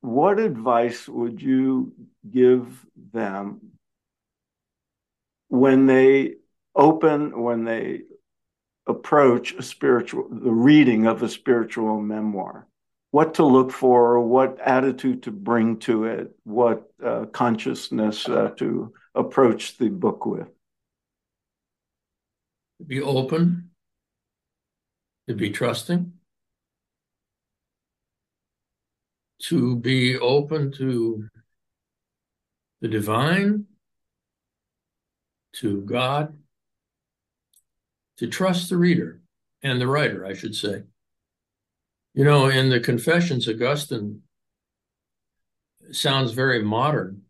what 0.01 0.39
advice 0.39 1.07
would 1.07 1.41
you 1.41 1.93
give 2.29 2.85
them 3.13 3.59
when 5.49 5.85
they 5.85 6.35
open, 6.75 7.41
when 7.41 7.63
they 7.63 8.01
approach 8.85 9.53
a 9.53 9.61
spiritual, 9.61 10.27
the 10.29 10.51
reading 10.51 11.07
of 11.07 11.23
a 11.23 11.29
spiritual 11.29 11.99
memoir? 11.99 12.67
What 13.11 13.35
to 13.35 13.45
look 13.45 13.71
for, 13.71 14.19
what 14.19 14.59
attitude 14.59 15.23
to 15.23 15.31
bring 15.31 15.79
to 15.79 16.03
it, 16.05 16.31
what 16.43 16.91
uh, 17.03 17.25
consciousness 17.25 18.27
uh, 18.27 18.49
to 18.57 18.93
approach 19.15 19.77
the 19.77 19.89
book 19.89 20.25
with? 20.25 20.47
To 22.79 22.85
be 22.85 23.01
open, 23.01 23.71
to 25.27 25.33
be 25.33 25.49
trusting, 25.49 26.13
to 29.43 29.75
be 29.77 30.17
open 30.17 30.71
to 30.73 31.29
the 32.81 32.87
divine, 32.87 33.65
to 35.53 35.81
God, 35.81 36.37
to 38.17 38.27
trust 38.27 38.69
the 38.69 38.77
reader 38.77 39.21
and 39.63 39.79
the 39.79 39.87
writer, 39.87 40.25
I 40.25 40.33
should 40.33 40.55
say. 40.55 40.83
You 42.17 42.23
know, 42.23 42.47
in 42.47 42.71
the 42.71 42.79
Confessions, 42.79 43.47
Augustine 43.47 44.23
sounds 45.91 46.31
very 46.31 46.63
modern 46.63 47.21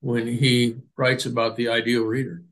when 0.00 0.28
he 0.28 0.76
writes 0.96 1.26
about 1.26 1.56
the 1.56 1.68
ideal 1.68 2.04
reader. 2.04 2.44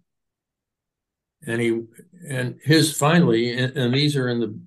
And 1.47 1.61
he 1.61 1.83
and 2.29 2.59
his 2.65 2.97
finally, 2.97 3.57
and, 3.57 3.77
and 3.77 3.95
these 3.95 4.17
are 4.17 4.29
in 4.29 4.41
the 4.41 4.59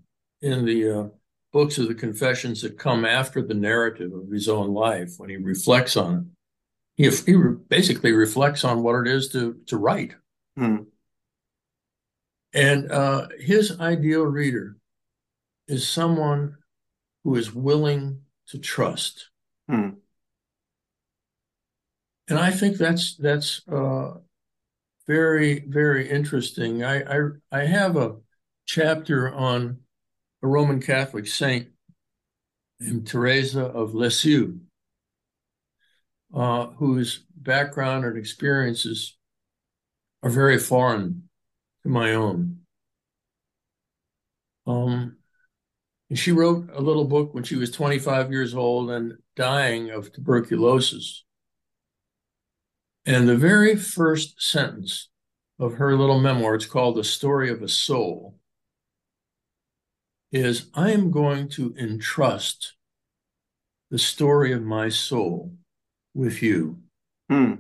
in 0.42 0.64
the 0.64 0.90
uh, 0.90 1.08
books 1.52 1.78
of 1.80 1.90
the 1.90 1.94
confessions 1.94 2.62
that 2.62 2.80
come 2.80 3.04
after 3.04 3.42
the 3.42 3.54
narrative 3.54 4.14
of 4.14 4.32
his 4.32 4.48
own 4.48 4.74
life 4.74 5.16
when 5.18 5.30
he 5.30 5.36
reflects 5.36 5.98
on 5.98 6.32
it. 6.96 7.12
He, 7.12 7.34
he 7.34 7.38
basically 7.68 8.14
reflects 8.14 8.64
on 8.64 8.84
what 8.84 9.06
it 9.06 9.08
is 9.08 9.28
to, 9.34 9.58
to 9.66 9.76
write. 9.76 10.16
Hmm. 10.56 10.84
And 12.54 12.90
uh, 12.90 13.28
his 13.38 13.78
ideal 13.82 14.24
reader 14.24 14.78
is 15.68 15.86
someone 15.86 16.56
who 17.30 17.36
is 17.36 17.54
willing 17.54 18.20
to 18.48 18.58
trust. 18.58 19.30
Hmm. 19.70 19.90
And 22.28 22.40
I 22.40 22.50
think 22.50 22.78
that's 22.78 23.16
that's 23.18 23.62
uh, 23.72 24.14
very 25.06 25.60
very 25.68 26.10
interesting. 26.10 26.84
I, 26.84 27.04
I 27.04 27.30
I 27.52 27.66
have 27.66 27.98
a 27.98 28.16
chapter 28.66 29.32
on 29.32 29.78
a 30.42 30.48
Roman 30.48 30.82
Catholic 30.82 31.28
saint 31.28 31.68
named 32.80 33.06
Teresa 33.06 33.66
of 33.66 33.94
Lisieux, 33.94 34.58
uh, 36.34 36.66
whose 36.78 37.26
background 37.36 38.06
and 38.06 38.18
experiences 38.18 39.20
are 40.24 40.32
very 40.32 40.58
foreign 40.58 41.30
to 41.84 41.90
my 41.90 42.16
own. 42.16 42.62
Um, 44.66 45.19
she 46.18 46.32
wrote 46.32 46.70
a 46.74 46.82
little 46.82 47.06
book 47.06 47.34
when 47.34 47.44
she 47.44 47.56
was 47.56 47.70
25 47.70 48.32
years 48.32 48.56
old 48.56 48.90
and 48.90 49.18
dying 49.36 49.92
of 49.92 50.12
tuberculosis. 50.12 51.24
And 53.06 53.30
the 53.30 53.38
very 53.38 53.76
first 53.76 54.42
sentence 54.42 55.10
of 55.60 55.76
her 55.76 55.96
little 55.96 56.20
memoir, 56.20 56.56
it's 56.56 56.66
called 56.66 56.96
The 56.96 57.04
Story 57.04 57.50
of 57.50 57.62
a 57.62 57.68
Soul, 57.68 58.36
is 60.32 60.70
I 60.74 60.92
am 60.92 61.12
going 61.12 61.50
to 61.50 61.76
entrust 61.78 62.74
the 63.92 64.00
story 64.00 64.52
of 64.52 64.64
my 64.64 64.90
soul 64.90 65.54
with 66.14 66.42
you. 66.42 66.80
Hmm. 67.30 67.56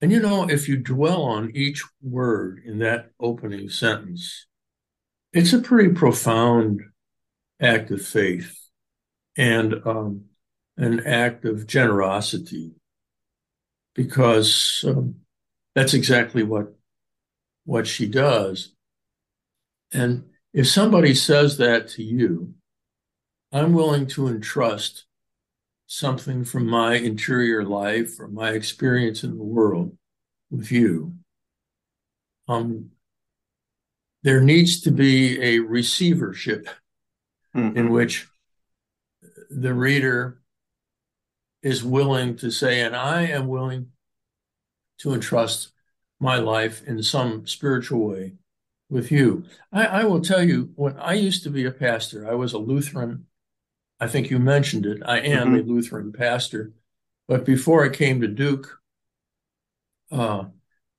And 0.00 0.12
you 0.12 0.20
know, 0.20 0.48
if 0.48 0.68
you 0.68 0.76
dwell 0.76 1.22
on 1.22 1.50
each 1.54 1.82
word 2.02 2.60
in 2.64 2.78
that 2.80 3.10
opening 3.18 3.70
sentence, 3.70 4.46
it's 5.32 5.52
a 5.52 5.58
pretty 5.58 5.90
profound 5.90 6.82
act 7.60 7.90
of 7.90 8.02
faith 8.02 8.58
and 9.36 9.74
um, 9.86 10.24
an 10.76 11.00
act 11.06 11.44
of 11.44 11.66
generosity 11.66 12.72
because 13.94 14.84
um, 14.86 15.16
that's 15.74 15.94
exactly 15.94 16.42
what 16.42 16.74
what 17.64 17.86
she 17.86 18.06
does 18.06 18.72
And 19.92 20.24
if 20.52 20.68
somebody 20.68 21.14
says 21.14 21.56
that 21.58 21.88
to 21.90 22.02
you, 22.02 22.54
I'm 23.52 23.72
willing 23.72 24.06
to 24.08 24.28
entrust 24.28 25.06
something 25.86 26.44
from 26.44 26.66
my 26.66 26.94
interior 26.94 27.64
life 27.64 28.18
or 28.20 28.28
my 28.28 28.50
experience 28.52 29.24
in 29.24 29.36
the 29.38 29.44
world 29.44 29.96
with 30.50 30.70
you. 30.72 31.14
Um, 32.48 32.90
there 34.22 34.40
needs 34.40 34.80
to 34.82 34.90
be 34.90 35.40
a 35.40 35.60
receivership 35.60 36.68
mm-hmm. 37.56 37.76
in 37.76 37.90
which 37.90 38.28
the 39.50 39.74
reader 39.74 40.40
is 41.62 41.82
willing 41.82 42.36
to 42.36 42.50
say, 42.50 42.80
and 42.80 42.94
I 42.94 43.22
am 43.22 43.48
willing 43.48 43.92
to 44.98 45.14
entrust 45.14 45.72
my 46.20 46.36
life 46.36 46.82
in 46.86 47.02
some 47.02 47.46
spiritual 47.46 48.06
way 48.06 48.34
with 48.88 49.10
you. 49.10 49.44
I, 49.72 49.86
I, 49.86 50.04
will 50.04 50.20
tell 50.20 50.42
you, 50.42 50.70
when 50.76 50.96
I 50.98 51.14
used 51.14 51.42
to 51.42 51.50
be 51.50 51.64
a 51.64 51.72
pastor, 51.72 52.30
I 52.30 52.34
was 52.34 52.52
a 52.52 52.58
Lutheran. 52.58 53.26
I 53.98 54.06
think 54.06 54.30
you 54.30 54.38
mentioned 54.38 54.86
it. 54.86 55.02
I 55.04 55.18
am 55.20 55.48
mm-hmm. 55.48 55.68
a 55.68 55.72
Lutheran 55.72 56.12
pastor. 56.12 56.72
But 57.28 57.44
before 57.44 57.84
I 57.84 57.88
came 57.88 58.20
to 58.20 58.28
Duke, 58.28 58.78
uh, 60.12 60.44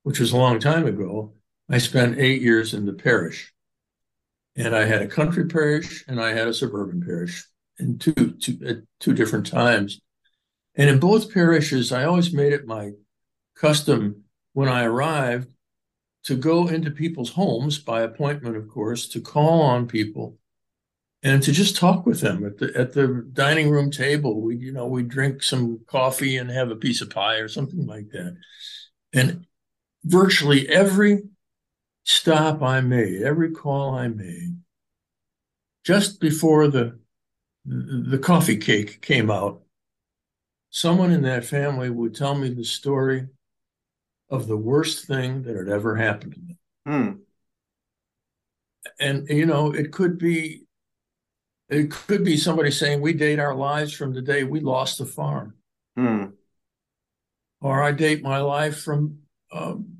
which 0.03 0.20
was 0.20 0.32
a 0.32 0.38
long 0.38 0.60
time 0.60 0.86
ago, 0.86 1.34
I 1.70 1.78
spent 1.78 2.20
eight 2.20 2.41
years 2.41 2.74
in 2.74 2.86
the 2.86 2.93
parish. 2.93 3.53
And 4.58 4.76
I 4.76 4.86
had 4.86 5.03
a 5.03 5.08
country 5.08 5.45
parish 5.45 6.03
and 6.08 6.20
I 6.20 6.34
had 6.34 6.47
a 6.47 6.53
suburban 6.53 7.01
parish 7.01 7.45
in 7.80 7.99
two, 7.99 8.14
two, 8.14 8.60
at 8.66 8.78
two 8.99 9.14
different 9.14 9.45
times. 9.45 10.01
And 10.76 10.89
in 10.89 10.99
both 10.99 11.32
parishes, 11.32 11.91
I 11.91 12.05
always 12.05 12.34
made 12.34 12.53
it 12.53 12.66
my 12.66 12.91
custom 13.55 14.24
when 14.53 14.68
I 14.68 14.84
arrived 14.84 15.47
to 16.24 16.36
go 16.36 16.68
into 16.68 16.91
people's 16.91 17.32
homes 17.32 17.78
by 17.78 18.01
appointment, 18.01 18.58
of 18.58 18.68
course, 18.68 19.08
to 19.10 19.22
call 19.22 19.62
on 19.62 19.88
people 19.88 20.38
and 21.24 21.41
to 21.43 21.51
just 21.51 21.76
talk 21.76 22.05
with 22.05 22.22
them 22.22 22.45
at 22.45 22.58
the 22.58 22.72
at 22.76 22.93
the 22.93 23.28
dining 23.34 23.70
room 23.70 23.91
table. 23.91 24.41
We, 24.41 24.58
you 24.58 24.72
know, 24.72 24.88
we 24.88 25.03
drink 25.03 25.41
some 25.41 25.80
coffee 25.88 26.38
and 26.38 26.49
have 26.49 26.70
a 26.70 26.76
piece 26.76 27.01
of 27.01 27.10
pie 27.10 27.38
or 27.38 27.47
something 27.47 27.86
like 27.86 28.10
that. 28.10 28.38
And 29.14 29.45
virtually 30.03 30.68
every 30.68 31.24
stop 32.08 32.64
I 32.64 32.80
made, 32.80 33.22
every 33.22 33.51
call 33.51 33.93
I 33.93 34.08
made, 34.08 34.55
just 35.84 36.20
before 36.20 36.68
the 36.70 36.97
the 37.66 38.18
coffee 38.18 38.55
cake 38.55 39.01
came 39.01 39.30
out, 39.30 39.62
someone 40.70 41.12
in 41.12 41.22
that 41.24 41.43
family 41.43 41.89
would 41.89 42.16
tell 42.16 42.34
me 42.34 42.49
the 42.49 42.64
story 42.64 43.28
of 44.30 44.47
the 44.47 44.55
worst 44.55 45.05
thing 45.05 45.43
that 45.43 45.58
had 45.58 45.68
ever 45.68 45.97
happened 45.97 46.34
to 46.34 46.39
them. 46.39 46.58
Hmm. 46.86 47.12
And 49.01 49.28
you 49.28 49.45
know, 49.45 49.74
it 49.74 49.91
could 49.91 50.18
be 50.18 50.64
it 51.68 51.91
could 51.91 52.24
be 52.24 52.38
somebody 52.38 52.72
saying 52.72 53.01
we 53.01 53.12
date 53.12 53.39
our 53.39 53.53
lives 53.53 53.91
from 53.93 54.14
the 54.14 54.22
day 54.22 54.45
we 54.45 54.62
lost 54.62 54.97
the 54.97 55.05
farm. 55.05 55.55
Hmm. 55.97 56.28
Or 57.60 57.84
I 57.84 57.91
date 57.91 58.24
my 58.24 58.38
life 58.38 58.82
from 58.82 59.20
um, 59.51 59.97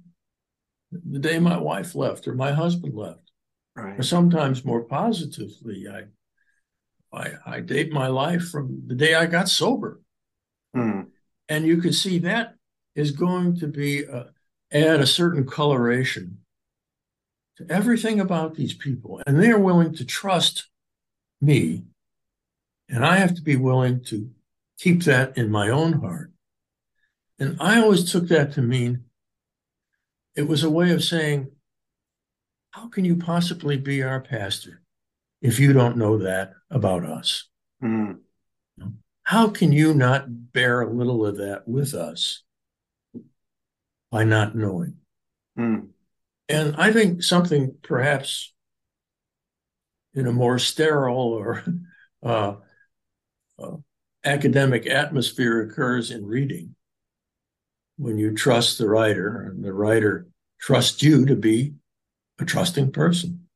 the 0.92 1.20
day 1.20 1.40
my 1.40 1.58
wife 1.58 1.96
left 1.96 2.28
or 2.28 2.34
my 2.34 2.52
husband 2.52 2.96
left. 2.96 3.32
Right. 3.76 4.00
Or 4.00 4.04
sometimes 4.04 4.66
more 4.66 4.84
positively, 4.84 5.88
I, 5.88 6.04
I 7.16 7.32
I 7.46 7.60
date 7.60 7.92
my 7.92 8.08
life 8.08 8.50
from 8.50 8.84
the 8.88 8.96
day 8.96 9.14
I 9.14 9.28
got 9.28 9.50
sober. 9.50 10.02
Hmm. 10.74 11.02
And 11.50 11.66
you 11.66 11.78
can 11.78 11.94
see 11.94 12.20
that 12.20 12.56
is 12.96 13.12
going 13.12 13.60
to 13.60 13.68
be 13.68 14.06
uh, 14.08 14.26
add 14.72 15.00
a 15.00 15.08
certain 15.08 15.46
coloration 15.46 16.40
to 17.58 17.66
everything 17.70 18.20
about 18.20 18.56
these 18.56 18.74
people. 18.74 19.22
And 19.26 19.40
they 19.40 19.50
are 19.52 19.60
willing 19.60 19.94
to 19.96 20.06
trust 20.06 20.68
me. 21.42 21.86
And 22.90 23.06
I 23.06 23.18
have 23.18 23.36
to 23.36 23.42
be 23.42 23.56
willing 23.56 24.04
to 24.06 24.30
keep 24.80 25.04
that 25.04 25.38
in 25.38 25.52
my 25.52 25.70
own 25.70 25.94
heart. 25.94 26.32
And 27.40 27.58
I 27.60 27.80
always 27.80 28.12
took 28.12 28.28
that 28.30 28.54
to 28.54 28.62
mean 28.62 29.06
it 30.38 30.48
was 30.48 30.64
a 30.64 30.70
way 30.70 30.92
of 30.92 31.04
saying, 31.04 31.52
how 32.72 32.88
can 32.88 33.04
you 33.04 33.18
possibly 33.18 33.78
be 33.78 34.04
our 34.04 34.22
pastor 34.22 34.82
if 35.42 35.60
you 35.60 35.74
don't 35.74 35.98
know 35.98 36.20
that 36.20 36.54
about 36.70 37.04
us? 37.04 37.50
Mm. 37.84 38.20
How 39.24 39.50
can 39.50 39.72
you 39.72 39.94
not 39.94 40.54
bear 40.54 40.82
a 40.82 40.90
little 40.90 41.26
of 41.26 41.38
that 41.38 41.68
with 41.68 41.94
us? 41.94 42.44
by 44.12 44.24
not 44.24 44.56
knowing. 44.56 44.96
Mm. 45.58 45.90
And 46.50 46.76
I 46.78 46.94
think 46.94 47.24
something 47.24 47.76
perhaps 47.84 48.54
in 50.14 50.28
a 50.28 50.32
more 50.32 50.60
sterile 50.60 51.16
or 51.16 51.64
uh, 52.24 52.56
uh, 53.60 53.76
academic 54.24 54.88
atmosphere 54.88 55.62
occurs 55.62 56.12
in 56.12 56.26
reading 56.26 56.76
when 57.98 58.18
you 58.18 58.34
trust 58.34 58.78
the 58.78 58.88
writer 58.88 59.52
and 59.52 59.64
the 59.64 59.74
writer 59.74 60.28
trusts 60.60 61.02
you 61.04 61.26
to 61.26 61.36
be 61.36 61.74
a 62.39 62.45
trusting 62.45 62.91
person. 62.91 63.48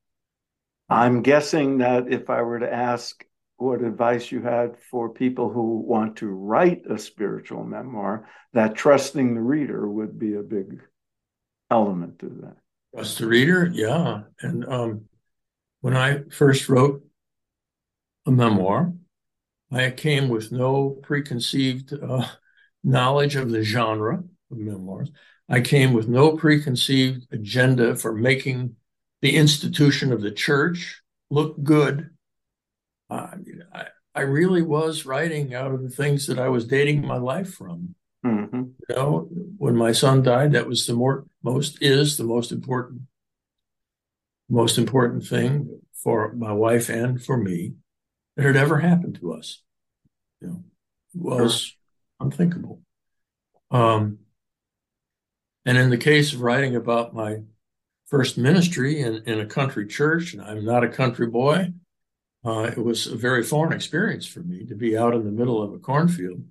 I'm 0.89 1.21
guessing 1.21 1.77
that 1.77 2.11
if 2.11 2.29
I 2.29 2.41
were 2.41 2.59
to 2.59 2.71
ask 2.71 3.23
what 3.57 3.81
advice 3.81 4.31
you 4.31 4.41
had 4.41 4.75
for 4.89 5.09
people 5.09 5.49
who 5.49 5.79
want 5.79 6.17
to 6.17 6.27
write 6.27 6.83
a 6.89 6.97
spiritual 6.97 7.63
memoir, 7.63 8.27
that 8.53 8.75
trusting 8.75 9.35
the 9.35 9.41
reader 9.41 9.87
would 9.87 10.17
be 10.17 10.33
a 10.33 10.41
big 10.41 10.81
element 11.69 12.19
to 12.19 12.25
that. 12.41 12.57
Trust 12.93 13.19
the 13.19 13.27
reader, 13.27 13.69
yeah. 13.71 14.23
And 14.41 14.65
um, 14.65 15.05
when 15.81 15.95
I 15.95 16.23
first 16.29 16.67
wrote 16.67 17.03
a 18.25 18.31
memoir, 18.31 18.93
I 19.71 19.91
came 19.91 20.27
with 20.27 20.51
no 20.51 20.89
preconceived 20.89 21.93
uh, 21.93 22.27
knowledge 22.83 23.35
of 23.35 23.51
the 23.51 23.63
genre 23.63 24.15
of 24.17 24.25
memoirs. 24.55 25.11
I 25.49 25.61
came 25.61 25.93
with 25.93 26.07
no 26.07 26.37
preconceived 26.37 27.27
agenda 27.31 27.95
for 27.95 28.13
making 28.13 28.75
the 29.21 29.35
institution 29.35 30.11
of 30.11 30.21
the 30.21 30.31
church 30.31 31.01
look 31.29 31.61
good 31.61 32.09
I, 33.11 33.87
I 34.15 34.21
really 34.21 34.61
was 34.61 35.05
writing 35.05 35.53
out 35.53 35.71
of 35.71 35.83
the 35.83 35.89
things 35.89 36.27
that 36.27 36.39
I 36.39 36.49
was 36.49 36.65
dating 36.65 37.05
my 37.05 37.17
life 37.17 37.53
from. 37.53 37.95
Mm-hmm. 38.25 38.61
You 38.89 38.95
know, 38.95 39.29
when 39.57 39.75
my 39.75 39.91
son 39.91 40.21
died, 40.21 40.51
that 40.53 40.67
was 40.67 40.85
the 40.85 40.93
more 40.93 41.25
most 41.43 41.81
is 41.81 42.17
the 42.17 42.23
most 42.23 42.51
important 42.51 43.01
most 44.49 44.77
important 44.77 45.25
thing 45.25 45.79
for 45.93 46.33
my 46.33 46.51
wife 46.51 46.89
and 46.89 47.23
for 47.23 47.37
me 47.37 47.73
that 48.35 48.45
had 48.45 48.57
ever 48.57 48.79
happened 48.79 49.17
to 49.21 49.33
us. 49.33 49.61
You 50.41 50.47
know, 50.47 50.63
it 51.15 51.21
was 51.21 51.61
sure. 51.61 51.77
unthinkable. 52.19 52.81
Um, 53.71 54.19
and 55.65 55.77
in 55.77 55.89
the 55.89 55.97
case 55.97 56.33
of 56.33 56.41
writing 56.41 56.75
about 56.75 57.13
my 57.13 57.41
first 58.07 58.37
ministry 58.37 59.01
in, 59.01 59.23
in 59.25 59.39
a 59.39 59.45
country 59.45 59.87
church, 59.87 60.33
and 60.33 60.41
I'm 60.41 60.65
not 60.65 60.83
a 60.83 60.89
country 60.89 61.27
boy, 61.27 61.73
uh, 62.43 62.71
it 62.75 62.83
was 62.83 63.07
a 63.07 63.15
very 63.15 63.43
foreign 63.43 63.73
experience 63.73 64.25
for 64.25 64.39
me 64.39 64.65
to 64.65 64.75
be 64.75 64.97
out 64.97 65.13
in 65.13 65.23
the 65.23 65.31
middle 65.31 65.61
of 65.61 65.73
a 65.73 65.79
cornfield, 65.79 66.43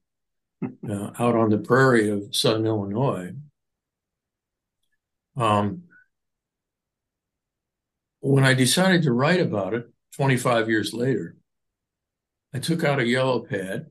uh, 0.62 1.10
out 1.18 1.34
on 1.34 1.50
the 1.50 1.58
prairie 1.58 2.08
of 2.08 2.34
southern 2.34 2.66
Illinois. 2.66 3.32
Um, 5.36 5.84
when 8.20 8.44
I 8.44 8.54
decided 8.54 9.02
to 9.02 9.12
write 9.12 9.40
about 9.40 9.74
it 9.74 9.88
25 10.14 10.68
years 10.68 10.92
later, 10.92 11.36
I 12.54 12.58
took 12.58 12.84
out 12.84 13.00
a 13.00 13.06
yellow 13.06 13.40
pad 13.40 13.86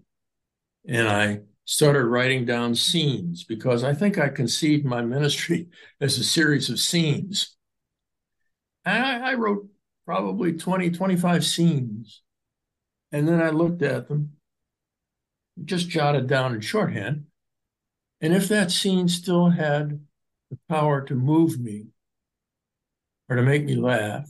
and 0.88 1.08
I 1.08 1.42
started 1.70 2.04
writing 2.06 2.46
down 2.46 2.74
scenes 2.74 3.44
because 3.44 3.84
I 3.84 3.94
think 3.94 4.18
I 4.18 4.30
conceived 4.30 4.86
my 4.86 5.04
ministry 5.04 5.70
as 6.02 6.18
a 6.18 6.24
series 6.24 6.68
of 6.72 6.80
scenes. 6.80 7.56
And 8.86 9.06
I, 9.06 9.32
I 9.32 9.34
wrote 9.36 9.68
probably 10.04 10.54
20, 10.54 10.90
25 10.90 11.46
scenes. 11.46 12.24
And 13.12 13.28
then 13.28 13.40
I 13.40 13.52
looked 13.52 13.84
at 13.84 14.08
them, 14.08 14.32
just 15.64 15.90
jotted 15.90 16.26
down 16.26 16.56
in 16.56 16.62
shorthand. 16.62 17.26
And 18.20 18.34
if 18.34 18.48
that 18.48 18.72
scene 18.72 19.08
still 19.08 19.52
had 19.52 20.04
the 20.50 20.58
power 20.70 21.02
to 21.06 21.14
move 21.14 21.60
me, 21.60 21.86
or 23.30 23.36
to 23.36 23.44
make 23.44 23.64
me 23.64 23.76
laugh, 23.76 24.28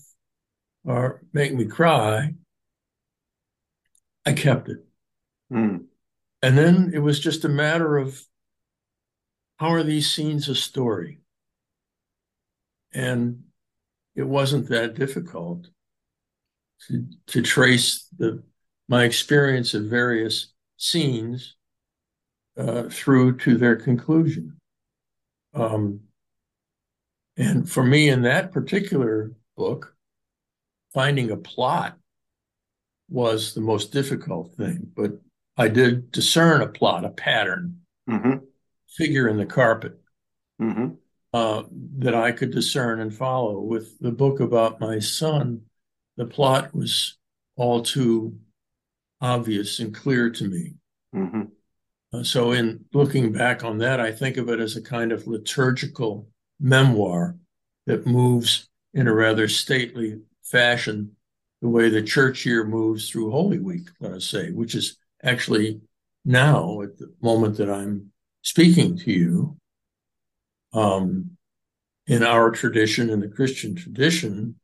or 0.83 1.21
make 1.31 1.53
me 1.53 1.63
cry, 1.63 2.33
I 4.25 4.33
kept 4.33 4.67
it. 4.67 4.85
Mm. 5.51 5.88
And 6.41 6.57
then 6.57 6.91
it 6.93 6.99
was 6.99 7.19
just 7.19 7.45
a 7.45 7.49
matter 7.49 7.97
of 7.97 8.21
how 9.57 9.73
are 9.73 9.83
these 9.83 10.09
scenes 10.09 10.47
a 10.47 10.55
story? 10.55 11.19
And 12.93 13.43
it 14.15 14.23
wasn't 14.23 14.69
that 14.69 14.95
difficult 14.95 15.67
to, 16.87 17.05
to 17.27 17.41
trace 17.41 18.07
the 18.17 18.43
my 18.87 19.03
experience 19.03 19.75
of 19.75 19.83
various 19.83 20.51
scenes 20.77 21.55
uh, 22.57 22.83
through 22.89 23.37
to 23.37 23.55
their 23.55 23.75
conclusion. 23.75 24.57
Um, 25.53 26.01
and 27.37 27.69
for 27.69 27.83
me, 27.83 28.09
in 28.09 28.23
that 28.23 28.51
particular 28.51 29.31
book, 29.55 29.95
finding 30.93 31.29
a 31.29 31.37
plot 31.37 31.97
was 33.09 33.53
the 33.53 33.61
most 33.61 33.91
difficult 33.93 34.55
thing, 34.55 34.91
but 34.95 35.19
I 35.59 35.67
did 35.67 36.11
discern 36.11 36.61
a 36.61 36.67
plot, 36.67 37.05
a 37.05 37.09
pattern, 37.09 37.75
Mm-hmm. 38.09 38.37
figure 38.87 39.27
in 39.27 39.37
the 39.37 39.45
carpet 39.45 39.99
Mm-hmm. 40.59 40.95
uh, 41.31 41.63
that 41.99 42.15
I 42.15 42.31
could 42.31 42.49
discern 42.51 42.99
and 43.01 43.13
follow. 43.13 43.59
With 43.59 43.99
the 43.99 44.11
book 44.11 44.39
about 44.39 44.79
my 44.79 44.97
son, 44.99 45.61
the 46.17 46.25
plot 46.25 46.73
was 46.73 47.17
all 47.55 47.83
too 47.83 48.39
obvious 49.21 49.79
and 49.79 49.93
clear 49.93 50.29
to 50.31 50.47
me. 50.47 50.73
Mm-hmm. 51.15 51.43
Uh, 52.11 52.23
so, 52.23 52.51
in 52.51 52.85
looking 52.93 53.31
back 53.31 53.63
on 53.63 53.77
that, 53.79 53.99
I 53.99 54.11
think 54.11 54.37
of 54.37 54.49
it 54.49 54.59
as 54.59 54.75
a 54.75 54.81
kind 54.81 55.11
of 55.11 55.27
liturgical 55.27 56.27
memoir 56.59 57.37
that 57.85 58.07
moves 58.07 58.67
in 58.93 59.07
a 59.07 59.13
rather 59.13 59.47
stately 59.47 60.19
fashion, 60.43 61.15
the 61.61 61.69
way 61.69 61.89
the 61.89 62.01
church 62.01 62.45
year 62.45 62.63
moves 62.63 63.09
through 63.09 63.29
Holy 63.31 63.59
Week, 63.59 63.87
let 63.99 64.13
us 64.13 64.25
say, 64.25 64.51
which 64.51 64.73
is 64.73 64.97
actually 65.23 65.81
now 66.25 66.81
at 66.81 66.97
the 66.97 67.13
moment 67.21 67.57
that 67.57 67.69
I'm 67.69 68.11
speaking 68.41 68.97
to 68.99 69.11
you. 69.11 69.57
Um, 70.73 71.31
in 72.07 72.23
our 72.23 72.49
tradition, 72.51 73.09
in 73.09 73.19
the 73.19 73.27
Christian 73.27 73.75
tradition, 73.75 74.55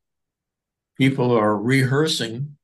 people 0.98 1.32
are 1.32 1.56
rehearsing 1.58 2.58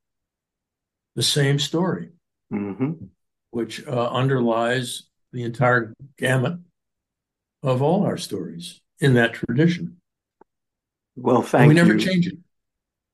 the 1.15 1.23
same 1.23 1.59
story 1.59 2.09
Mm-hmm. 2.53 3.05
which 3.51 3.85
uh, 3.87 4.09
underlies 4.09 5.03
the 5.31 5.43
entire 5.43 5.93
gamut 6.17 6.59
of 7.63 7.81
all 7.81 8.03
our 8.05 8.17
stories 8.17 8.81
in 8.99 9.13
that 9.13 9.33
tradition. 9.33 9.97
Well, 11.15 11.37
And 11.37 11.45
thank 11.47 11.67
we 11.69 11.73
never 11.75 11.93
you. 11.93 11.99
change 11.99 12.27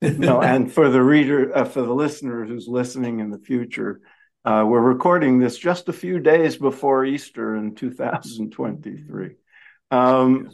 it. 0.00 0.18
no, 0.18 0.40
and 0.42 0.72
for 0.72 0.88
the 0.90 1.02
reader, 1.02 1.56
uh, 1.56 1.64
for 1.64 1.82
the 1.82 1.94
listener 1.94 2.44
who's 2.44 2.66
listening 2.66 3.20
in 3.20 3.30
the 3.30 3.38
future, 3.38 4.00
uh, 4.44 4.64
we're 4.66 4.80
recording 4.80 5.38
this 5.38 5.58
just 5.58 5.88
a 5.88 5.92
few 5.92 6.20
days 6.20 6.56
before 6.56 7.04
Easter 7.04 7.56
in 7.56 7.74
2023. 7.74 9.34
Um, 9.90 10.50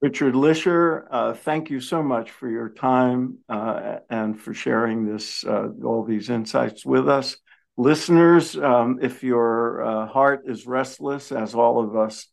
Richard 0.00 0.34
Lischer, 0.34 1.06
uh, 1.10 1.32
thank 1.34 1.70
you 1.70 1.80
so 1.80 2.02
much 2.02 2.30
for 2.30 2.48
your 2.48 2.68
time 2.68 3.38
uh, 3.48 3.98
and 4.10 4.40
for 4.40 4.54
sharing 4.54 5.06
this, 5.06 5.44
uh, 5.44 5.68
all 5.84 6.04
these 6.04 6.30
insights 6.30 6.84
with 6.84 7.08
us. 7.08 7.36
Listeners, 7.76 8.56
um, 8.56 8.98
if 9.02 9.22
your 9.22 9.84
uh, 9.84 10.06
heart 10.06 10.42
is 10.46 10.66
restless, 10.66 11.32
as 11.32 11.54
all 11.54 11.82
of 11.82 11.96
us, 11.96 12.26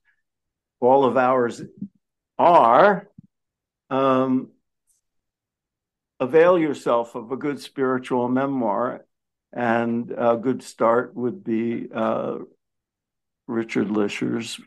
all 0.80 1.06
of 1.06 1.18
ours 1.18 1.62
are, 2.38 3.10
um, 3.90 4.50
avail 6.20 6.58
yourself 6.58 7.16
of 7.16 7.32
a 7.32 7.38
good 7.38 7.60
spiritual 7.60 8.30
memoir. 8.30 9.06
And 9.56 10.12
a 10.18 10.36
good 10.36 10.64
start 10.64 11.16
would 11.16 11.44
be 11.44 11.88
uh, 11.94 12.40
Richard 13.48 13.88
Lischer's 13.88 14.60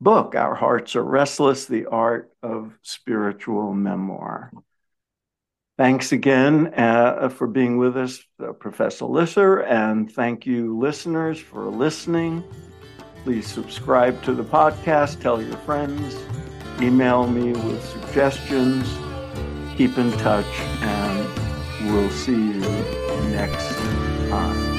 book, 0.00 0.34
Our 0.34 0.54
Hearts 0.54 0.94
Are 0.96 1.02
Restless 1.02 1.66
The 1.66 1.86
Art 1.86 2.30
of 2.42 2.78
Spiritual 2.82 3.72
Memoir. 3.72 4.52
Thanks 5.78 6.12
again 6.12 6.72
uh, 6.74 7.28
for 7.28 7.46
being 7.46 7.76
with 7.76 7.96
us, 7.96 8.22
uh, 8.42 8.52
Professor 8.52 9.04
Lischer, 9.04 9.66
and 9.66 10.10
thank 10.10 10.46
you, 10.46 10.78
listeners, 10.78 11.38
for 11.38 11.66
listening. 11.66 12.42
Please 13.24 13.46
subscribe 13.46 14.22
to 14.22 14.32
the 14.32 14.44
podcast, 14.44 15.20
tell 15.20 15.42
your 15.42 15.56
friends, 15.58 16.16
email 16.80 17.26
me 17.26 17.52
with 17.52 17.84
suggestions 17.84 18.86
keep 19.76 19.98
in 19.98 20.10
touch, 20.12 20.46
and 20.80 21.92
we'll 21.92 22.10
see 22.10 22.32
you 22.32 22.60
next 23.30 23.95
time. 24.36 24.76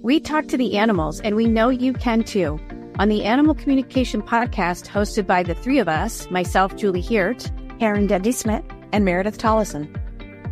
We 0.00 0.20
talk 0.20 0.46
to 0.48 0.56
the 0.56 0.78
animals, 0.78 1.20
and 1.20 1.36
we 1.36 1.46
know 1.46 1.68
you 1.68 1.92
can 1.92 2.22
too. 2.22 2.58
On 2.98 3.08
the 3.08 3.24
Animal 3.24 3.54
Communication 3.54 4.22
Podcast, 4.22 4.88
hosted 4.88 5.24
by 5.24 5.44
the 5.44 5.54
three 5.54 5.78
of 5.78 5.88
us 5.88 6.28
myself, 6.32 6.74
Julie 6.74 7.00
Hiert, 7.00 7.48
Karen 7.78 8.08
Dudley 8.08 8.32
Smith, 8.32 8.64
and 8.92 9.04
Meredith 9.04 9.38
Tollison. 9.38 9.86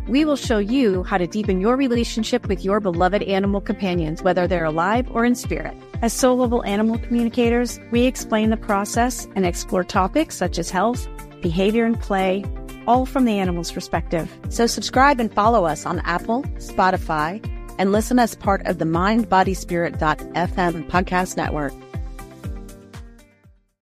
we 0.07 0.23
will 0.23 0.37
show 0.37 0.57
you 0.57 1.03
how 1.03 1.17
to 1.17 1.27
deepen 1.27 1.59
your 1.59 1.75
relationship 1.75 2.47
with 2.47 2.63
your 2.63 2.79
beloved 2.79 3.21
animal 3.23 3.59
companions, 3.59 4.23
whether 4.23 4.47
they're 4.47 4.63
alive 4.63 5.05
or 5.11 5.25
in 5.25 5.35
spirit. 5.35 5.75
As 6.01 6.13
soul 6.13 6.37
level 6.37 6.63
animal 6.63 6.97
communicators, 6.99 7.81
we 7.91 8.05
explain 8.05 8.49
the 8.49 8.55
process 8.55 9.27
and 9.35 9.45
explore 9.45 9.83
topics 9.83 10.37
such 10.37 10.57
as 10.57 10.69
health, 10.69 11.05
behavior, 11.41 11.83
and 11.83 11.99
play, 11.99 12.45
all 12.87 13.05
from 13.05 13.25
the 13.25 13.37
animal's 13.37 13.73
perspective. 13.73 14.33
So 14.47 14.65
subscribe 14.65 15.19
and 15.19 15.33
follow 15.33 15.65
us 15.65 15.85
on 15.85 15.99
Apple, 16.05 16.43
Spotify, 16.55 17.45
and 17.77 17.91
listen 17.91 18.17
as 18.17 18.33
part 18.33 18.65
of 18.65 18.79
the 18.79 18.85
mindbodyspirit.fm 18.85 20.89
podcast 20.89 21.35
network. 21.35 21.73